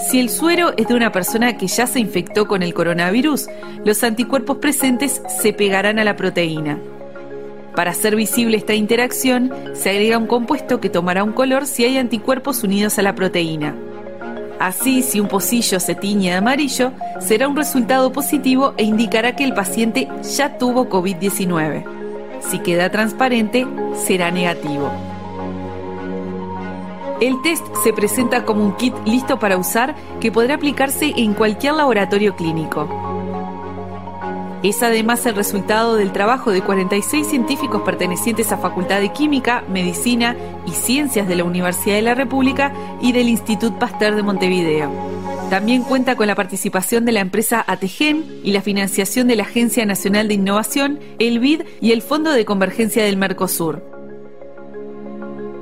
[0.09, 3.47] Si el suero es de una persona que ya se infectó con el coronavirus,
[3.85, 6.77] los anticuerpos presentes se pegarán a la proteína.
[7.73, 11.97] Para hacer visible esta interacción, se agrega un compuesto que tomará un color si hay
[11.97, 13.77] anticuerpos unidos a la proteína.
[14.61, 19.43] Así, si un pocillo se tiñe de amarillo, será un resultado positivo e indicará que
[19.43, 20.07] el paciente
[20.37, 21.83] ya tuvo COVID-19.
[22.41, 23.65] Si queda transparente,
[24.05, 24.91] será negativo.
[27.19, 31.73] El test se presenta como un kit listo para usar que podrá aplicarse en cualquier
[31.73, 32.87] laboratorio clínico.
[34.63, 40.35] Es además el resultado del trabajo de 46 científicos pertenecientes a Facultad de Química, Medicina
[40.67, 42.71] y Ciencias de la Universidad de la República
[43.01, 44.91] y del Institut Pasteur de Montevideo.
[45.49, 49.83] También cuenta con la participación de la empresa ATGEN y la financiación de la Agencia
[49.85, 54.00] Nacional de Innovación, el BID y el Fondo de Convergencia del Mercosur.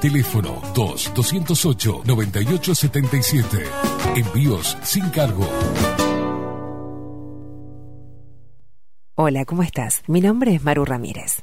[0.00, 3.64] Teléfono 2-208-9877.
[4.16, 5.46] Envíos sin cargo.
[9.14, 10.02] Hola, ¿cómo estás?
[10.06, 11.42] Mi nombre es Maru Ramírez.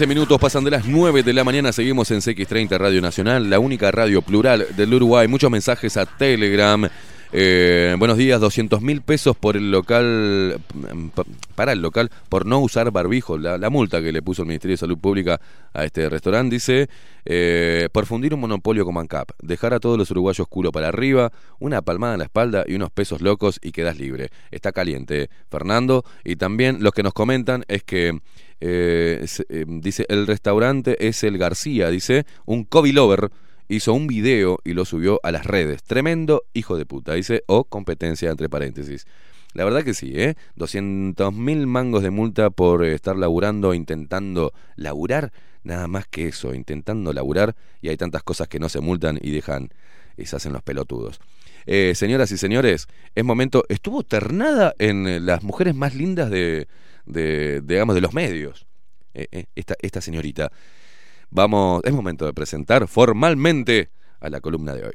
[0.00, 3.58] 13 minutos pasan de las 9 de la mañana, seguimos en CX30 Radio Nacional, la
[3.58, 5.28] única radio plural del Uruguay.
[5.28, 6.88] Muchos mensajes a Telegram.
[7.32, 11.24] Eh, buenos días, 200 mil pesos por el local, mm, pa-
[11.54, 13.36] para el local, por no usar barbijo.
[13.36, 15.38] La, multa que le puso el Ministerio de Salud Pública
[15.74, 16.88] a este restaurante dice,
[17.26, 21.30] eh, por fundir un monopolio como ANCAP, dejar a todos los uruguayos culo para arriba,
[21.58, 24.30] una palmada en la espalda y unos pesos locos y quedas libre.
[24.50, 26.06] Está caliente, Fernando.
[26.24, 28.18] Y también los que nos comentan es que
[28.60, 33.30] eh, eh, dice, el restaurante es el García, dice, un Kobe Lover
[33.68, 35.82] hizo un video y lo subió a las redes.
[35.82, 39.06] Tremendo hijo de puta, dice, o competencia entre paréntesis.
[39.54, 40.36] La verdad que sí, ¿eh?
[40.56, 45.32] 200 mil mangos de multa por estar laburando, intentando laburar,
[45.64, 49.30] nada más que eso, intentando laburar, y hay tantas cosas que no se multan y
[49.30, 49.70] dejan,
[50.16, 51.20] y se hacen los pelotudos.
[51.66, 56.68] Eh, señoras y señores, es momento, estuvo ternada en eh, las mujeres más lindas de,
[57.06, 58.66] de, digamos, de los medios,
[59.14, 60.50] eh, eh, esta, esta señorita.
[61.30, 63.90] Vamos, es momento de presentar formalmente
[64.20, 64.94] a la columna de hoy.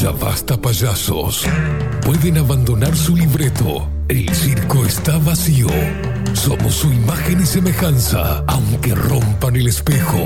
[0.00, 1.44] Ya basta payasos.
[2.02, 3.88] Pueden abandonar su libreto.
[4.06, 5.66] El circo está vacío.
[6.34, 10.24] Somos su imagen y semejanza, aunque rompan el espejo.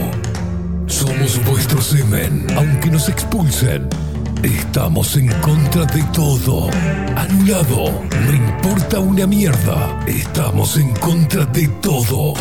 [0.92, 3.88] Somos vuestro semen, aunque nos expulsen.
[4.42, 6.68] Estamos en contra de todo.
[7.16, 8.02] Anulado.
[8.26, 9.98] No importa una mierda.
[10.06, 12.34] Estamos en contra de todo.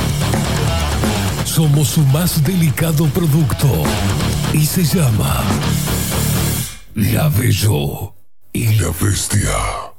[1.45, 3.69] Somos su más delicado producto.
[4.53, 5.43] Y se llama
[6.93, 8.13] La Bello
[8.51, 9.90] y la Bestia.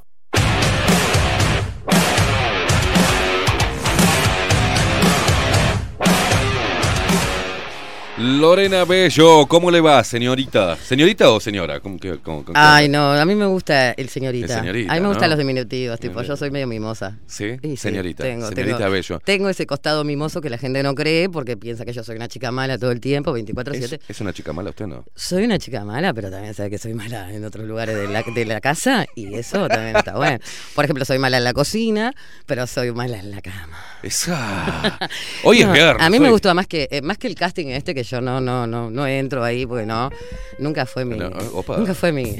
[8.18, 10.76] Lorena Bello, ¿cómo le va, señorita?
[10.76, 11.80] ¿Señorita o señora?
[11.80, 14.52] ¿Cómo que- cómo- cómo- Ay, no, a mí me gusta el señorita.
[14.52, 15.08] El señorita, a mí me ¿no?
[15.14, 17.16] gustan los diminutivos, tipo, yo soy medio mimosa.
[17.26, 17.56] ¿Sí?
[17.78, 18.22] Señorita.
[18.22, 19.18] tengo, señorita tengo, Bello.
[19.24, 22.28] Tengo ese costado mimoso que la gente no cree porque piensa que yo soy una
[22.28, 23.94] chica mala todo el tiempo, 24-7.
[23.94, 25.06] ¿Es, es una chica mala usted, no?
[25.16, 28.22] Soy una chica mala, pero también sabe que soy mala en otros lugares de la,
[28.22, 30.38] de la casa y eso también está bueno.
[30.74, 32.12] Por ejemplo, soy mala en la cocina,
[32.44, 33.78] pero soy mala en la cama.
[34.02, 34.98] Esa.
[35.44, 36.04] Hoy es viernes.
[36.04, 38.40] A mí me gustó más que eh, más que el casting este que yo no
[38.40, 40.10] no no no entro ahí porque no
[40.58, 41.78] nunca fue mi No, opa.
[41.78, 42.36] nunca fue mi.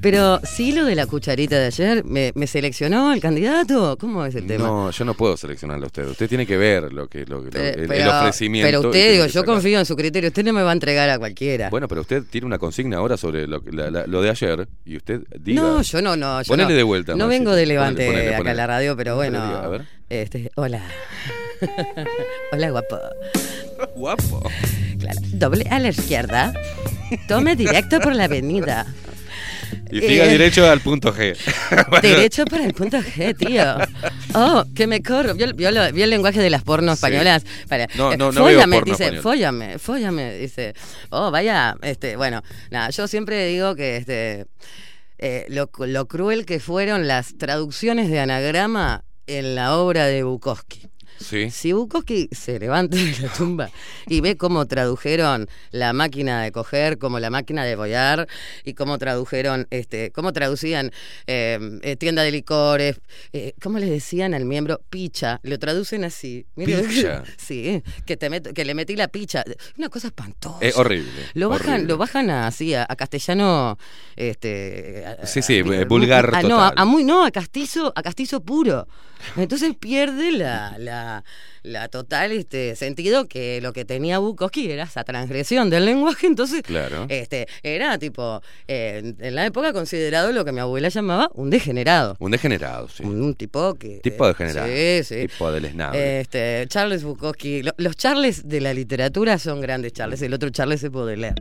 [0.00, 3.96] Pero sí lo de la cucharita de ayer me, me seleccionó el candidato.
[4.00, 4.66] ¿Cómo es el tema?
[4.66, 6.06] No, yo no puedo seleccionarlo a usted.
[6.08, 8.66] Usted tiene que ver lo que, lo, lo- Eh, el, ofrecimiento.
[8.66, 10.28] pero usted, digo, yo confío en su criterio.
[10.28, 11.70] Usted no me va a entregar a cualquiera.
[11.70, 14.66] Bueno, pero usted tiene una consigna ahora sobre lo, que- la- la- lo de ayer
[14.84, 15.62] y usted diga.
[15.62, 16.42] No, yo no, no.
[16.42, 17.12] Yo Ponele no, de vuelta.
[17.14, 17.38] No Maxi.
[17.38, 19.44] vengo de Levante ponele, acá en la radio, pero bueno.
[19.46, 19.82] diga, A ver.
[20.10, 20.82] Este, hola.
[22.52, 22.98] hola, guapo.
[23.94, 24.50] Guapo.
[24.98, 25.20] Claro.
[25.32, 26.52] Doble a la izquierda.
[27.28, 28.86] Tome directo por la avenida.
[29.90, 31.36] Y siga Eh, derecho al punto G.
[32.02, 33.64] Derecho para el punto G, tío.
[34.34, 35.34] Oh, que me corro.
[35.34, 37.04] ¿Vio, vio lo- vio el lenguaje de las pornos Sí.
[37.06, 37.44] españolas?
[37.68, 39.22] Para, No, eh, no, no veo fóllame, porno dice, español.
[39.22, 40.74] fóllame, fóllame, dice.
[41.10, 44.46] Oh, vaya, este, bueno, nada, yo siempre digo que este
[45.18, 50.88] eh, lo, lo cruel que fueron las traducciones de anagrama en la obra de Bukowski.
[51.22, 51.50] Sí.
[51.50, 53.70] Si Bukowski se levanta de la tumba
[54.06, 58.28] y ve cómo tradujeron la máquina de coger como la máquina de bollar
[58.64, 60.90] y cómo tradujeron, este, cómo traducían
[61.26, 63.00] eh, eh, tienda de licores,
[63.32, 66.46] eh, cómo le decían al miembro picha, lo traducen así.
[66.56, 67.22] Mire, Picha.
[67.38, 69.44] Sí, que, te meto- que le metí la picha.
[69.78, 70.58] Una cosa espantosa.
[70.60, 71.10] Es horrible.
[71.34, 71.88] Lo bajan, horrible.
[71.88, 73.78] lo bajan así a, a castellano,
[74.16, 78.02] este, a- Sí, sí, a- eh, vulgar a- no, a muy, no, a castizo, a
[78.02, 78.86] castizo puro.
[79.36, 81.24] Entonces pierde la, la,
[81.62, 86.26] la total este sentido que lo que tenía Bukowski era esa transgresión del lenguaje.
[86.26, 87.06] Entonces, Claro.
[87.08, 92.16] este, era tipo, eh, en- la época considerado lo que mi abuela llamaba un degenerado.
[92.18, 93.02] Un degenerado, sí.
[93.04, 94.00] Un, un tipo que.
[94.02, 94.66] Tipo degenerado.
[94.68, 95.28] Sí, sí.
[95.28, 96.20] Tipo deleznable.
[96.20, 97.62] Este, Charles Bukowski.
[97.62, 101.34] Lo- los Charles de la literatura son grandes Charles, el otro Charles se puede leer.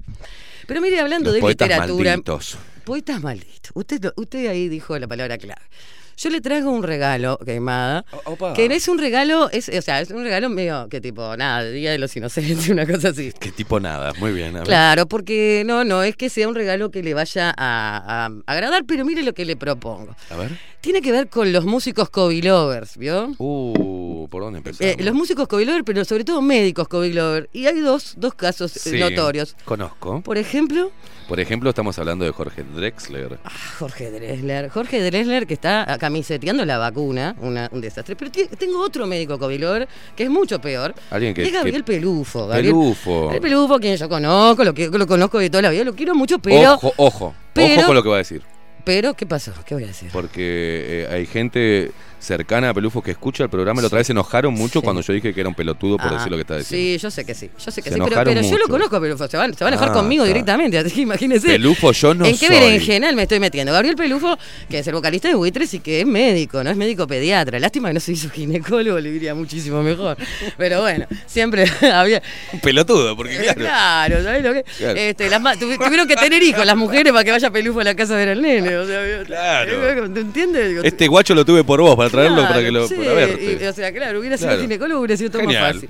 [0.68, 2.12] Pero mire, hablando Los de poetas literatura.
[2.12, 2.58] malditos.
[2.86, 3.72] Poetas malditos.
[3.74, 5.62] Usted, usted ahí dijo la palabra clave.
[6.18, 8.06] Yo le traigo un regalo, queimada,
[8.56, 11.92] que es un regalo, es, o sea, es un regalo medio que tipo, nada, Día
[11.92, 13.32] de los Inocentes, una cosa así.
[13.40, 14.14] Que tipo nada.
[14.20, 14.56] Muy bien.
[14.58, 14.64] a.
[14.64, 18.84] Claro, porque no, no, es que sea un regalo que le vaya a, a agradar,
[18.86, 20.16] pero mire lo que le propongo.
[20.30, 20.52] A ver.
[20.82, 23.32] Tiene que ver con los músicos Kobe Lovers, ¿vio?
[23.38, 24.96] Uh, ¿por dónde empezamos?
[24.96, 27.48] Eh, los músicos Kobe Lovers, pero sobre todo médicos Kobe Lovers.
[27.54, 29.56] Y hay dos, dos casos eh, Sí, notorios.
[29.64, 30.22] Conozco.
[30.22, 30.92] Por ejemplo,
[31.28, 33.38] Por ejemplo, estamos hablando de Jorge Drexler.
[33.78, 34.70] Jorge Dresler.
[34.70, 38.16] Jorge Dresler que está camiseteando la vacuna, una- un desastre.
[38.16, 40.96] Pero tengo otro médico Lover que es mucho peor.
[41.12, 42.48] Alguien que- es Gabriel que- Pelufo.
[42.48, 43.22] Gabriel, Pelufo.
[43.26, 46.16] Gabriel Pelufo, quien yo conozco, lo, que, lo conozco de toda la vida, lo quiero
[46.16, 46.74] mucho, pero...
[46.74, 47.36] ojo, ojo.
[47.54, 48.42] pero- ojo con lo que va a decir.
[48.84, 49.54] Pero, ¿qué pasó?
[49.64, 50.10] ¿Qué voy a decir?
[50.12, 51.92] Porque eh, hay gente
[52.22, 54.84] cercana a Pelufo que escucha el programa la otra vez se enojaron mucho Sí.
[54.84, 56.98] cuando yo dije que era un pelotudo por Ah, decir lo que estaba diciendo.
[56.98, 57.50] Sí, yo sé que sí.
[57.58, 58.02] Yo sé que Se sí.
[58.08, 59.28] Pero, yo lo conozco a Pelufo.
[59.28, 60.34] Se van, se van a enojar Ah, conmigo está.
[60.34, 60.78] directamente.
[60.78, 61.48] Así que imagínense.
[61.48, 62.56] Pelufo yo no ¿En qué soy.
[62.56, 63.74] berenjenal me estoy metiendo?
[63.74, 64.38] Gabriel Pelufo,
[64.70, 67.60] que es el vocalista de Buitres y que es médico, no es médico pediatra.
[67.60, 70.18] Lástima que no se hizo ginecólogo, le diría muchísimo mejor.
[70.58, 72.22] Pero bueno, siempre había.
[72.54, 73.60] Un pelotudo, porque Eh, claro.
[73.62, 74.64] Claro, ¿sabes lo que?
[74.78, 75.00] Claro.
[75.00, 77.84] Este, las ma- tuvi- tuvieron que tener hijos las mujeres para que vaya Pelufo a
[77.84, 78.78] la casa a ver al nene.
[78.78, 80.10] O sea, Claro.
[80.14, 80.84] ¿Te entiendes?
[80.84, 83.58] Este guacho lo tuve por vos, para traerlo Claro, para que lo sí, para verte.
[83.62, 84.64] y- o sea, claro, hubiera sido Claro.
[85.18, 85.90] sido más fácil.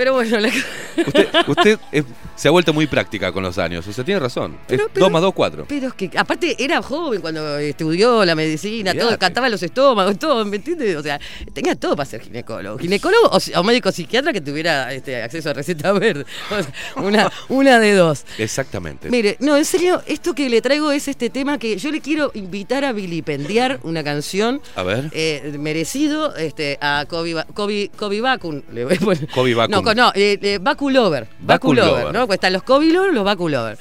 [0.00, 0.48] Pero bueno, la...
[0.96, 2.04] Usted, usted es-
[2.34, 3.86] se ha vuelto muy práctica con los años.
[3.86, 4.56] O sea, tiene razón.
[4.66, 5.64] Pero- es pero- 2 más 2, 4.
[5.68, 10.42] Pero es que aparte era joven cuando estudió la medicina, todo, cantaba los estómagos, todo,
[10.46, 10.96] ¿me entiendes?
[10.96, 11.20] O sea,
[11.52, 12.78] tenía todo para ser ginecólogo.
[12.78, 16.24] Ginecólogo o, médico psiquiatra que tuviera este, acceso a receta verde.
[16.50, 18.24] O sea, una, una de dos.
[18.38, 19.10] Exactamente.
[19.10, 22.30] Mire, no, en serio, esto que le traigo es este tema que yo le quiero
[22.32, 25.10] invitar a vilipendiar una canción A ver.
[25.12, 28.64] eh, merecido este, a Kobe, Kobe, Kobe Bakun.
[28.72, 29.72] Le voy a poner- Kobe Bakun.
[29.72, 31.24] No, no, eh, eh, Baku Lover.
[31.24, 32.14] Baku Baku Lover, Lover.
[32.14, 32.26] ¿no?
[32.26, 33.78] Pues están los Lover, los Baku Lover.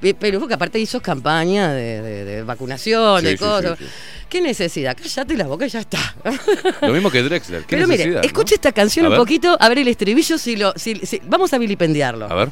[0.00, 3.78] Pe- Pelufo que aparte hizo campaña de, de- de vacunación, Sí, de sí, cosas.
[3.78, 3.90] sí, sí.
[4.28, 4.96] ¿Qué necesidad?
[5.00, 5.98] Cállate la boca y ya está.
[6.82, 7.62] Lo mismo que Drexler.
[7.64, 8.20] ¿Qué Pero mire, no?
[8.20, 9.18] escuche esta canción A un ver.
[9.20, 12.26] poquito, a ver el estribillo, si lo, si, si- vamos a vilipendiarlo.
[12.30, 12.48] A ver.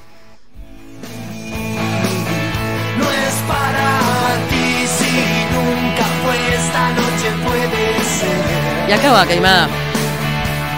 [2.99, 5.13] No es para ti si
[5.53, 8.89] nunca fue esta noche puede ser.
[8.89, 9.69] Y acá va, Caimada.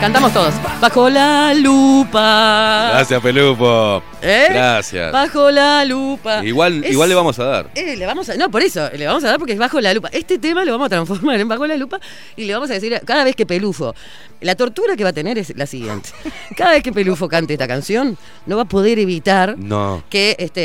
[0.04, 0.52] Cantamos todos.
[0.82, 2.90] Bajo la lupa.
[2.92, 4.02] Gracias, Pelupo.
[4.20, 4.48] ¿Eh?
[4.50, 5.10] Gracias.
[5.10, 6.44] Bajo la lupa.
[6.44, 7.70] Igual, Es- igual le vamos a dar.
[7.74, 9.94] Eh, le vamos a, no, por eso, le vamos a dar porque es bajo la
[9.94, 10.10] lupa.
[10.12, 12.00] Este tema lo vamos a transformar en bajo la lupa
[12.36, 13.94] y le vamos a decir cada vez que Pelufo.
[14.42, 16.10] La tortura que va a tener es la siguiente.
[16.56, 20.02] Cada vez que Pelufo cante esta canción, no va a poder evitar No.
[20.10, 20.60] que este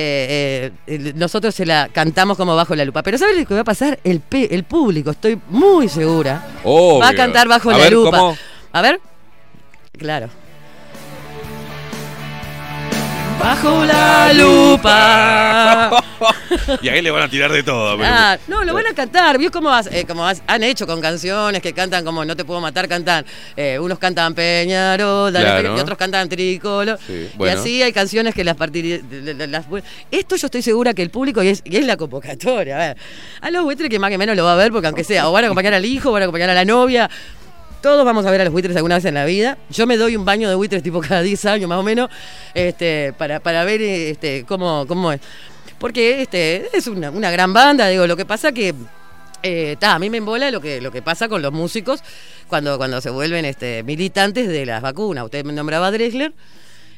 [0.65, 3.03] eh, el- nosotros se la cantamos como bajo la lupa.
[3.03, 3.99] Pero ¿sabes lo que va a pasar?
[4.03, 6.99] El, pe- el público, estoy muy segura, Obvio.
[6.99, 8.17] va a cantar bajo A la ver, lupa.
[8.17, 8.37] ¿cómo?
[8.73, 8.99] A ver.
[9.99, 10.29] Claro.
[13.39, 16.03] Bajo la lupa.
[16.81, 17.97] Y ahí le van a tirar de todo.
[18.03, 19.37] Ah, no, lo van a cantar.
[19.37, 22.43] ¿Vio cómo, has- eh, cómo has- han hecho con canciones que cantan como No te
[22.43, 22.87] puedo matar?
[22.89, 23.25] Cantan.
[23.55, 25.77] eh, unos cantan Peñarol, dale, Claro.
[25.77, 26.97] y otros cantan Tricolo.
[27.07, 27.59] Sí, Y bueno.
[27.59, 29.65] así hay canciones que las las,
[30.11, 32.75] Esto yo estoy segura que el público, y es, y es la convocatoria.
[32.75, 32.97] A ver,
[33.41, 35.31] a los buitres que más que menos lo va a ver, porque aunque sea, o
[35.31, 37.09] van a acompañar al hijo, o van a acompañar a la novia.
[37.81, 39.57] Todos vamos a ver a los buitres alguna vez en la vida.
[39.69, 42.09] Yo me doy un baño de buitres tipo cada 10 años más o menos,
[42.53, 45.21] este, para, para ver este, cómo, cómo es.
[45.77, 48.75] Porque este, es una, una gran banda, digo, lo que pasa que
[49.43, 52.03] eh, a mí me embola lo que, lo que pasa con los músicos
[52.49, 55.23] cuando, cuando se vuelven este, militantes de las vacunas.
[55.23, 55.91] Usted me nombraba a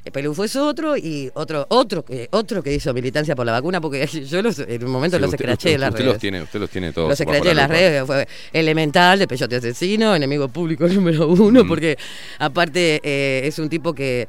[0.04, 3.80] eh, Pelufo es otro y otro otro que otro que hizo militancia por la vacuna,
[3.82, 6.14] porque yo los, en un momento Sí, los usted- escraché en las usted redes.
[6.14, 7.10] los tiene, usted los tiene todos.
[7.10, 11.68] Los secreté en la las redes, fue elemental de Peyote Asesino, enemigo público número uno,
[11.68, 11.98] porque
[12.40, 14.28] aparte eh, es un tipo que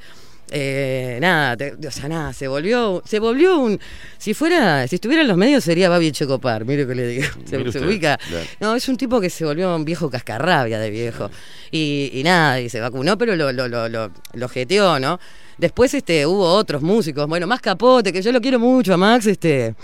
[0.54, 3.80] eh, nada, te- o sea, nada, se volvió, se volvió un,
[4.18, 7.56] si fuera, si estuviera en los medios sería Babi Checopar, mire que le digo, se,
[7.56, 8.18] usted, ubica.
[8.18, 8.44] claro.
[8.60, 11.30] No, es un tipo que se volvió un viejo cascarrabia de viejo.
[11.70, 15.18] Y, y nada, y se vacunó, pero lo, lo, lo, lo, lo jeteó, ¿no?
[15.62, 19.26] Después este, hubo otros músicos, bueno, más capote, que yo lo quiero mucho a Max,
[19.28, 19.76] este.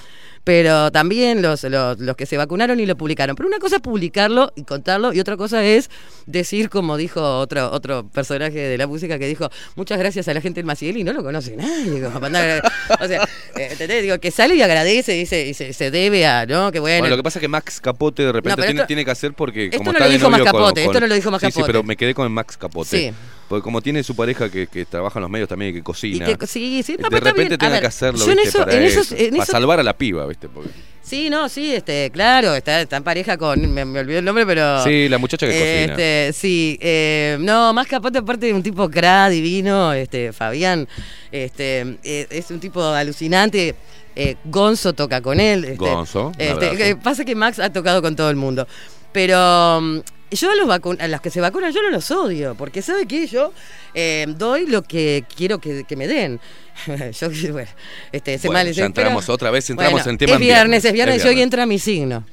[0.43, 3.37] Pero también los, los, los que se vacunaron y lo publicaron.
[3.37, 5.89] Pero una cosa es publicarlo y contarlo, y otra cosa es
[6.27, 10.41] decir, como dijo otro, otro personaje de la música, que dijo, muchas gracias a la
[10.41, 12.03] gente del Maciel y no lo conoce nadie.
[12.03, 12.63] como mandar-
[13.01, 13.23] o sea,
[13.57, 14.03] eh, ¿entendés?
[14.03, 16.73] Digo, que sale y agradece y se, y se, se debe a, ¿no?
[16.73, 17.01] Que bueno.
[17.01, 19.11] Bueno, lo que pasa es que Max Capote de repente No, tiene, esto- tiene que
[19.13, 21.31] hacer porque esto como no está lo dijo con- Capote, con- esto no lo dijo
[21.31, 21.67] Max Sí, sí, Capote.
[21.73, 22.89] pero me quedé con Max Capote.
[22.89, 23.13] Sí.
[23.49, 25.83] Porque como tiene su pareja que, que trabaja en los medios también y que Y
[25.83, 26.27] cocina.
[26.37, 28.49] que- sí, sí, no, de repente tenga ver, que hacerlo, yo en ¿viste?
[28.51, 30.49] eso- para en eso, esos- en para eso- salvar a la piba, ¿viste?
[30.49, 30.71] Porque-
[31.03, 34.45] Sí, no, sí, este, claro, está, está en pareja con, me, me olvidé el nombre,
[34.45, 34.85] pero...
[34.85, 35.93] Sí, la muchacha que cocina.
[35.95, 40.87] Este, sí, eh, no, más capote aparte de un tipo cra divino, este, Fabián,
[41.33, 43.75] este, eh, es un tipo alucinante.
[44.21, 45.65] eh, Gonzo toca con él.
[45.65, 48.67] este, Gonzo, este, que pasa que Max ha tocado con todo el mundo.
[49.13, 49.99] Pero mm,
[50.31, 53.07] yo a los, vacun- a los que se vacunan yo no los odio, porque ¿sabe
[53.07, 53.27] qué?
[53.27, 53.53] Yo
[53.95, 56.41] eh, doy lo que quiero que, que me den.
[57.21, 57.69] yo, bueno,
[58.13, 60.85] este, ese Bueno, mal ya entramos otra vez, entramos Bueno, en tema Es viernes, viernes,
[60.85, 61.45] es viernes, es y hoy viernes.
[61.45, 62.25] entra mi signo.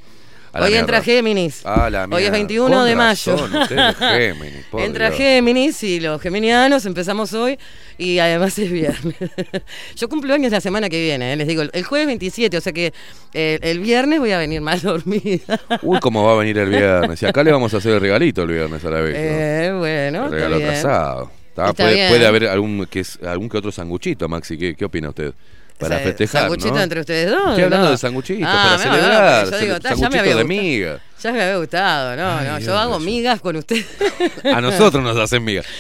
[0.61, 1.02] Hoy entra.
[1.02, 1.61] Géminis.
[1.65, 3.32] Ah, la Hoy es 21 Con de mayo.
[3.36, 5.18] razón, usted es Géminis, por Entra Dios.
[5.18, 7.57] Géminis y los geminianos empezamos hoy
[7.98, 9.15] y además es viernes.
[9.95, 12.73] Yo cumplo años la semana que viene, eh, les digo, el jueves 27, o sea
[12.73, 12.94] que
[13.34, 15.60] eh, el viernes voy a venir mal dormida.
[15.82, 17.22] Uy, cómo va a venir el viernes.
[17.22, 19.14] Y acá le vamos a hacer el regalito el viernes a la vez.
[19.14, 19.19] ¿no?
[19.19, 21.32] Eh, bueno, el regalo atrasado.
[21.49, 22.10] Está, Está puede, bien.
[22.10, 24.57] puede haber algún que, es, algún que otro sanguchito, Maxi.
[24.57, 25.34] ¿Qué, qué opina usted?
[25.77, 26.81] Para festejar, sanguchito ¿no?
[26.81, 27.49] entre ustedes dos.
[27.49, 27.91] Estoy hablando ¿no?
[27.91, 29.52] de sanguchitos, Ah, para no, celebrar.
[29.52, 30.99] yo digo, ta, ya me había de miga.
[31.22, 33.84] Ya me había gustado, no, no, yo hago migas con usted.
[34.53, 35.64] A nosotros nos hacen miga.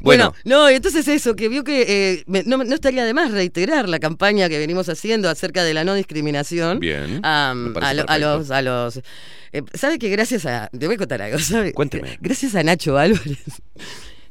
[0.00, 3.88] Bueno, Bueno, no, entonces eso, que vio que eh, no, no estaría de más reiterar
[3.88, 6.78] la campaña que venimos haciendo acerca de la no discriminación.
[6.78, 8.18] Bien, a, lo- a perfecto.
[8.18, 10.68] los, a los eh, ¿Sabe que gracias a.
[10.78, 11.72] Te voy a contar algo, ¿sabe?
[11.72, 12.18] Cuénteme.
[12.20, 13.38] Gracias a Nacho Álvarez.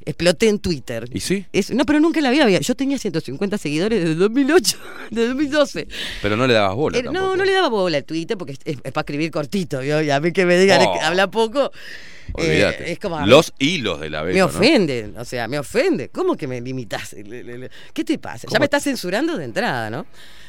[0.06, 1.06] Exploté en Twitter.
[1.14, 1.46] ¿Y sí?
[1.54, 2.44] Es- no, pero nunca la había.
[2.44, 4.78] había- Yo tenía 150 seguidores desde 2008,
[5.12, 5.88] de 2012.
[6.22, 6.98] pero no le dabas bola.
[6.98, 9.80] Eh, no, no le daba bola al Twitter porque es, para escribir cortito.
[9.80, 10.02] ¿vio?
[10.02, 10.94] Y a mí que me digan Oh.
[10.94, 11.72] que habla poco.
[12.38, 12.92] eh, Olvídate.
[12.92, 13.26] es como.
[13.26, 14.34] Los hilos de la vez.
[14.34, 16.10] Me ofende, o sea, me ofende.
[16.10, 17.14] ¿Cómo que me limitas?
[17.94, 18.48] ¿Qué te pasa?
[18.52, 20.06] Ya me estás censurando de entrada, ¿no?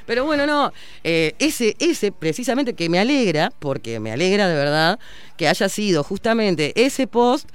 [0.07, 0.71] Pero bueno, no,
[1.03, 4.99] eh, ese, ese precisamente que me alegra, porque me alegra de verdad
[5.39, 7.49] que haya sido justamente ese post,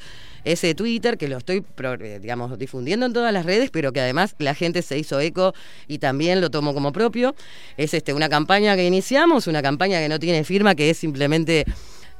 [0.51, 1.63] ese Twitter, que lo estoy,
[2.01, 5.53] eh, digamos, difundiendo en todas las redes, pero que además la gente se hizo eco
[5.87, 7.35] y también lo tomó como propio.
[7.77, 11.65] Es este, una campaña que iniciamos, una campaña que no tiene firma, que es simplemente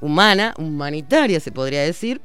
[0.02, 2.22] humana, humanitaria se podría decir.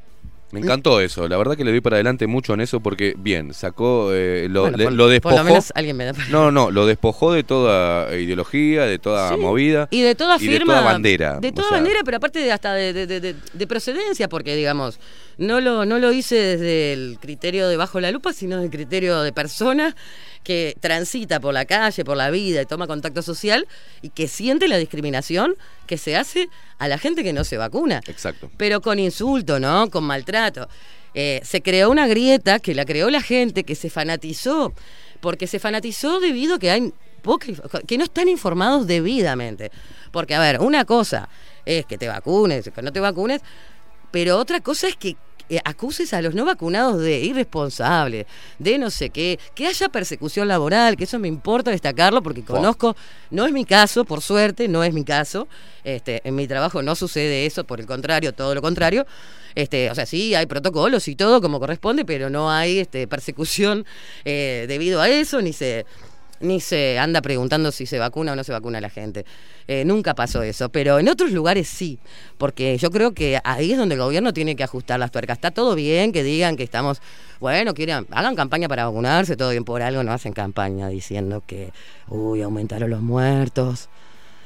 [0.52, 3.52] Me encantó eso, la verdad que le doy para adelante mucho en eso porque, bien,
[3.52, 5.36] sacó, eh, lo, Bueno, le- por- lo por despojó.
[5.38, 9.30] lo menos alguien me da para- No, no, lo despojó de toda ideología, de toda
[9.30, 9.88] Sí, movida.
[9.90, 10.74] Y de toda y firma.
[10.74, 11.40] de toda bandera.
[11.40, 15.00] De o toda sea, bandera, pero aparte de hasta de procedencia, porque digamos,
[15.38, 19.22] no lo, no lo hice desde el criterio de bajo la lupa, sino del criterio
[19.22, 19.94] de persona
[20.42, 23.66] que transita por la calle, por la vida y toma contacto social
[24.02, 25.56] y que siente la discriminación
[25.86, 26.48] que se hace
[26.78, 28.00] a la gente que no se vacuna.
[28.06, 28.50] Exacto.
[28.56, 29.88] Pero con insulto, ¿no?
[29.90, 30.68] Con maltrato.
[31.14, 34.74] Eh, se creó una grieta que la creó la gente, que se fanatizó,
[35.20, 36.92] porque se fanatizó debido a que hay
[37.22, 39.70] inf- que no están informados debidamente.
[40.10, 41.28] Porque, a ver, una cosa
[41.64, 43.40] es que te vacunes, que no te vacunes,
[44.14, 45.16] pero otra cosa es que
[45.48, 48.26] eh, acuses a los no vacunados de irresponsables,
[48.60, 52.94] de no sé qué, que haya persecución laboral, que eso me importa destacarlo porque conozco,
[53.32, 55.48] no es mi caso, por suerte, no es mi caso,
[55.82, 59.04] este, en mi trabajo no sucede eso, por el contrario, todo lo contrario.
[59.56, 63.84] Este, o sea, sí, hay protocolos y todo como corresponde, pero no hay este, persecución
[64.24, 65.86] eh, debido a eso, ni se,
[66.44, 69.24] ni se anda preguntando si se vacuna o no se vacuna la gente.
[69.66, 71.98] Eh, nunca pasó eso, pero en otros lugares sí,
[72.38, 75.38] porque yo creo que ahí es donde el gobierno tiene que ajustar las tuercas.
[75.38, 77.00] Está todo bien que digan que estamos,
[77.40, 81.72] bueno, quieran, hagan campaña para vacunarse, todo bien por algo, no hacen campaña diciendo que,
[82.08, 83.88] uy, aumentaron los muertos.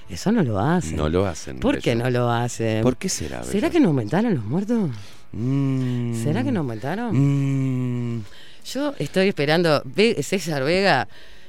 [0.09, 0.97] Eso no lo hacen.
[0.97, 1.61] No lo hacen.
[1.61, 2.83] ¿Por qué no lo hacen?
[2.83, 3.43] ¿Por qué será?
[3.43, 3.71] ¿Será Bella?
[3.71, 4.91] que no aumentaron los muertos?
[5.33, 6.23] Mm.
[6.23, 8.17] ¿Será que no aumentaron?
[8.17, 8.25] Mm.
[8.73, 9.83] Yo estoy esperando.
[10.23, 11.09] César Vega,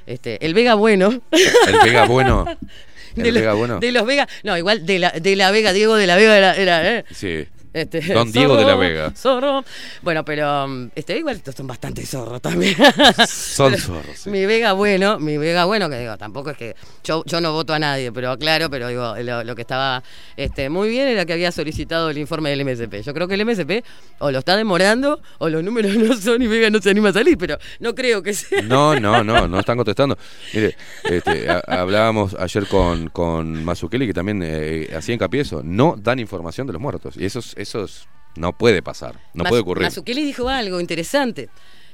[0.09, 1.21] este, el Vega bueno.
[1.31, 2.45] El Vega bueno.
[3.15, 3.79] El de, Vega bueno.
[3.79, 4.27] de los Vega.
[4.43, 6.55] No, igual de la, de la Vega, Diego de la Vega era.
[6.55, 7.05] era, ¿eh?
[7.11, 7.47] Sí.
[7.71, 9.11] Este, Don Diego de la Vega.
[9.15, 9.63] Zorro.
[10.01, 12.75] Bueno, pero um, este, igual estos son bastante zorros también.
[13.27, 14.29] Son zorros, sí.
[14.29, 17.73] Mi Vega bueno, mi Vega bueno, que digo, tampoco es que yo, yo no voto
[17.73, 20.03] a nadie, pero claro, pero digo, lo, lo que estaba
[20.35, 23.03] este, muy bien era que había solicitado el informe del MSP.
[23.03, 23.83] Yo creo que el MSP
[24.19, 27.13] o lo está demorando o los números no son y Vega no se anima a
[27.13, 28.61] salir, pero no creo que sea.
[28.63, 30.17] No, no, no, no están contestando.
[30.53, 35.61] Mire, este, ha- hablábamos ayer con, con Mazukeli que también eh, hacía hincapié eso.
[35.63, 37.15] No dan información de los muertos.
[37.17, 39.83] Y eso, es- eso es- no puede pasar, no Mas- puede ocurrir.
[39.83, 41.49] Mazzucchelli dijo algo interesante.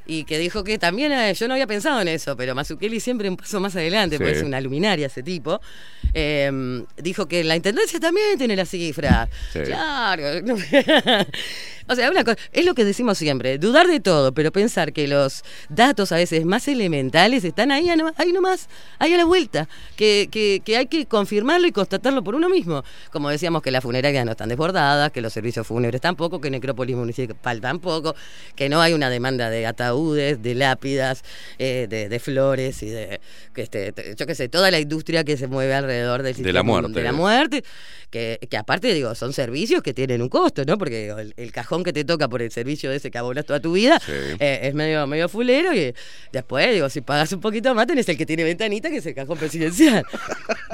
[0.07, 3.27] Y que dijo que también, eh, yo no había pensado en eso, pero Mazzucchelli siempre
[3.27, 4.40] un paso más adelante, porque Sí.
[4.41, 5.60] es una luminaria ese tipo.
[6.14, 6.49] eh,
[6.98, 9.27] dijo que la intendencia también tiene la cifra.
[9.52, 9.60] Sí.
[9.65, 10.23] Claro.
[11.88, 15.07] o sea, una cosa, es lo que decimos siempre, dudar de todo, pero pensar que
[15.07, 18.69] los datos a veces más elementales están ahí, ahí nomás,
[18.99, 22.84] ahí a la vuelta, que, que- que hay que confirmarlo y constatarlo por uno mismo.
[23.11, 26.95] Como decíamos que las funerarias no están desbordadas, que los servicios fúnebres tampoco, que Necrópolis
[26.95, 28.15] Municipal tampoco,
[28.56, 29.65] que no hay una demanda de
[29.95, 31.23] ataúdes, de lápidas,
[31.57, 33.19] eh, de, de flores y de,
[33.55, 36.59] este, te- yo qué sé, toda la industria que se mueve alrededor del De la
[36.59, 36.91] sistema- muerte.
[36.99, 37.63] De la muerte,
[38.09, 40.77] que, que aparte, digo, son servicios que tienen un costo, ¿no?
[40.77, 43.59] Porque digo, el, el cajón que te toca por el servicio ese que abonas toda
[43.59, 44.11] tu vida Sí.
[44.39, 45.93] eh, es medio, medio fulero y
[46.31, 49.15] después, digo, si pagas un poquito más, tenés el que tiene ventanita, que es el
[49.15, 50.05] cajón presidencial.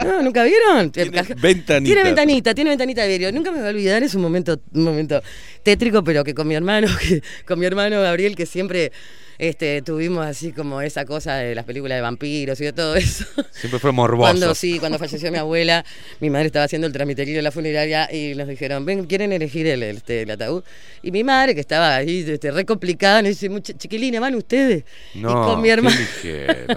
[0.04, 0.90] No, ¿nunca vieron?
[0.92, 1.84] Cajón- ventanita.
[1.84, 3.32] Tiene ventanita, tiene ventanita de vidrio.
[3.32, 5.22] Nunca me voy a olvidar, es un momento, un momento
[5.62, 8.92] tétrico, pero que con mi hermano, que, con mi hermano Gabriel, que siempre
[9.42, 13.26] este, tuvimos así como esa cosa de las películas de vampiros y de todo eso.
[13.52, 14.22] Siempre fue morboso.
[14.22, 15.84] Cuando sí, cuando falleció mi abuela,
[16.20, 19.66] mi madre estaba haciendo el tramiterío de la funeraria y nos dijeron, ven, ¿quieren elegir
[19.66, 20.64] el, el, este, el ataúd?
[21.02, 24.84] Y mi madre, que estaba ahí este, re complicada, nos dice, "Mucha- chiquilina, van ustedes.
[25.16, 25.98] No, y con mi ¿qué hermano.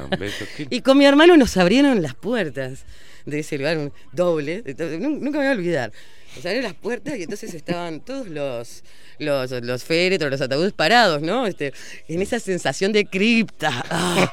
[0.70, 2.86] Y con mi hermano nos abrieron las puertas
[3.26, 4.62] de ese lugar, un doble,
[5.00, 5.92] nunca me voy a olvidar.
[6.36, 8.82] Nos abrieron las puertas y entonces estaban todos los,
[9.18, 11.46] los, los féretros, los ataúdes parados, ¿no?
[11.46, 11.72] Este,
[12.08, 13.84] en esa sensación de cripta.
[13.88, 14.32] ¡Ah!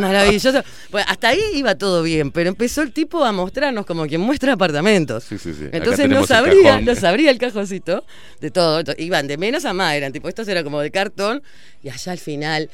[0.00, 0.62] maravilloso.
[0.90, 4.54] Bueno, hasta ahí iba todo bien, pero empezó el tipo a mostrarnos como quien muestra
[4.54, 5.24] apartamentos.
[5.24, 5.66] Sí, sí, sí.
[5.72, 6.84] Entonces tenemos nos el abría, cajón.
[6.84, 8.04] nos abría el cajoncito
[8.40, 8.82] de todo.
[8.98, 11.42] Iban de menos a más, eran tipo, estos eran como de cartón,
[11.82, 12.70] y allá al final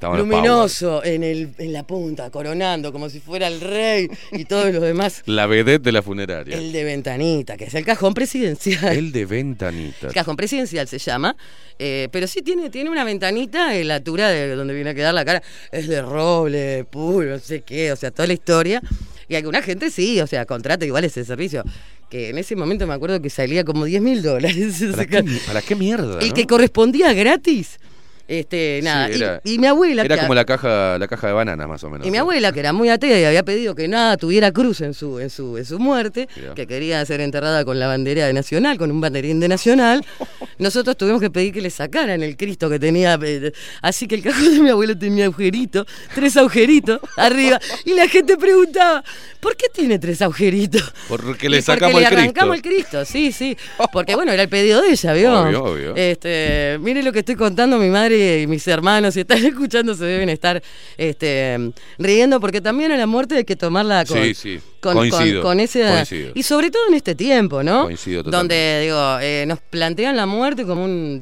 [0.00, 4.82] Luminoso en, el, en la punta, coronando como si fuera el rey y todos los
[4.82, 5.22] demás.
[5.26, 6.56] La vedette de la funeraria.
[6.56, 8.96] El de ventanita, que es el cajón presidencial.
[8.96, 10.08] El de ventanita.
[10.08, 11.36] El cajón presidencial se llama,
[11.78, 15.14] eh, pero sí tiene, tiene una ventanita en la altura de donde viene a quedar
[15.14, 15.42] la cara.
[15.72, 18.82] Es de roble, puro, no sé qué, o sea, toda la historia.
[19.28, 21.64] Y alguna gente sí, o sea, contrata igual ese servicio.
[22.10, 24.84] Que en ese momento me acuerdo que salía como 10 mil dólares.
[24.90, 26.20] ¿Para qué, para qué mierda?
[26.20, 26.34] el no?
[26.34, 27.78] que correspondía gratis
[28.26, 29.06] Este, nada.
[29.08, 30.02] Sí, y- era- y, mi abuela.
[30.02, 32.06] Era que- como la caja, la caja de bananas, más o menos.
[32.06, 34.94] y mi abuela, que era muy atea y había pedido que nada tuviera cruz en
[34.94, 36.54] su, en su, en su muerte, Mirá.
[36.54, 40.04] que quería ser enterrada con la bandera de Nacional, con un banderín de Nacional,
[40.58, 43.18] nosotros tuvimos que pedir que le sacaran el Cristo que tenía.
[43.22, 43.52] eh,
[43.82, 45.84] Así que el cajón de mi abuelo tenía agujerito,
[46.14, 47.60] tres agujeritos arriba.
[47.84, 49.04] Y la gente preguntaba,
[49.40, 50.92] ¿por qué tiene tres agujeritos?
[51.08, 53.00] Porque Y le sacamos porque el le arrancamos Cristo.
[53.00, 53.56] el Cristo, sí, sí.
[53.92, 55.40] Porque bueno, era el pedido de ella, ¿vio?
[55.42, 55.96] Obvio, obvio.
[55.96, 60.04] Este, mire lo que estoy contando, mi madre y mis hermanos, si están escuchando, se
[60.04, 60.62] deben estar
[60.96, 64.60] este, riendo, porque también a la muerte hay que tomarla con, Sí, sí.
[64.80, 65.82] con, Coincido, con- con ese.
[65.88, 66.32] coincido.
[66.34, 67.84] Y sobre todo en este tiempo, ¿no?
[67.84, 71.20] Coincido Donde, digo, eh, nos plantean la muerte como un.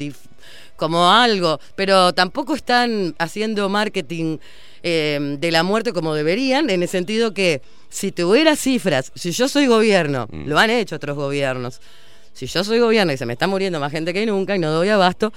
[0.76, 4.38] como algo, pero tampoco están haciendo marketing
[4.82, 9.48] eh, de la muerte como deberían, en el sentido que si tuviera cifras, si yo
[9.48, 10.48] soy gobierno, Mm.
[10.48, 11.80] lo han hecho otros gobiernos,
[12.32, 14.72] si yo soy gobierno y se me está muriendo más gente que nunca y no
[14.72, 15.32] doy abasto,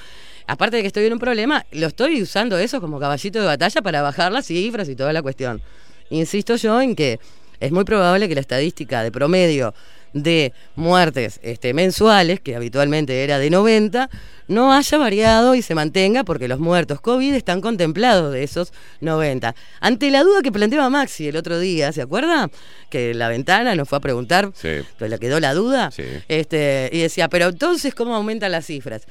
[0.48, 3.82] aparte de que estoy en un problema, lo estoy usando eso como caballito de batalla
[3.82, 5.62] para bajar las cifras y toda la cuestión.
[6.10, 7.20] Insisto yo en que
[7.60, 9.74] es muy probable que la estadística de promedio
[10.14, 14.10] de muertes este, mensuales, que habitualmente era de 90,
[14.48, 19.54] no haya variado y se mantenga porque los muertos COVID están contemplados de esos 90.
[19.82, 22.50] Ante la duda que planteaba Maxi el otro día, ¿se acuerda?
[22.90, 24.70] Que la ventana nos fue a preguntar, Sí.
[24.98, 26.04] pues le quedó la duda, Sí.
[26.30, 29.02] este, y decía, pero entonces, ¿cómo aumentan las cifras?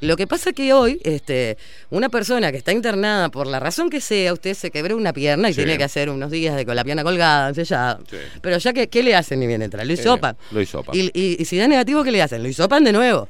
[0.00, 1.58] Lo que pasa que hoy, este,
[1.90, 5.50] una persona que está internada, por la razón que sea, usted se quebró una pierna
[5.50, 5.58] y Sí.
[5.58, 7.98] tiene que hacer unos días de con la pierna colgada, sellada.
[8.08, 8.16] Sí.
[8.40, 9.84] Pero ya que, ¿qué le hacen ni bien entra?
[9.84, 10.36] Lo hisopan.
[10.36, 10.94] Eh, lo hisopan.
[10.96, 12.42] Y, y- y si da negativo, ¿qué le hacen?
[12.42, 13.28] Lo hisopan de nuevo.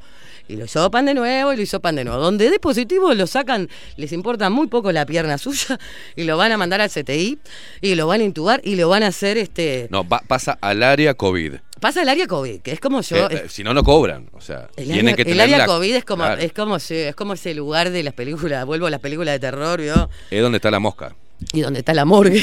[0.49, 2.21] Y lo hisopan de nuevo y lo hisopan de nuevo.
[2.23, 5.79] Donde dé positivo lo sacan, les importa muy poco la pierna suya
[6.17, 7.39] y lo van a mandar al CTI
[7.83, 9.89] y lo van a intubar y lo van a hacer este.
[9.91, 11.55] No, va- pasa al área COVID.
[11.81, 13.17] Pasa el área COVID, que es como yo.
[13.17, 14.29] Eh, eh, si no, no cobran.
[14.33, 16.53] O sea, El tienen área, que el tener área la- COVID es como, Claro, es
[16.53, 20.09] como es como ese lugar de las películas, vuelvo a las películas de terror, ¿vio?
[20.31, 21.15] es donde está la mosca.
[21.53, 22.43] Y donde está la morgue.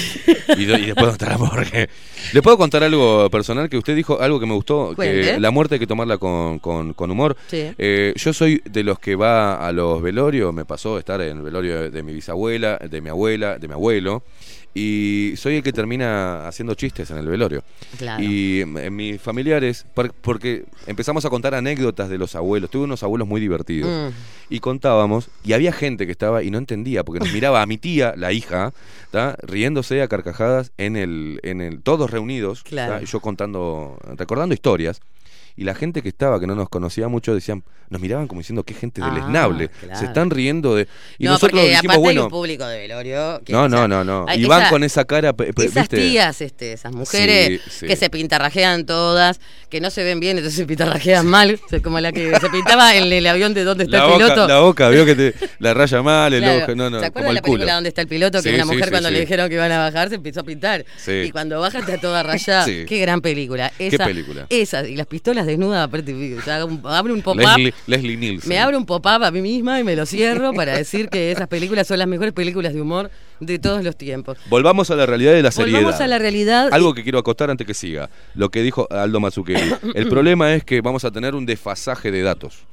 [0.58, 1.90] Y, después donde está la morgue.
[2.34, 3.70] ¿Le puedo contar algo personal?
[3.70, 4.96] Que usted dijo algo que me gustó.
[4.96, 7.36] Que la muerte hay que tomarla con, con- con humor.
[7.48, 7.72] Sí.
[7.78, 10.54] Eh, yo soy de los que va a los velorios.
[10.54, 14.24] Me pasó estar en el velorio de mi bisabuela, de mi abuela, de mi abuelo.
[14.78, 17.64] Y soy el que termina haciendo chistes en el velorio.
[17.98, 18.22] Claro.
[18.22, 22.70] Y en mis familiares, por- porque empezamos a contar anécdotas de los abuelos.
[22.70, 24.12] Tuve unos abuelos muy divertidos.
[24.12, 24.14] Mm.
[24.54, 27.78] Y contábamos, y había gente que estaba y no entendía, porque nos miraba a mi
[27.78, 28.74] tía, la hija,
[29.12, 29.38] ¿tá?
[29.42, 32.70] riéndose a carcajadas en el, en el, todos reunidos, ¿tá?
[32.70, 33.02] Claro.
[33.02, 35.00] y yo contando, recordando historias.
[35.58, 38.64] Y la gente que estaba, que no nos conocía mucho, decían, nos miraban como diciendo,
[38.64, 39.70] qué gente Ah, deleznable.
[39.70, 40.00] claro.
[40.00, 40.88] Se están riendo de.
[41.18, 42.24] Y no, nosotros porque dijimos, aparte hay bueno.
[42.24, 43.42] un público de velorio.
[43.46, 44.26] que, No, no, no, no.
[44.28, 45.98] hay Y van esa- con esa cara, Esas ¿viste?
[45.98, 47.88] tías, este, esas mujeres Sí, sí.
[47.88, 52.12] que se pintarrajean todas, que no se ven bien, entonces se pintarrajean mal, como la
[52.12, 54.48] que se pintaba en el avión de donde está La el boca, piloto.
[54.48, 56.64] la boca, vio que te la raya mal, el Claro.
[56.64, 57.74] ojo, no, no, ¿Se acuerdan el la película culo.
[57.76, 58.42] donde está el piloto?
[58.42, 60.84] Que Sí, una mujer cuando le dijeron que iban a bajar se empezó a pintar.
[61.08, 62.66] Y cuando baja está toda rayada.
[62.66, 63.72] Qué gran película.
[63.80, 64.48] Esa, película?
[64.50, 67.42] Esa, y las pistolas desnudas, aparte, o sea, hago un- abre un pop-up.
[67.42, 68.50] Leslie, Leslie Nielsen.
[68.50, 71.48] Me abro un pop-up a mí misma y me lo cierro para decir que esas
[71.48, 73.10] películas son las mejores películas de humor
[73.40, 74.38] de todos los tiempos.
[74.50, 75.80] Volvamos a la realidad de la seriedad.
[75.80, 76.70] Volvamos a la realidad.
[76.72, 78.10] Algo que quiero acotar antes que siga.
[78.34, 79.74] Lo que dijo Aldo Mazzucchelli.
[79.94, 82.66] El problema es que vamos a tener un desfasaje de datos.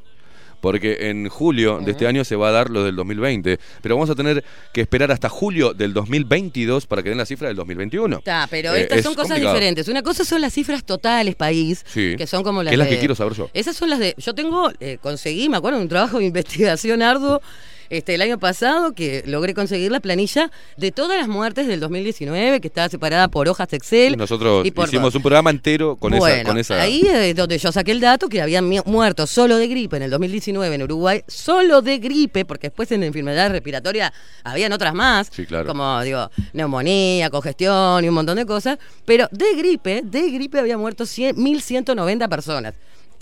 [0.63, 3.59] Porque en julio de este año se va a dar lo del 2020.
[3.83, 7.49] Pero vamos a tener que esperar hasta julio del 2022 para que den la cifra
[7.49, 8.19] del 2021.
[8.19, 9.55] Está, pero Eh, estas es son cosas complicado.
[9.57, 9.89] diferentes.
[9.89, 12.15] Una cosa son las cifras totales país, Sí.
[12.17, 13.51] que son como las Que es las de- que quiero saber yo.
[13.53, 14.15] Esas son las de.
[14.17, 17.43] Yo tengo, eh, conseguí, me acuerdo, un trabajo de investigación arduo
[17.93, 22.61] este, el año pasado que logré conseguir la planilla de todas las muertes del 2019,
[22.61, 24.15] que estaba separada por hojas Excel.
[24.15, 26.81] Y nosotros y por- hicimos un programa entero con esa, con esa.
[26.81, 30.11] ahí es donde yo saqué el dato que habían muerto solo de gripe en el
[30.11, 34.11] 2019 en Uruguay, solo de gripe, porque después en enfermedades respiratorias
[34.43, 35.67] habían otras más, Sí, claro.
[35.67, 40.79] como digo, neumonía, congestión y un montón de cosas, pero de gripe, de gripe había
[40.79, 42.75] muerto 100 1.190 personas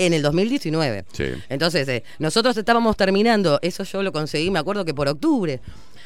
[0.07, 1.05] en el 2019.
[1.13, 1.25] Sí.
[1.49, 5.61] Entonces, eh, nosotros estábamos terminando, eso yo lo conseguí, me acuerdo que por octubre,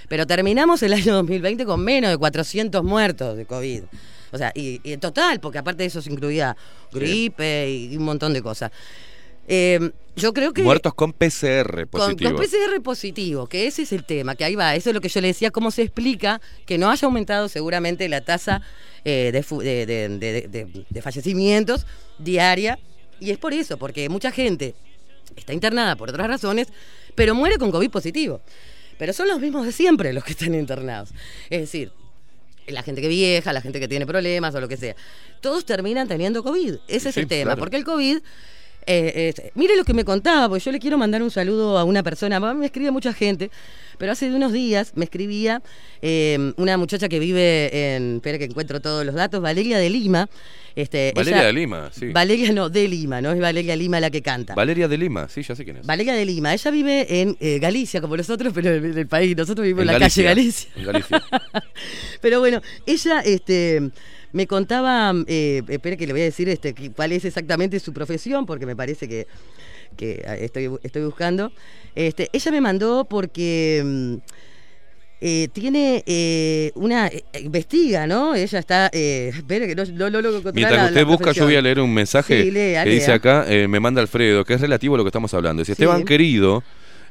[0.08, 3.82] pero terminamos el año 2020 con menos de 400 muertos de COVID.
[4.32, 6.56] O sea, y, en total, porque aparte de eso se incluía
[6.92, 8.72] gripe y un montón de cosas.
[9.46, 10.62] Eh, yo creo que...
[10.62, 12.32] Muertos con PCR positivo.
[12.32, 15.08] con PCR positivo, que ese es el tema, que ahí va, eso es lo que
[15.08, 18.62] yo le decía, cómo se explica que no haya aumentado seguramente la tasa
[19.04, 21.86] eh, de fallecimientos
[22.18, 22.78] diaria,
[23.24, 24.74] y es por eso, porque mucha gente
[25.36, 26.68] está internada por otras razones,
[27.14, 28.40] pero muere con COVID positivo.
[28.98, 31.10] Pero son los mismos de siempre los que están internados.
[31.50, 31.90] Es decir,
[32.66, 34.94] la gente que vieja, la gente que tiene problemas o lo que sea.
[35.40, 36.76] Todos terminan teniendo COVID.
[36.88, 37.60] Ese es el tema, claro.
[37.60, 38.18] porque el COVID
[38.86, 41.84] Eh, este, mire lo que me contaba, porque yo le quiero mandar un saludo a
[41.84, 42.38] una persona.
[42.54, 43.50] Me escribe mucha gente,
[43.98, 45.62] pero hace unos días me escribía
[46.02, 48.16] eh, una muchacha que vive en.
[48.16, 50.28] Espera que encuentro todos los datos, Valeria de Lima.
[50.76, 52.06] Este, Valeria ella- de Lima, sí.
[52.12, 54.54] Valeria no, de Lima, no es Valeria Lima la que canta.
[54.56, 55.86] Valeria de Lima, sí, ya sé quién es.
[55.86, 59.36] Valeria de Lima, ella vive en eh, Galicia, como nosotros, pero en el país.
[59.36, 60.70] Nosotros vivimos en, En la calle Galicia.
[60.76, 61.22] En Galicia.
[62.20, 63.90] Pero bueno, ella este,
[64.34, 68.44] me contaba, eh, espere que le voy a decir este, cuál es exactamente su profesión,
[68.44, 69.26] porque me parece que,
[69.96, 71.52] que ah, estoy, estoy buscando.
[71.94, 74.14] Este, ella me mandó porque mm,
[75.20, 77.06] eh, tiene eh, una...
[77.06, 78.34] eh, investiga, ¿no?
[78.34, 78.90] Ella está...
[78.92, 81.44] Eh, espere que no, no, no logro encontrar Mientras la- que usted la busca, yo
[81.44, 84.54] voy a leer un mensaje Sí, lea, que dice acá, eh, me manda Alfredo, que
[84.54, 85.60] es relativo a lo que estamos hablando.
[85.62, 85.82] Dice, Sí.
[85.82, 86.62] Esteban querido,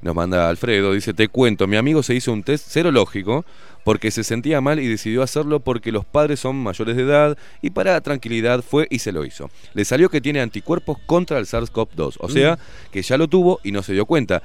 [0.02, 3.46] nos manda Alfredo, dice, te cuento, mi amigo se hizo un test serológico
[3.84, 7.72] porque se sentía mal y decidió hacerlo porque los padres son mayores de edad y
[7.72, 9.50] para tranquilidad fue y se lo hizo.
[9.74, 12.58] Le salió que tiene anticuerpos contra el SARS-CoV-2, o sea,
[12.92, 14.42] que ya lo tuvo y no se dio cuenta.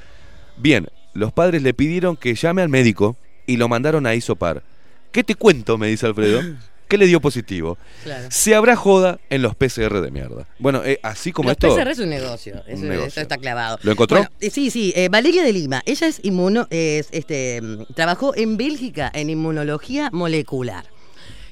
[0.56, 3.16] Bien, los padres le pidieron que llame al médico
[3.46, 4.62] y lo mandaron a isopar.
[5.12, 5.78] ¿Qué te cuento?
[5.78, 6.40] me dice Alfredo.
[6.88, 7.76] ¿Qué le dio positivo?
[8.02, 8.28] Claro.
[8.30, 10.46] Se habrá joda en los PCR de mierda.
[10.58, 11.76] Bueno, eh, así como Los esto.
[11.76, 13.06] PCR es un negocio, eso, negocio.
[13.08, 13.78] eso está clavado.
[13.82, 14.18] ¿Lo encontró?
[14.18, 18.34] Bueno, eh, sí, sí, eh, Valeria de Lima, ella es inmuno, es, este, mm, trabajó
[18.34, 20.86] en Bélgica en inmunología molecular.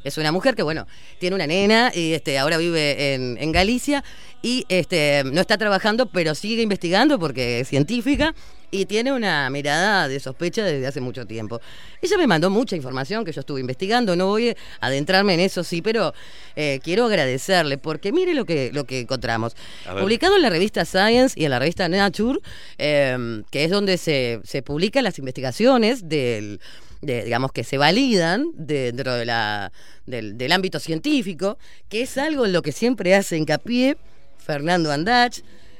[0.07, 0.87] Es una mujer que, bueno,
[1.19, 4.05] tiene una nena y este, ahora vive en, en Galicia
[4.43, 8.35] y este, no está trabajando, pero sigue investigando porque es científica
[8.71, 11.61] y tiene una mirada de sospecha desde hace mucho tiempo.
[12.03, 15.65] Ella me mandó mucha información que yo estuve investigando, no voy a adentrarme en eso,
[15.65, 16.15] sí, pero
[16.55, 19.57] eh, quiero agradecerle porque mire lo que, lo que encontramos.
[19.99, 22.39] Publicado en la revista Science y en la revista Nature,
[22.79, 26.61] eh, que es donde se, se publican las investigaciones del,
[27.03, 29.73] de, digamos, que se validan de- dentro de la,
[30.07, 31.59] del, del ámbito científico,
[31.89, 33.97] que es algo en lo que siempre hace hincapié
[34.39, 35.39] Fernando Andach,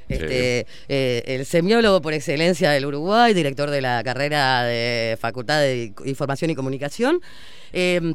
[0.09, 5.93] este, eh, el semiólogo por excelencia del Uruguay, director de la carrera de Facultad de
[6.05, 7.21] Información y Comunicación.
[7.73, 8.13] eh,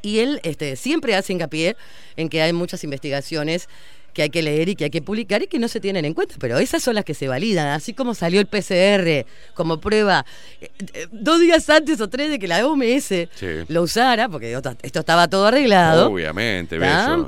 [0.00, 1.76] y él este, siempre hace hincapié
[2.16, 3.68] en que hay muchas investigaciones
[4.18, 6.12] que hay que leer y que hay que publicar y que no se tienen en
[6.12, 9.24] cuenta, pero esas son las que se validan, así como salió el PCR
[9.54, 10.26] como prueba
[10.60, 13.46] eh, eh, dos días antes o tres de que la OMS Sí.
[13.68, 16.10] lo usara, porque esto estaba todo arreglado.
[16.10, 16.80] Obviamente.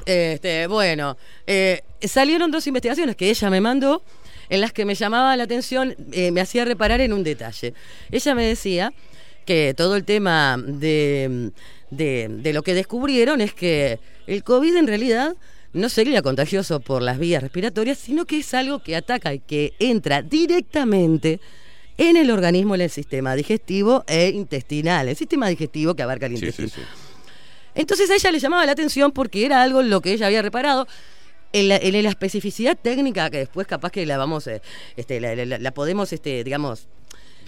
[0.04, 4.02] Este, bueno, eh, salieron dos investigaciones que ella me mandó,
[4.48, 7.72] en las que me llamaba la atención, eh, me hacía reparar en un detalle.
[8.10, 8.92] Ella me decía
[9.46, 11.52] que todo el tema de,
[11.92, 15.36] de, de lo que descubrieron es que el COVID en realidad
[15.72, 19.72] no sería contagioso por las vías respiratorias, sino que es algo que ataca y que
[19.78, 21.40] entra directamente
[21.98, 26.32] en el organismo, en el sistema digestivo e intestinal, el sistema digestivo que abarca el
[26.36, 26.68] Sí, intestino.
[26.68, 26.86] sí, sí.
[27.74, 30.86] Entonces a ella le llamaba la atención porque era algo lo que ella había reparado.
[31.52, 34.62] En la, en la especificidad técnica, que después capaz que la vamos, eh,
[34.96, 36.86] este, la, la- la podemos, este, digamos,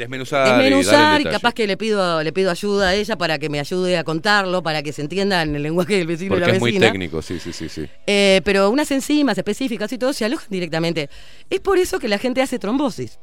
[0.02, 3.48] Desmenuzar, y desmenuzar y, capaz que le pido, le pido ayuda a ella para que
[3.48, 6.46] me ayude a contarlo, para que se entienda en el lenguaje del vecino y Porque
[6.46, 6.90] la es muy vecina.
[6.90, 7.88] técnico, sí, sí, sí, sí.
[8.06, 11.08] Eh, pero unas enzimas específicas y todo se alojan directamente.
[11.50, 13.18] Es por eso que la gente hace trombosis.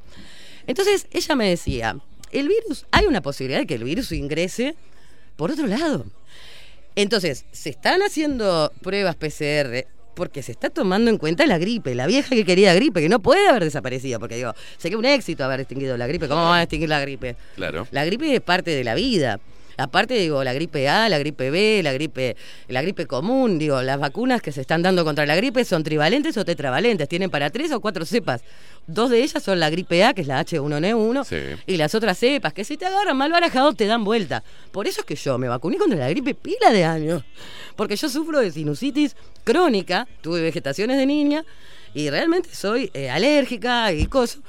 [0.68, 1.97] Entonces ella me decía,
[2.31, 4.76] el virus, hay una posibilidad de que el virus ingrese
[5.35, 6.06] por otro lado.
[6.95, 9.85] Entonces, se están haciendo pruebas PCR
[10.15, 13.19] porque se está tomando en cuenta la gripe, la vieja que quería gripe, que no
[13.19, 16.27] puede haber desaparecido, porque digo, sería un éxito haber extinguido la gripe.
[16.27, 17.36] ¿Cómo van a extinguir la gripe?
[17.56, 17.88] Claro.
[17.91, 19.40] La gripe es parte de la vida.
[19.80, 22.35] Aparte, digo, la gripe A, la gripe B, la gripe,
[22.68, 26.35] la gripe común, digo, las vacunas que se están dando contra la gripe son trivalentes
[26.38, 28.41] o tetravalentes, tienen para tres o cuatro cepas.
[28.88, 31.61] Dos de ellas son la gripe A, que es la H1N1, Sí.
[31.65, 34.43] y las otras cepas, que si te agarran mal barajado te dan vuelta.
[34.72, 37.23] Por eso es que yo me vacuné contra la gripe pila de años,
[37.76, 41.45] porque yo sufro de sinusitis crónica, tuve vegetaciones de niña,
[41.93, 44.41] y realmente soy eh, alérgica y cosas.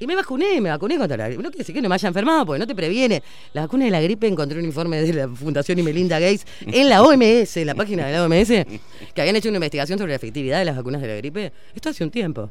[0.00, 1.42] Y me vacuné, me vacuné contra la gripe.
[1.42, 3.22] No quiere decir que no me haya enfermado, porque no te previene.
[3.52, 6.88] La vacuna de la gripe encontré un informe de la Fundación y Melinda Gates en
[6.88, 8.48] la OMS, en la página de la OMS,
[9.14, 11.52] que habían hecho una investigación sobre la efectividad de las vacunas de la gripe.
[11.74, 12.50] Esto hace un tiempo.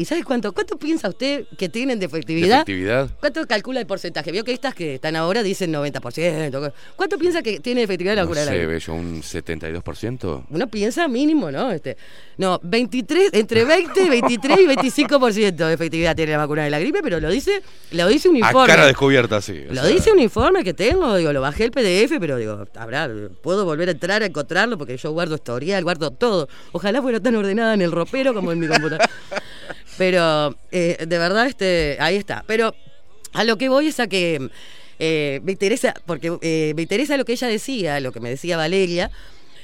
[0.00, 0.52] ¿Y sabes cuánto?
[0.54, 2.60] ¿Cuánto piensa usted que tienen de ¿De efectividad?
[2.62, 3.10] efectividad?
[3.20, 4.32] ¿Cuánto calcula el porcentaje?
[4.32, 6.72] Vio que estas que están ahora dicen 90%.
[6.96, 10.44] ¿Cuánto piensa que tiene de efectividad la No vacuna de la sé, bello, un 72%.
[10.48, 11.70] Uno piensa mínimo, ¿no?
[11.70, 11.98] Este,
[12.38, 17.00] no, 23, entre 20, 23 y 25% de efectividad tiene la vacuna de la gripe,
[17.02, 17.60] pero lo dice,
[17.90, 18.68] lo dice un A informe.
[18.68, 19.64] cara descubierta, sí.
[19.68, 23.10] Lo sea, dice un informe que tengo, digo, lo bajé el PDF, pero digo, habrá,
[23.42, 26.48] puedo volver a entrar a encontrarlo porque yo guardo historial, guardo todo.
[26.72, 29.06] Ojalá fuera tan ordenada en el ropero como en mi computadora.
[29.98, 32.44] Pero, eh, de verdad, este, ahí está.
[32.46, 32.74] Pero
[33.32, 34.50] a lo que voy es a que
[34.98, 38.56] eh, me interesa, porque eh, me interesa lo que ella decía, lo que me decía
[38.56, 39.10] Valeria,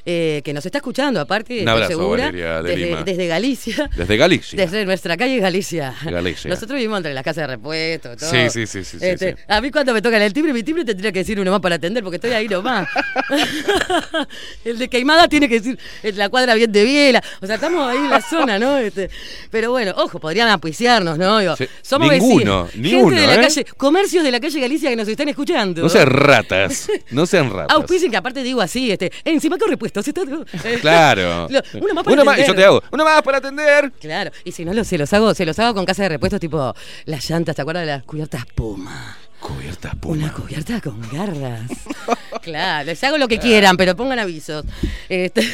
[0.08, 3.02] eh, que nos está escuchando, aparte, Un abrazo, segura, Valeria, de desde, Lima.
[3.02, 3.90] desde Galicia.
[3.96, 4.56] Desde Galicia.
[4.56, 5.94] Desde nuestra calle Galicia.
[6.04, 6.48] Galicia.
[6.48, 8.30] Nosotros vivimos entre las casas de repuesto, todo.
[8.30, 9.38] Sí, sí, sí, Este, sí.
[9.48, 11.74] A mí cuando me tocan el timbre, mi timbre tendría que decir uno más para
[11.74, 12.88] atender porque estoy ahí nomás.
[14.64, 15.78] el de Queimada tiene que decir
[16.14, 17.22] la cuadra bien de Biela.
[17.40, 18.76] O sea, estamos ahí en la zona, ¿no?
[18.78, 19.10] Este,
[19.50, 21.38] pero bueno, ojo, podrían apuiciarnos, ¿no?
[21.38, 22.74] Digo, Sí, Somos ninguno, vecinos.
[22.76, 23.40] ni gente uno, de la ¿eh?
[23.40, 25.82] calle, comercios de la calle Galicia que nos están escuchando.
[25.82, 26.88] No sean ratas.
[27.10, 27.74] No sean ratas.
[27.76, 29.64] Auspicien que aparte digo así, este, encima que
[30.00, 30.22] Está,
[30.70, 31.48] eh, Claro.
[31.48, 32.82] lo- uno más para Uno más, yo te hago.
[32.90, 33.92] Uno más para atender.
[34.00, 36.40] Claro, y si no lo, se los hago, se los hago con casa de repuestos
[36.40, 36.74] tipo
[37.06, 39.16] las llantas, ¿te acuerdas de las cubiertas Puma?
[39.40, 41.70] Cubiertas Una cubierta con garras.
[42.42, 44.64] claro, les hago lo que quieran, pero pongan avisos.
[45.08, 45.46] Este,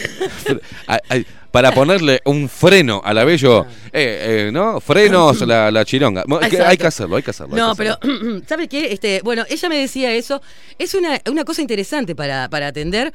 [1.51, 4.81] Para ponerle un freno al abello, eh, eh, ¿no?
[4.81, 6.23] Frenos la, la chironga.
[6.23, 6.65] Exacto.
[6.67, 7.57] hay que hacerlo, hay que hacerlo.
[7.57, 7.99] no, que pero.
[8.49, 8.93] ¿sabe qué?
[8.93, 10.41] Este, bueno, ella me decía eso.
[10.79, 13.13] Es una, una cosa interesante para, para atender,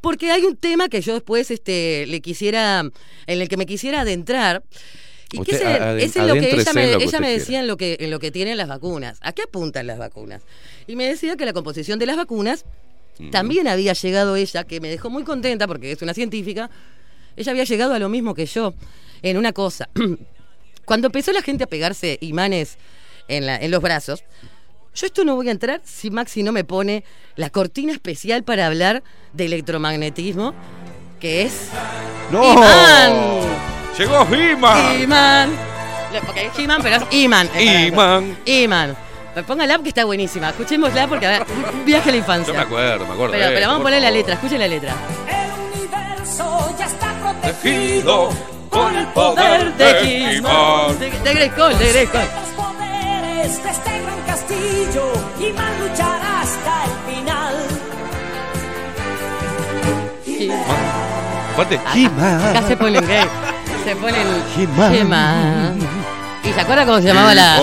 [0.00, 2.92] porque hay un tema que yo después este, le quisiera, en
[3.40, 4.62] el que me quisiera adentrar.
[5.32, 7.28] Y que es, el- aden- es en lo que ella me, que ella quiera.
[7.28, 9.18] decía en lo, que, en lo que tienen las vacunas.
[9.20, 10.42] ¿A qué apuntan las vacunas?
[10.88, 12.64] Y me decía que la composición de las vacunas
[13.18, 13.30] Mm.
[13.30, 16.70] también había llegado ella, que me dejó muy contenta porque es una científica,
[17.36, 18.72] ella había llegado a lo mismo que yo
[19.20, 19.90] en una cosa.
[20.86, 22.78] Cuando empezó la gente a pegarse imanes
[23.28, 24.24] en, la- en los brazos,
[24.94, 27.04] yo esto no voy a entrar si Maxi no me pone
[27.36, 29.02] la cortina especial para hablar
[29.32, 30.54] de electromagnetismo,
[31.20, 31.68] que es
[32.30, 32.52] ¡No!
[32.52, 33.40] Iman.
[33.98, 35.02] ¡Llegó He-Man!
[35.02, 35.50] Iman.
[36.12, 37.48] Le- Porque es He-Man, pero es Iman.
[38.46, 38.96] Iman.
[39.34, 40.48] Pero Póngala porque está buenísima.
[40.50, 41.46] Escuchémosla porque a ver,
[41.84, 42.52] viaje a la infancia.
[42.52, 43.32] Yo me acuerdo, me acuerdo.
[43.32, 44.94] Pero, de pero esto, vamos a poner la letra, escuchen la letra.
[45.28, 48.30] El universo ya está Protegido
[48.70, 50.98] con el Poder de He-Man.
[50.98, 52.20] De, de Grayskull, de Grayskull.
[52.20, 52.59] los
[53.40, 57.54] poderes de este gran castillo y mal luchará hasta el final.
[61.54, 63.24] Aparte, Acá se ponen gay.
[63.84, 64.94] Se ponen He-Man.
[64.94, 65.78] He-Man.
[66.44, 67.58] ¿Y se acuerda cómo se llamaba la,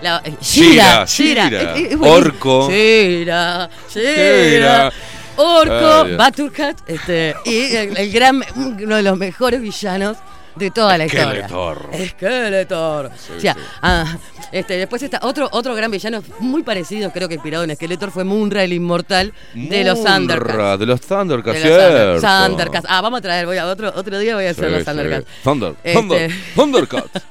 [0.00, 1.62] la eh, Shira, Shira, Shira.
[1.74, 2.06] Es- es- es buenísimo.
[2.12, 2.70] Orco.
[2.70, 4.92] Shira, Shira.
[5.36, 6.16] Orco.
[6.16, 10.16] Battlecat, este, y el, el gran, uno de los mejores villanos
[10.56, 11.48] de toda la historia.
[11.48, 11.90] Skeletor.
[12.08, 13.06] Skeletor.
[13.36, 14.16] o sea, ah,
[14.52, 18.24] este, después está otro, otro gran villano muy parecido, creo que inspirado en Skeletor, fue
[18.24, 20.78] Munra, el inmortal de los Thundercats.
[20.78, 22.22] De los Thundercats, De los.
[22.22, 22.86] Thundercats.
[22.88, 24.84] Ah, vamos a traer, voy a otro, otro día voy a hacer Sí, los sí.
[24.84, 25.26] Thundercats.
[25.42, 27.10] Thunder, Este- Thunder, Thundercats.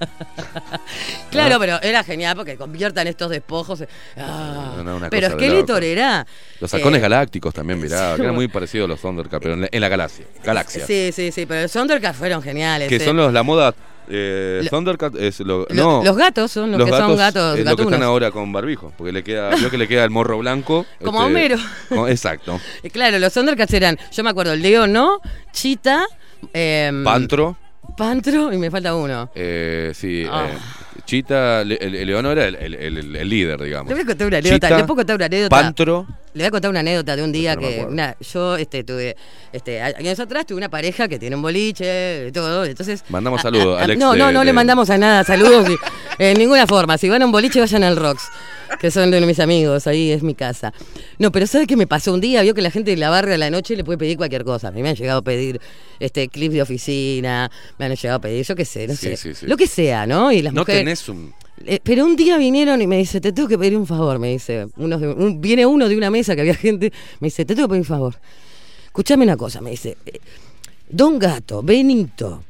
[1.32, 3.84] Claro, pero era genial porque conviertan estos despojos.
[4.18, 4.74] ah.
[4.78, 6.26] No, no, una pero Skeletor era.
[6.60, 8.18] Los halcones eh, galácticos también, mirá, sí.
[8.18, 10.26] que eran muy parecidos a los Thundercats, pero en la, en la galaxia.
[10.44, 10.86] galaxia.
[10.86, 12.88] Sí, sí, sí, pero los Thundercats fueron geniales.
[12.88, 13.00] Que eh.
[13.14, 13.74] Son los, la moda.
[14.10, 17.64] Eh, Lo- Thundercat es lo, Lo- no, los gatos son los, que son gatos es
[17.66, 20.86] lo que están ahora con barbijo, porque le queda, que le queda el morro blanco.
[20.94, 21.56] este, Como a Homero.
[22.10, 22.60] exacto.
[22.84, 25.22] Y claro, los Thundercats eran, yo me acuerdo, Leo, ¿no?
[25.54, 26.06] Chita,
[26.52, 27.56] em, Pantro,
[27.96, 29.30] Pantro y me falta uno.
[29.36, 30.48] eh, sí, Ah.
[30.98, 33.88] Eh, Chita, Le- el, el el, el- líder, digamos.
[33.88, 34.68] Te voy a contar una anécdota.
[34.68, 35.50] Chita, Le puedo contar una anécdota.
[35.50, 38.84] Pantro, Le voy a contar una anécdota de un día No que una, yo este,
[38.84, 39.16] tuve,
[39.52, 43.04] este, años atrás tuve una pareja que tiene un boliche y todo, entonces...
[43.10, 45.76] Mandamos saludos, Alex No, de- no, no de- le mandamos a nada saludos y-
[46.24, 46.98] en ninguna forma.
[46.98, 48.24] Si van a un boliche, vayan al Rocks,
[48.80, 50.74] que son de mis amigos, ahí es mi casa.
[51.20, 52.42] No, pero ¿sabe qué me pasó un día?
[52.42, 54.68] Vio que la gente de la barra a la noche le puede pedir cualquier cosa.
[54.70, 55.60] A mí me han llegado a pedir
[56.00, 59.18] este clips de oficina, me han llegado a pedir, yo qué sé, no Sí, sé.
[59.18, 59.46] sí, sí.
[59.48, 60.32] Lo que sea, ¿no?
[60.32, 60.83] Y las no mujeres...
[60.86, 61.34] tenés un...
[61.66, 64.32] Eh, pero un día vinieron y me dice, te tengo que pedir un favor, me
[64.32, 64.68] dice.
[64.78, 67.68] Unos de- un- viene uno de una mesa que había gente, me dice, te tengo
[67.68, 68.16] que pedir un favor.
[68.86, 69.98] Escuchame una cosa, me dice.
[70.06, 70.20] eh,
[70.90, 72.44] Don Gato, Benito,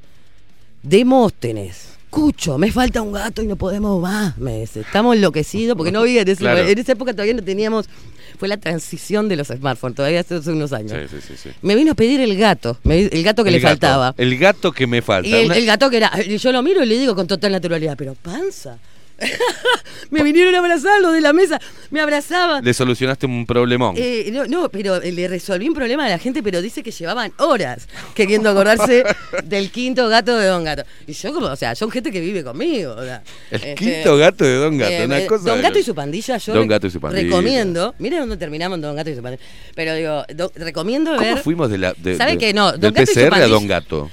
[0.81, 4.81] Demóstenes, Cucho, me falta un gato y no podemos más, me dice.
[4.81, 6.59] Estamos enloquecidos porque no había en, Claro.
[6.59, 7.89] en esa época todavía no teníamos,
[8.37, 10.93] fue la transición de los smartphones, todavía hace unos años.
[11.09, 11.49] Sí, sí, sí.
[11.63, 14.13] Me vino a pedir el gato, el gato que El le gato, faltaba.
[14.15, 15.27] El gato que me falta.
[15.27, 17.25] Y el, una- el gato que era, y yo lo miro y le digo con
[17.25, 18.77] total naturalidad, pero panza.
[20.11, 21.59] me vinieron a abrazar los de la mesa,
[21.91, 22.63] me abrazaban.
[22.63, 23.95] Le solucionaste un problemón.
[23.97, 26.91] Eh, no, no, pero eh, le resolví un problema a la gente, pero dice que
[26.91, 29.03] llevaban horas queriendo acordarse
[29.43, 30.83] del quinto gato de Don Gato.
[31.07, 32.93] Y yo como, o sea, son gente que vive conmigo.
[32.97, 35.49] o sea, el este, quinto gato de Don Gato, eh, una cosa.
[35.49, 37.23] Don Gato y su pandilla, yo Don Gato y su pandilla.
[37.23, 37.95] recomiendo.
[37.99, 39.43] Miren dónde terminamos Don Gato y su pandilla.
[39.75, 41.37] Pero digo, do- recomiendo ¿Cómo ver.
[41.39, 42.71] fuimos de la, de, ¿Sabe de- que no?
[42.71, 44.11] del Don Gato y su PCR a pandilla- Don Gato?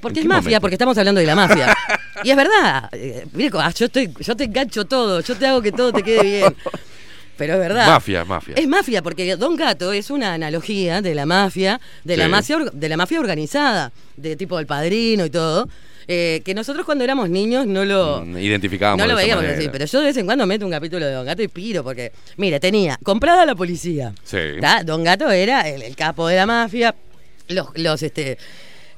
[0.00, 0.60] Porque ¿En es mafia, momento?
[0.62, 1.76] porque estamos hablando de la mafia.
[2.24, 2.88] y es verdad.
[2.92, 6.02] eh, mire, ah, yo, estoy, yo te engancho todo, yo te hago que todo te
[6.02, 6.56] quede bien.
[7.36, 7.86] Pero es verdad.
[7.86, 8.54] Mafia, mafia.
[8.56, 12.88] Es mafia, porque Don Gato es una analogía de la mafia, de, la, mafia de
[12.88, 15.68] la mafia organizada, de tipo el padrino y todo.
[16.08, 19.04] eh, que nosotros cuando éramos niños no lo, Mm, Identificábamos.
[19.04, 21.26] no lo veíamos así, pero yo de vez en cuando meto un capítulo de Don
[21.26, 24.12] Gato y piro, porque, mire, tenía comprada la policía.
[24.24, 24.38] Sí.
[24.60, 24.82] ¿tá?
[24.84, 26.94] Don Gato era el, el capo de la mafia.
[27.48, 28.38] los, los, este,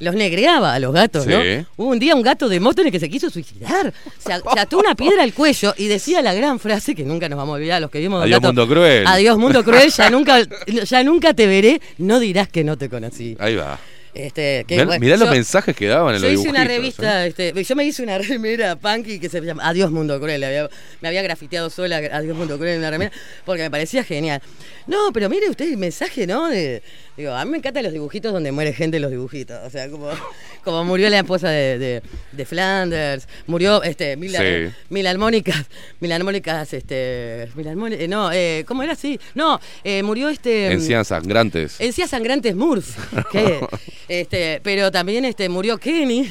[0.00, 1.42] los negreaba a los gatos, ¿no?
[1.42, 1.64] Sí.
[1.76, 3.92] Hubo un día un gato de Móstoles que se quiso suicidar.
[4.18, 7.54] Se, ató una piedra al cuello y decía la gran frase que nunca nos vamos
[7.54, 8.48] a olvidar, los que vimos Adiós, gato.
[8.48, 9.06] mundo cruel.
[9.06, 9.90] Adiós, mundo cruel.
[9.90, 11.80] Ya nunca, ya nunca te veré.
[11.98, 13.36] No dirás que no te conocí.
[13.38, 13.78] Ahí va.
[14.18, 16.64] Este, que, Mirá, bueno, mirá los yo- mensajes que daban en yo los hice una
[16.64, 17.28] revista, ¿eh?
[17.28, 20.42] este, yo me hice una remera punky que se llama Adiós Mundo Cruel.
[20.42, 20.68] había-
[21.00, 23.12] me había grafiteado sola Adiós Mundo Cruel en una remera
[23.44, 24.42] porque me parecía genial.
[24.88, 26.48] No, pero mire usted el mensaje, ¿no?
[26.48, 26.82] De-
[27.16, 29.56] digo, a mí me encantan los dibujitos donde muere gente en los dibujitos.
[29.64, 30.10] O sea, como,
[30.64, 34.72] como murió la esposa de, de- de Flanders, murió este, mil, Sí.
[34.88, 35.66] mil armónicas,
[36.00, 39.20] mil armónicas, este, mil armónicas, eh, no, eh, ¿cómo era así?
[39.36, 40.72] No, eh, murió este...
[40.72, 41.80] Encías sangrantes.
[41.80, 42.96] Encías sangrantes Murph.
[43.32, 43.60] que,
[44.08, 46.30] este, pero también este, murió Kenny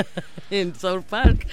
[0.50, 1.46] en South Park.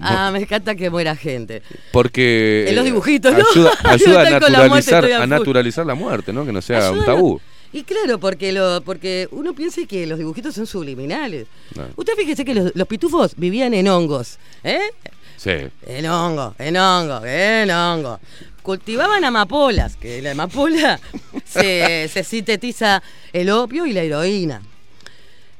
[0.00, 1.62] Ah, me encanta que muera gente.
[1.92, 3.38] Porque En los eh, dibujitos, ¿no?
[3.38, 6.44] ayuda, a muerte, naturalizar, a naturalizar la muerte, ¿no?
[6.46, 7.40] Que no sea un tabú.
[7.72, 11.48] Y claro, porque lo, porque uno piensa que los dibujitos son subliminales.
[11.74, 11.86] No.
[11.96, 14.80] Usted fíjese que los, los pitufos vivían en hongos, ¿eh?
[15.36, 15.50] Sí.
[15.86, 18.18] En hongo, en hongo, en hongo.
[18.62, 20.98] Cultivaban amapolas, que la amapola
[21.44, 24.62] se, se sintetiza el opio y la heroína.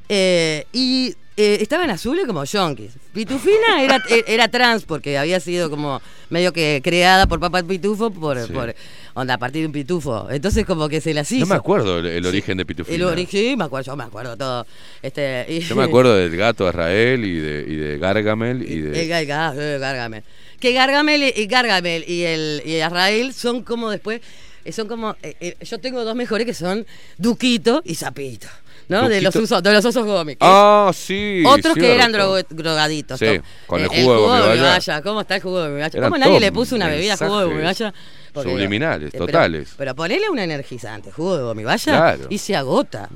[0.08, 2.92] Eh, y eh, estaban azules como yonkis.
[3.12, 8.10] Pitufina era, eh, era trans porque había sido como medio que creada por Papá Pitufo
[8.10, 8.52] por, Sí.
[8.52, 8.74] por
[9.14, 10.28] onda a partir de un pitufo.
[10.30, 11.40] Entonces como que se las hizo.
[11.44, 12.96] No me acuerdo el, el origen de Pitufina.
[12.96, 14.66] El origen, sí, me acuerdo, yo me acuerdo todo.
[15.02, 18.80] Este, y- Yo me acuerdo del gato de Israel y de, y de Gargamel y
[18.80, 19.02] de...
[19.02, 20.22] El Gar- Gar- eh, Gargamel.
[20.58, 24.20] Que Gargamel y, y Gargamel y el y Israel son como después,
[24.64, 26.84] eh, son como, eh, eh, yo tengo dos mejores que son
[27.16, 28.48] Duquito y Zapito,
[28.88, 29.08] ¿no?
[29.08, 30.48] De los, usos, de los osos gómicos.
[30.50, 31.42] Ah, sí.
[31.46, 33.18] Otros que eran drogo- drogaditos.
[33.18, 33.42] Sí, ¿no?
[33.66, 34.48] con el Eh, jugo de.
[34.48, 35.02] Gomibaya.
[35.02, 35.78] ¿Cómo está el jugo de?
[35.80, 37.92] Eran ¿Cómo nadie le puso una bebida jugo de?
[38.32, 39.70] Porque, subliminales, eh, pero- totales.
[39.76, 42.26] Pero, ponele una energizante, jugo de Gomibaya, Claro.
[42.28, 43.08] y se agota.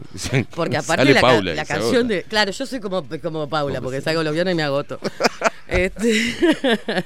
[0.54, 2.22] Porque aparte la, Paula la canción de.
[2.24, 4.98] Claro, yo soy como, como Paula, porque salgo los viernes y me agoto.
[5.68, 6.34] Este,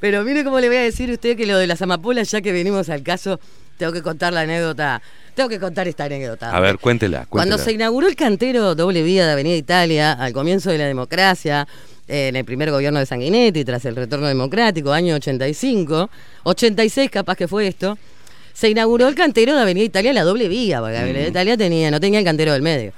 [0.00, 2.40] Pero mire cómo le voy a decir a usted que lo de las amapolas, ya
[2.40, 3.38] que venimos al caso,
[3.76, 5.02] tengo que contar la anécdota.
[5.40, 6.54] Tengo que contar esta anécdota.
[6.54, 10.68] A ver, cuéntela, Cuando se inauguró el cantero doble vía de Avenida Italia, al comienzo
[10.70, 11.66] de la democracia,
[12.08, 16.10] eh, en el primer gobierno de Sanguinetti, tras el retorno democrático, año 85,
[16.42, 17.96] 86 capaz que fue esto,
[18.52, 22.00] se inauguró el cantero de Avenida Italia, la doble vía, porque Avenida Italia tenía, no
[22.00, 22.92] tenía el cantero del medio.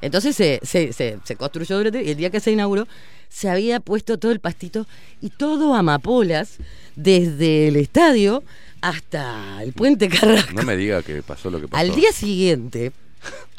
[0.00, 2.88] Entonces se, se, se- se construyó durante, y el día que se inauguró,
[3.28, 4.88] se había puesto todo el pastito
[5.22, 6.56] y todo amapolas,
[6.96, 8.42] desde el estadio
[8.88, 10.52] hasta el puente Carrasco.
[10.54, 11.80] No me diga que pasó lo que pasó.
[11.80, 12.92] Al día siguiente,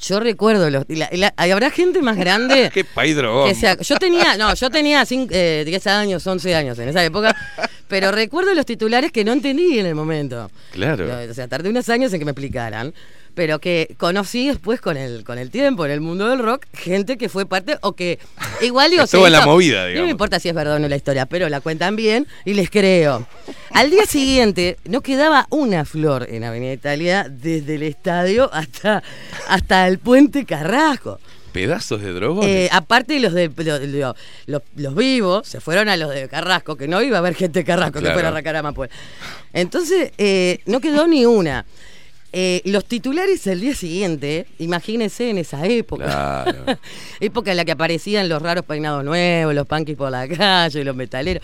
[0.01, 3.49] yo recuerdo, los, la- la- habrá gente más grande Qué país drogón.
[3.49, 7.03] que sea, yo tenía, no, yo tenía cin- eh, 10 años, 11 años en esa
[7.03, 7.35] época,
[7.87, 10.49] pero recuerdo los titulares que no entendí en el momento.
[10.71, 11.07] Claro.
[11.29, 12.93] O sea, tardé unos años en que me explicaran,
[13.37, 17.17] pero que conocí después con el, con el tiempo en el mundo del rock, gente
[17.19, 18.17] que fue parte o que
[18.63, 20.05] igual digo, Estuvo en la movida, No digamos.
[20.07, 22.71] me importa si es verdad o no la historia, pero la cuentan bien y les
[22.71, 23.27] creo.
[23.73, 29.03] Al día siguiente no quedaba una flor en Avenida Italia desde el estadio hasta,
[29.47, 31.19] hasta el puente Carrasco.
[31.51, 32.49] Pedazos de drogones.
[32.49, 34.15] Eh, aparte los de lo- lo-
[34.47, 37.59] los, los vivos se fueron a los de Carrasco, que no iba a haber gente
[37.59, 38.89] de Carrasco que fuera a arrancar a Mapuel.
[39.53, 41.65] Entonces, eh, no quedó ni una.
[42.33, 46.05] Eh, los titulares el día siguiente, imagínense en esa época.
[46.43, 46.65] Claro.
[47.19, 50.95] época en la que aparecían los raros peinados nuevos, los punkis por la calle, los
[50.95, 51.43] metaleros.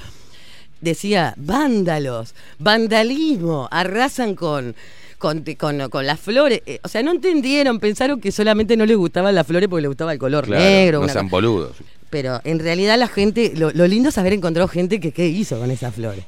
[0.82, 4.76] Decía, vándalos, vandalismo, arrasan con,
[5.18, 6.62] con, con, con las flores.
[6.66, 9.90] Eh, o sea, no entendieron, pensaron que solamente no les gustaban las flores porque les
[9.90, 11.02] gustaba el color Claro, negro.
[11.02, 11.78] no sean boludos.
[12.10, 15.58] Pero en realidad la gente, lo, lo lindo es haber encontrado gente que qué hizo
[15.58, 16.26] con esas flores.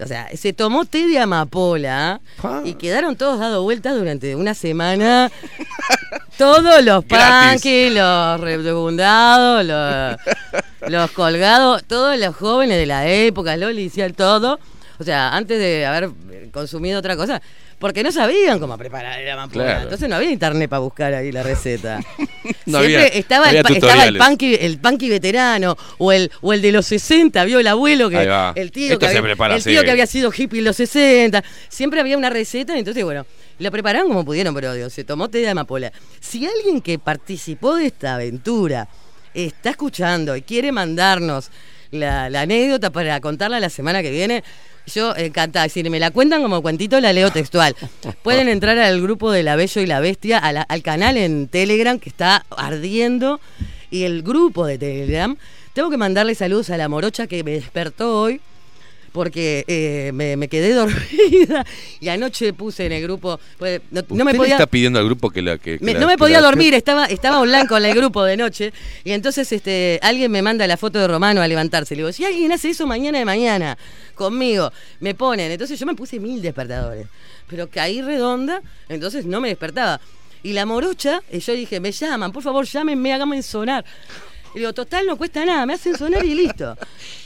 [0.00, 2.60] O sea, se tomó té de amapola Ah.
[2.64, 5.30] y quedaron todos dado vueltas durante una semana.
[6.36, 13.82] Todos los punkies, los rebundados, los, los colgados, todos los jóvenes de la época, Loli
[13.82, 14.58] hicieron todo.
[14.98, 16.10] O sea, antes de haber
[16.52, 17.40] consumido otra cosa,
[17.78, 19.64] porque no sabían cómo preparar el amapola.
[19.64, 19.82] Claro.
[19.82, 22.00] Entonces no había internet para buscar ahí la receta.
[22.66, 26.30] No Siempre había- estaba, el, había pa- estaba el punky, el punky veterano o el,
[26.42, 28.16] o el de los 60, vio el abuelo que
[28.54, 29.70] el tío, que había, prepara el así.
[29.70, 31.42] tío que había sido hippie en los 60.
[31.68, 33.26] Siempre había una receta, entonces bueno,
[33.58, 35.92] lo prepararon como pudieron, pero Dios, se tomó té de amapola.
[36.20, 38.88] Si alguien que participó de esta aventura
[39.34, 41.50] está escuchando y quiere mandarnos
[41.90, 44.42] la, la anécdota para contarla la semana que viene,
[44.86, 45.68] yo encantada.
[45.68, 47.74] Si me la cuentan como cuentito, la leo textual.
[48.22, 52.08] Pueden entrar al grupo de La Bello y la Bestia, al canal en Telegram que
[52.08, 53.40] está ardiendo.
[53.90, 55.36] Y el grupo de Telegram,
[55.72, 58.40] tengo que mandarle saludos a la morocha que me despertó hoy
[59.14, 61.64] porque eh, me, me quedé dormida
[62.00, 64.54] y anoche puse en el grupo, pues, no, no me ¿Usted le podía...
[64.56, 66.74] está pidiendo al grupo que la que, que Me- la- no me podía la- dormir,
[66.74, 68.72] estaba, estaba online con el grupo de noche.
[69.04, 71.94] Y entonces este, alguien me manda la foto de Romano a levantarse.
[71.94, 73.78] Le digo, si alguien hace eso mañana de mañana
[74.16, 75.52] conmigo, me ponen.
[75.52, 77.06] Entonces yo me puse mil despertadores.
[77.48, 80.00] Pero caí redonda, entonces no me despertaba.
[80.42, 83.84] Y la morocha, y yo dije, me llaman, por favor, llámenme, háganme sonar.
[84.54, 86.76] Y digo, total, no cuesta nada, me hacen sonar y listo.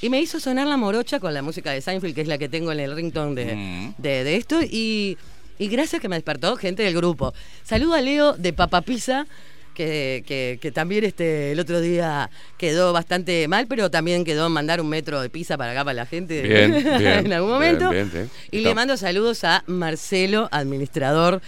[0.00, 2.48] Y me hizo sonar la morocha con la música de Seinfeld, que es la que
[2.48, 3.94] tengo en el ringtone de, Mm.
[3.98, 4.60] de, de esto.
[4.62, 5.18] Y,
[5.58, 7.34] y gracias que me despertó gente del grupo.
[7.64, 9.26] Saludo a Leo de Papa Pizza,
[9.74, 14.80] que, que- que también este, el otro día quedó bastante mal, pero también quedó mandar
[14.80, 17.90] un metro de pizza para acá para la gente Bien, bien, en algún momento.
[17.90, 18.10] bien.
[18.50, 21.40] Y le mando saludos a Marcelo, administrador.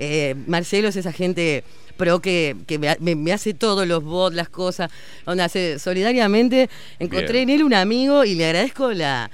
[0.00, 1.64] Eh, Marcelo es esa gente
[1.98, 4.90] pro que, que me, ha- me- me hace todos los bots, las cosas.
[5.26, 6.70] Donde hace solidariamente.
[6.98, 7.50] Encontré Bien.
[7.50, 9.30] en él un amigo y le agradezco la,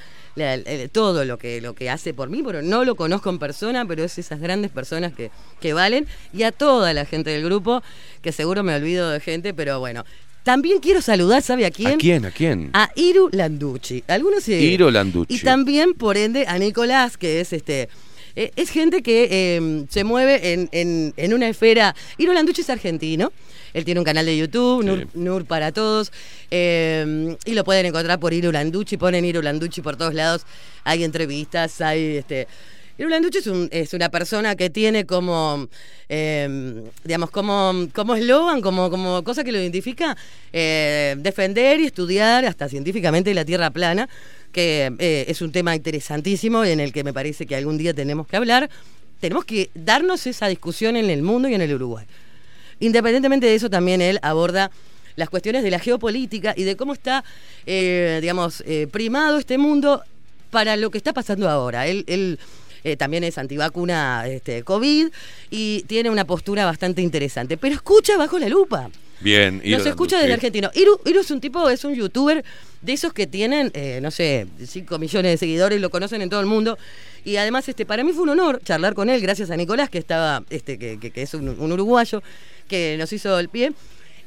[0.91, 4.02] todo lo que, lo que hace por mí, pero no lo conozco en persona, pero
[4.02, 6.07] es esas grandes personas que, que valen.
[6.33, 7.83] Y a toda la gente del grupo,
[8.23, 10.05] que seguro me olvido de gente, pero bueno.
[10.43, 11.93] También quiero saludar, ¿sabe a quién?
[11.94, 12.25] ¿A quién?
[12.26, 12.70] ¿A quién?
[12.75, 14.05] A Iru Landucci.
[14.09, 15.36] Algunos se- Iro Landucci.
[15.36, 17.89] Y también, por ende, a Nicolás, que es este.
[18.37, 21.95] Eh, es gente que eh, se mueve en, en- en una esfera.
[22.19, 23.33] Landucci es argentino.
[23.73, 26.13] Él tiene un canal de YouTube, Nur, Nur para todos.
[26.51, 28.97] eh, y lo pueden encontrar por Iro Landucci.
[28.97, 30.47] Ponen Iro Landucci por todos lados.
[30.85, 32.47] Hay entrevistas, hay este.
[32.97, 35.68] Iro Landucci es, un- es una persona que tiene como,
[36.08, 40.16] eh, digamos, como como eslogan, como, como cosa que lo identifica,
[40.52, 44.08] eh, defender y estudiar hasta científicamente la Tierra plana,
[44.52, 48.28] que eh, es un tema interesantísimo en el que me parece que algún día tenemos
[48.28, 48.70] que hablar.
[49.20, 52.05] Tenemos que darnos esa discusión en el mundo y en el Uruguay.
[52.78, 54.70] Independientemente de eso, también él aborda
[55.16, 57.24] las cuestiones de la geopolítica y de cómo está,
[57.66, 60.02] eh, digamos, primado este mundo
[60.50, 61.86] para lo que está pasando ahora.
[61.86, 62.39] Él,
[62.85, 65.09] eh, también es antivacuna este, COVID
[65.51, 68.91] y tiene una postura bastante interesante, pero escucha bajo la lupa.
[69.21, 69.61] Bien.
[69.65, 70.71] Iro Nos escucha desde argentino.
[70.75, 72.45] Iru, Iru es un tipo, es un youtuber
[72.83, 76.41] de esos que tienen, eh, no sé, 5 millones de seguidores, lo conocen en todo
[76.41, 76.77] el mundo.
[77.25, 79.97] Y además, este, para mí fue un honor charlar con él, gracias a Nicolás, que
[79.99, 82.23] estaba, este, que, que- que es un, un uruguayo,
[82.69, 83.73] que nos hizo el pie.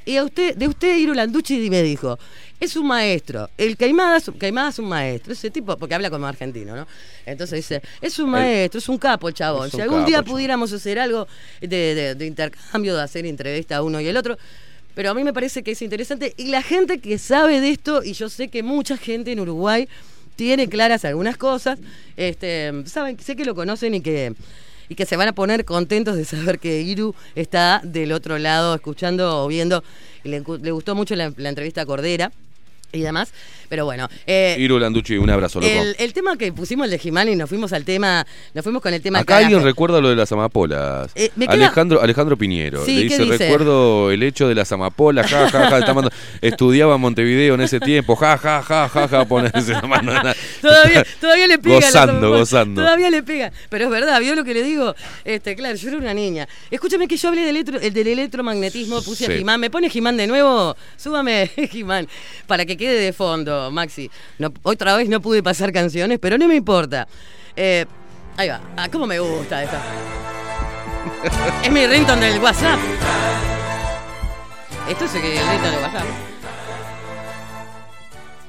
[0.08, 2.18] Y a usted, de usted, Iru Landucci, me dijo,
[2.60, 3.50] es un maestro.
[3.58, 5.34] El Caimada Caimada es un maestro.
[5.34, 6.88] Ese tipo, porque habla como argentino, ¿no?
[7.26, 9.70] Entonces dice, es un maestro, es un capo chabón.
[9.70, 11.28] Si algún capo día pudiéramos hacer algo
[11.60, 14.38] de, de- de intercambio, de hacer entrevista a uno y el otro,
[14.96, 16.34] pero a mí me parece que es interesante.
[16.38, 19.88] Y la gente que sabe de esto, y yo sé que mucha gente en Uruguay
[20.38, 21.80] tiene claras algunas cosas,
[22.16, 24.34] este, saben, sé que lo conocen y que,
[24.90, 28.76] y que se van a poner contentos de saber que Iru está del otro lado
[28.76, 29.84] escuchando o viendo.
[30.24, 32.32] Le, le gustó mucho la, la entrevista a Cordera
[32.92, 33.32] y demás.
[33.70, 34.08] Pero bueno.
[34.26, 35.72] eh, Iro Landucci, un abrazo, loco.
[35.72, 38.82] el, el tema que pusimos el de Jimán y nos fuimos al tema, nos fuimos
[38.82, 41.12] con el tema Acá alguien recuerda lo de las amapolas.
[41.16, 42.86] Eh, me queda- Alejandro, Alejandro Piñero.
[42.86, 43.38] Sí, le ¿qué dice, dice?
[43.50, 47.62] recuerdo el hecho de las amapolas, ja, ja, ja, está mandando- estudiaba en Montevideo en
[47.62, 50.12] ese tiempo, ja, ja, ja, ja, ja, ponerse la mano.
[50.62, 51.76] Todavía, todavía le pega.
[51.76, 52.82] Gozando, gozando.
[52.82, 53.52] Todavía le pega.
[53.70, 54.96] Pero es verdad, ¿vio lo que le digo?
[55.26, 56.48] Este, claro, yo era una niña.
[56.72, 59.38] Escúchame que yo hablé del, electro- el del electromagnetismo, puse a Sí.
[59.40, 59.60] Jimán.
[59.60, 60.76] ¿Me pone Jimán de nuevo?
[60.96, 62.08] Súbame, Jimán,
[62.48, 64.10] para que quede de fondo, Maxi.
[64.40, 67.08] No, otra vez no pude pasar canciones, pero no me importa.
[67.56, 67.86] Eh,
[68.38, 68.62] ahí va.
[68.76, 69.82] Ah, ¿Cómo me gusta esta?
[71.64, 72.80] es mi ringtone del WhatsApp.
[74.90, 76.27] Esto es el ringtone del WhatsApp.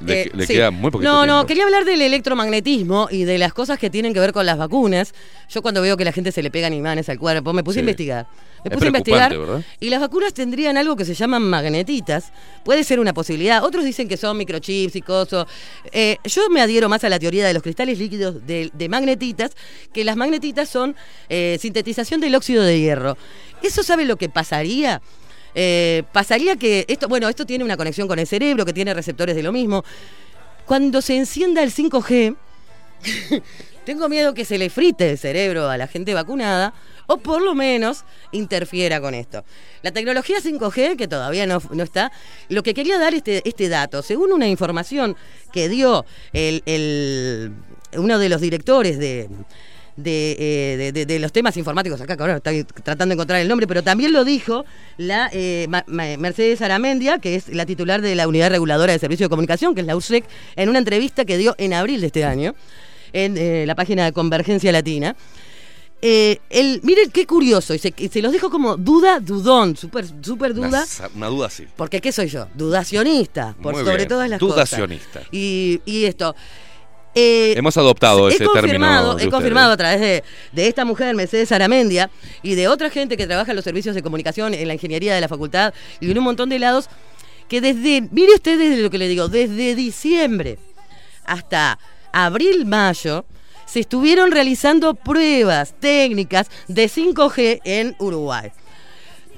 [0.01, 0.53] Le, Eh, le sí.
[0.55, 4.15] queda muy poquito No, no, quería hablar del electromagnetismo y de las cosas que tienen
[4.15, 5.13] que ver con las vacunas.
[5.49, 7.79] Yo cuando veo que la gente se le pegan imanes al cuerpo, me puse Sí.
[7.81, 8.27] a investigar.
[8.65, 9.37] Me Es puse a investigar
[9.81, 12.33] y las vacunas tendrían algo que se llaman magnetitas.
[12.65, 13.63] Puede ser una posibilidad.
[13.65, 15.47] Otros dicen que son microchips y cosas.
[15.93, 19.53] Eh, yo me adhiero más a la teoría de los cristales líquidos de, de magnetitas,
[19.93, 20.97] que las magnetitas son
[21.29, 23.17] eh, sintetización del óxido de hierro.
[23.63, 25.01] ¿Eso sabe lo que pasaría?
[25.61, 29.35] Eh, pasaría que esto, bueno, esto tiene una conexión con el cerebro, que tiene receptores
[29.35, 29.85] de lo mismo.
[30.67, 32.37] Cuando se encienda el 5G,
[33.85, 36.75] tengo miedo que se le frite el cerebro a la gente vacunada
[37.09, 39.45] o por lo menos interfiera con esto.
[39.83, 42.13] La tecnología 5G, que todavía no, no está,
[42.49, 45.17] lo que quería dar este, este dato, según una información
[45.53, 47.53] que dio el,
[47.97, 49.29] uno de los directores de,
[49.99, 53.67] de, eh, de- los temas informáticos acá, que ahora estoy tratando de encontrar el nombre,
[53.67, 54.65] pero también lo dijo
[54.97, 59.31] la eh, Mercedes Aramendia, que es la titular de la Unidad Reguladora de Servicios de
[59.31, 60.25] Comunicación, que es la USEC,
[60.57, 62.55] en una entrevista que dio en abril de este año
[63.13, 65.17] en eh, la página de Convergencia Latina.
[66.01, 70.07] Eh, el, miren qué curioso, y se, y se los dejo como duda, dudón, súper
[70.23, 70.85] super duda.
[71.17, 71.65] Una, duda así.
[71.77, 72.47] Porque ¿qué soy yo?
[72.55, 74.55] Dudacionista, por Muy sobre bien, todas las cosas.
[74.71, 75.23] dudacionista.
[75.33, 76.37] Y, y esto.
[77.15, 79.29] Eh, Hemos adoptado he ese confirmado, término.
[79.29, 82.11] He confirmado a través de, de esta mujer, Mercedes Aramendia,
[82.43, 85.21] y de otra gente que trabaja en los servicios de comunicación, en la ingeniería de
[85.21, 86.89] la facultad y en un montón de lados,
[87.49, 90.59] que desde, mire usted desde lo que le digo, desde diciembre
[91.25, 91.79] hasta
[92.13, 93.25] abril, mayo,
[93.67, 98.51] se estuvieron realizando pruebas técnicas de 5G en Uruguay.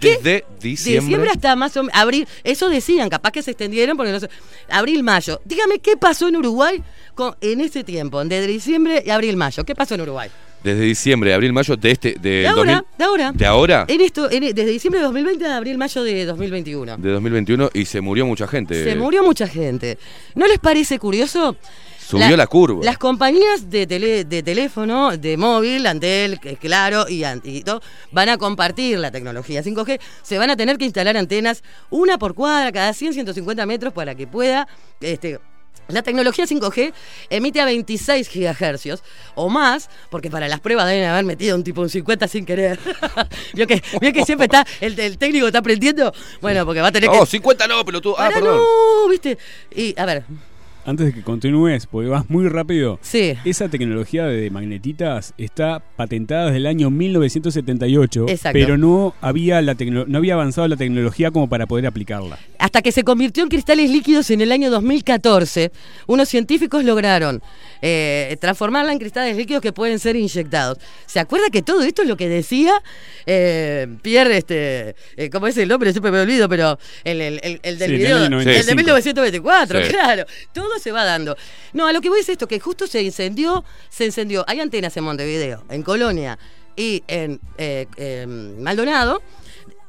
[0.09, 1.01] Desde diciembre.
[1.05, 4.29] Diciembre hasta más o menos abril, eso decían, capaz que se extendieron porque no sé.
[4.69, 5.41] Abril, mayo.
[5.45, 6.83] Dígame qué pasó en Uruguay
[7.15, 9.65] con- en ese tiempo, desde diciembre y abril, mayo.
[9.65, 10.31] ¿Qué pasó en Uruguay?
[10.63, 12.15] Desde diciembre, abril, mayo de este.
[12.21, 13.33] De, De ahora, de ahora.
[13.35, 13.85] ¿De ahora?
[13.89, 16.97] En esto, en- desde diciembre de 2020 a abril, mayo de 2021.
[16.99, 18.85] De 2021 y se murió mucha gente.
[18.85, 19.97] Se murió mucha gente.
[20.35, 21.57] ¿No les parece curioso?
[22.11, 22.85] Subió la curva.
[22.85, 27.81] Las compañías de, tele- de teléfono, de móvil, Antel, Claro y, y todo,
[28.11, 30.01] van a compartir la tecnología 5G.
[30.23, 34.15] Se van a tener que instalar antenas una por cuadra, cada 100, 150 metros, para
[34.15, 34.67] que pueda.
[35.01, 35.39] Este,
[35.89, 36.93] la tecnología 5G
[37.31, 39.03] emite a 26 gigahercios
[39.35, 42.79] o más, porque para las pruebas deben haber metido un tipo un 50 sin querer.
[43.55, 46.13] vio, que, vio que siempre está, el, el técnico está aprendiendo.
[46.41, 47.27] Bueno, porque va a tener No, que.
[47.27, 48.15] 50 no, pelotudo.
[48.19, 48.57] Ah, perdón.
[48.59, 49.37] no, viste.
[49.75, 50.23] Y, a ver,
[50.85, 52.99] Antes de que continúes, porque vas muy rápido.
[53.03, 53.35] Sí.
[53.45, 58.59] Esa tecnología de magnetitas está patentada desde el año 1978, Exacto.
[58.59, 59.75] pero no había la
[60.07, 62.39] no había avanzado la tecnología como para poder aplicarla.
[62.59, 65.73] Hasta que se convirtió en cristales líquidos en el año 2014,
[66.07, 67.43] unos científicos lograron
[67.83, 70.79] eh, transformarla en cristales líquidos que pueden ser inyectados.
[71.07, 72.73] ¿Se acuerda que todo esto es lo que decía
[73.27, 75.93] eh, Pierre, este, eh, ¿cómo es el nombre?
[75.93, 78.31] Siempre me olvido, pero el, el- el- el del Sí, en el video, el de
[78.31, 78.77] 95.
[78.77, 79.89] 1924, Sí.
[79.91, 80.25] claro.
[80.53, 81.37] Todo se va dando.
[81.73, 84.45] No, a lo que voy es esto, que justo se incendió, se encendió.
[84.47, 86.39] Hay antenas en Montevideo, en Colonia
[86.77, 89.23] y en eh, eh, Maldonado.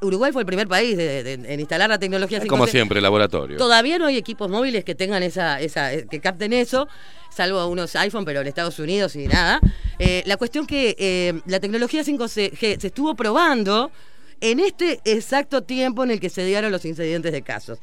[0.04, 2.48] Uruguay fue el primer país de- de- en instalar la tecnología 5G.
[2.48, 3.58] Como siempre, laboratorio.
[3.58, 6.88] Todavía no hay equipos móviles que tengan esa, esa eh, que capten eso,
[7.30, 9.60] salvo unos iPhone, pero en Estados Unidos y nada.
[10.00, 13.92] Eh, la cuestión que eh, la tecnología 5G se estuvo probando
[14.40, 17.78] en este exacto tiempo en el que se dieron los incidentes de casos.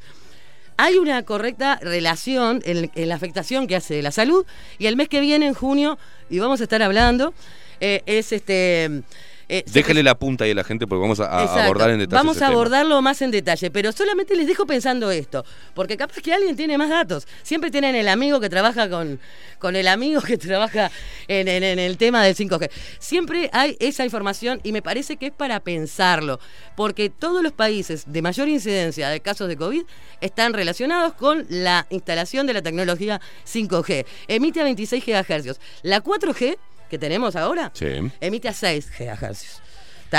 [0.81, 4.45] Hay una correcta relación en, la afectación que hace de la salud
[4.77, 5.99] y el mes que viene, en junio,
[6.29, 7.33] y vamos a estar hablando,
[7.81, 9.03] eh, es este...
[9.49, 11.25] eh, Déjale la punta ahí a la gente porque vamos a,
[11.65, 12.15] abordar en detalle.
[12.17, 12.55] Vamos ese a tema.
[12.59, 16.77] abordarlo más en detalle, pero solamente les dejo pensando esto, porque capaz que alguien tiene
[16.77, 17.27] más datos.
[17.43, 19.19] Siempre tienen el amigo que trabaja con,
[19.57, 20.91] con el amigo que trabaja
[21.27, 22.69] en, en- en el tema del 5G.
[22.99, 26.39] Siempre hay esa información y me parece que es para pensarlo,
[26.75, 29.81] porque todos los países de mayor incidencia de casos de COVID
[30.21, 33.19] están relacionados con la instalación de la tecnología
[33.51, 34.05] 5G.
[34.27, 35.59] Emite a 26 GHz.
[35.81, 36.57] La 4G
[36.89, 37.87] que tenemos ahora Sí.
[38.19, 39.61] emite a 6 GHz.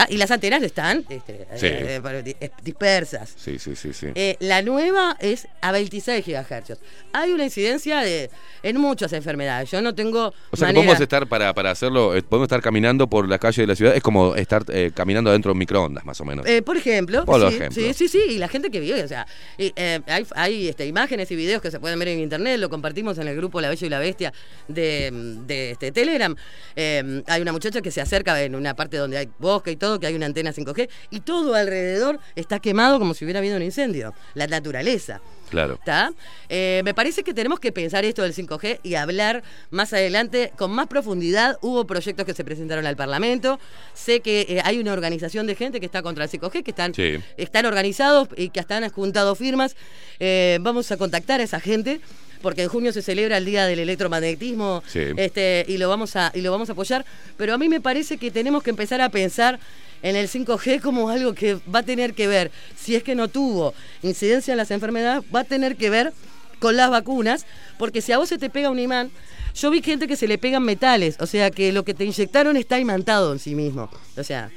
[0.09, 1.67] Y las antenas están este, Sí.
[1.67, 3.35] eh, eh, di- dispersas.
[3.37, 4.07] Sí, sí, sí, sí.
[4.15, 6.79] Eh, la nueva es a 26 GHz.
[7.13, 8.31] Hay una incidencia de
[8.63, 9.71] en muchas enfermedades.
[9.71, 13.09] Yo no tengo O sea, que podemos estar, para, para hacerlo, eh, podemos estar caminando
[13.09, 13.95] por la calle de la ciudad.
[13.97, 16.47] Es como estar eh, caminando dentro de un microondas, más o menos.
[16.65, 17.83] Por ejemplo, Por sí, ejemplo.
[17.83, 19.27] sí, sí, sí, y la gente que vive, o sea,
[19.59, 19.73] y,
[20.07, 23.27] hay, hay, este, imágenes y videos que se pueden ver en internet, lo compartimos en
[23.29, 24.33] el grupo La Bella y la Bestia
[24.69, 25.11] de,
[25.47, 26.35] de, este, Telegram.
[26.77, 30.07] Hay una muchacha que se acerca en una parte donde hay bosque y todo, que
[30.07, 34.15] hay una antena 5G, y todo alrededor está quemado como si hubiera habido un incendio.
[34.35, 35.21] La naturaleza.
[35.51, 35.75] Claro.
[35.75, 36.13] ¿Está?
[36.49, 40.71] Eh, me parece que tenemos que pensar esto del 5G y hablar más adelante con
[40.71, 41.59] más profundidad.
[41.61, 43.59] Hubo proyectos que se presentaron al Parlamento.
[43.93, 46.95] Sé que eh, hay una organización de gente que está contra el 5G, que están,
[46.95, 47.17] Sí.
[47.37, 49.75] están organizados y que hasta han juntado firmas.
[50.21, 52.01] Eh, vamos a contactar a esa gente.
[52.43, 55.01] Porque en junio se celebra el Día del Electromagnetismo Sí.
[55.17, 57.05] este, y, lo vamos a, y lo vamos a apoyar.
[57.37, 59.59] Pero a mí me parece que tenemos que empezar a pensar
[60.03, 63.29] en el 5G como algo que va a tener que ver, si es que no
[63.29, 66.13] tuvo incidencia en las enfermedades, va a tener que ver
[66.59, 67.47] con las vacunas,
[67.79, 69.11] porque si a vos se te pega un imán,
[69.55, 72.57] yo vi gente que se le pegan metales, o sea que lo que te inyectaron
[72.57, 73.91] está imantado en sí mismo.
[74.17, 74.51] O sea,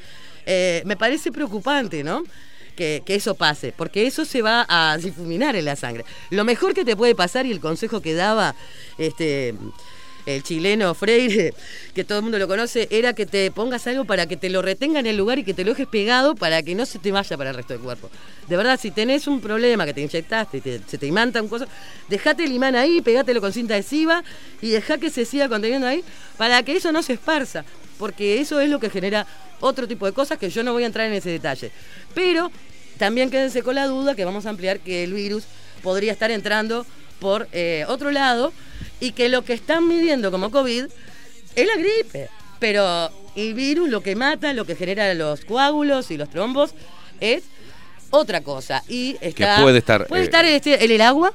[0.45, 2.23] eh, me parece preocupante, ¿no?
[2.75, 6.05] Que, eso pase, porque eso se va a difuminar en la sangre.
[6.31, 8.55] Lo mejor que te puede pasar, y el consejo que daba
[8.97, 9.53] este
[10.25, 11.53] el chileno Freire,
[11.93, 14.61] que todo el mundo lo conoce, era que te pongas algo para que te lo
[14.61, 17.11] retenga en el lugar y que te lo dejes pegado para que no se te
[17.11, 18.09] vaya para el resto del cuerpo.
[18.47, 21.67] De verdad, si tenés un problema que te inyectaste, se te imanta un cosa,
[22.09, 24.23] dejate el imán ahí, pegátelo con cinta adhesiva
[24.61, 26.03] y dejá que se siga conteniendo ahí
[26.37, 27.65] para que eso no se esparza,
[27.97, 29.27] porque eso es lo que genera
[29.59, 31.71] otro tipo de cosas que yo no voy a entrar en ese detalle.
[32.13, 32.51] Pero
[32.97, 35.45] también quédense con la duda que vamos a ampliar que el virus
[35.81, 36.85] podría estar entrando
[37.19, 38.53] por eh, otro lado
[38.99, 40.85] y que lo que están midiendo como COVID
[41.55, 42.29] es la gripe.
[42.59, 46.71] Pero el virus lo que mata, lo que genera los coágulos y los trombos
[47.19, 47.43] es
[48.09, 48.83] otra cosa.
[48.87, 51.33] Y está, puede estar, Puede eh, estar este, en el agua,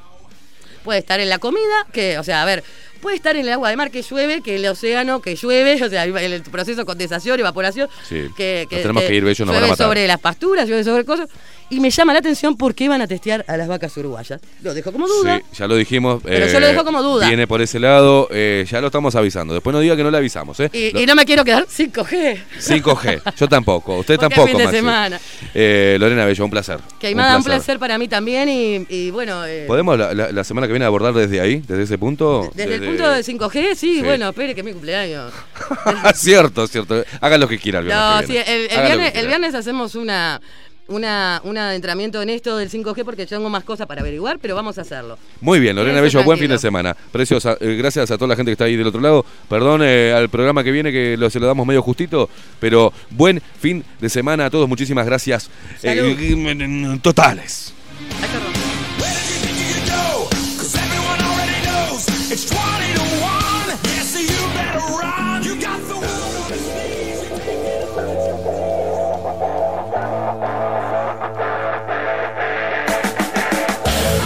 [0.84, 2.62] puede estar en la comida, que, o sea, a ver,
[3.00, 5.82] puede estar en el agua de mar que llueve, que en el océano que llueve,
[5.84, 8.24] o sea, el proceso de condensación, evaporación, Sí.
[8.36, 11.28] que, tenemos que ir, Bello, nos van a llueve sobre las pasturas, llueve sobre cosas.
[11.70, 14.40] Y me llama la atención por qué van a testear a las vacas uruguayas.
[14.62, 15.36] Lo dejo como duda.
[15.50, 16.22] Sí, ya lo dijimos.
[16.24, 17.28] Pero eh, yo lo dejo como duda.
[17.28, 19.52] Viene por ese lado, eh, ya lo estamos avisando.
[19.52, 20.70] Después no diga que no le avisamos, ¿eh?
[20.72, 22.38] Y, Lo- y no me quiero quedar 5G.
[22.58, 25.20] 5G, yo tampoco, usted Porque tampoco, fin de semana.
[25.54, 26.78] Eh, Lorena Bello, un placer.
[26.98, 29.44] Que Aymada, un placer para mí también y, y bueno...
[29.44, 32.50] eh, ¿Podemos la, la- la semana que viene abordar desde ahí, desde ese punto?
[32.54, 34.02] Desde el punto de 5G, sí, Sí.
[34.02, 35.32] bueno, espere que es mi cumpleaños.
[36.14, 37.04] cierto, cierto.
[37.20, 37.84] Hagan lo que quieran.
[37.84, 40.40] el No, viernes sí, que el, viernes, el viernes hacemos una,
[40.88, 44.78] una, un adentramiento en esto del 5G porque tengo más cosas para averiguar, pero vamos
[44.78, 45.18] a hacerlo.
[45.40, 46.96] Muy bien, Lorena Bello, buen fin de semana.
[47.12, 47.56] Preciosa.
[47.60, 49.24] Eh, gracias a toda la gente que está ahí del otro lado.
[49.48, 53.40] Perdón eh, al programa que viene que lo, se lo damos medio justito, pero buen
[53.60, 54.68] fin de semana a todos.
[54.68, 55.50] Muchísimas gracias.
[55.82, 57.74] Eh, totales.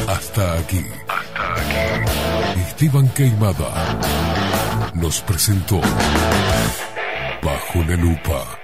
[0.09, 0.85] Hasta aquí.
[1.07, 2.61] Hasta aquí.
[2.69, 3.71] Esteban Queimada
[4.95, 5.81] nos presentó
[7.43, 8.62] Bajo la Lupa.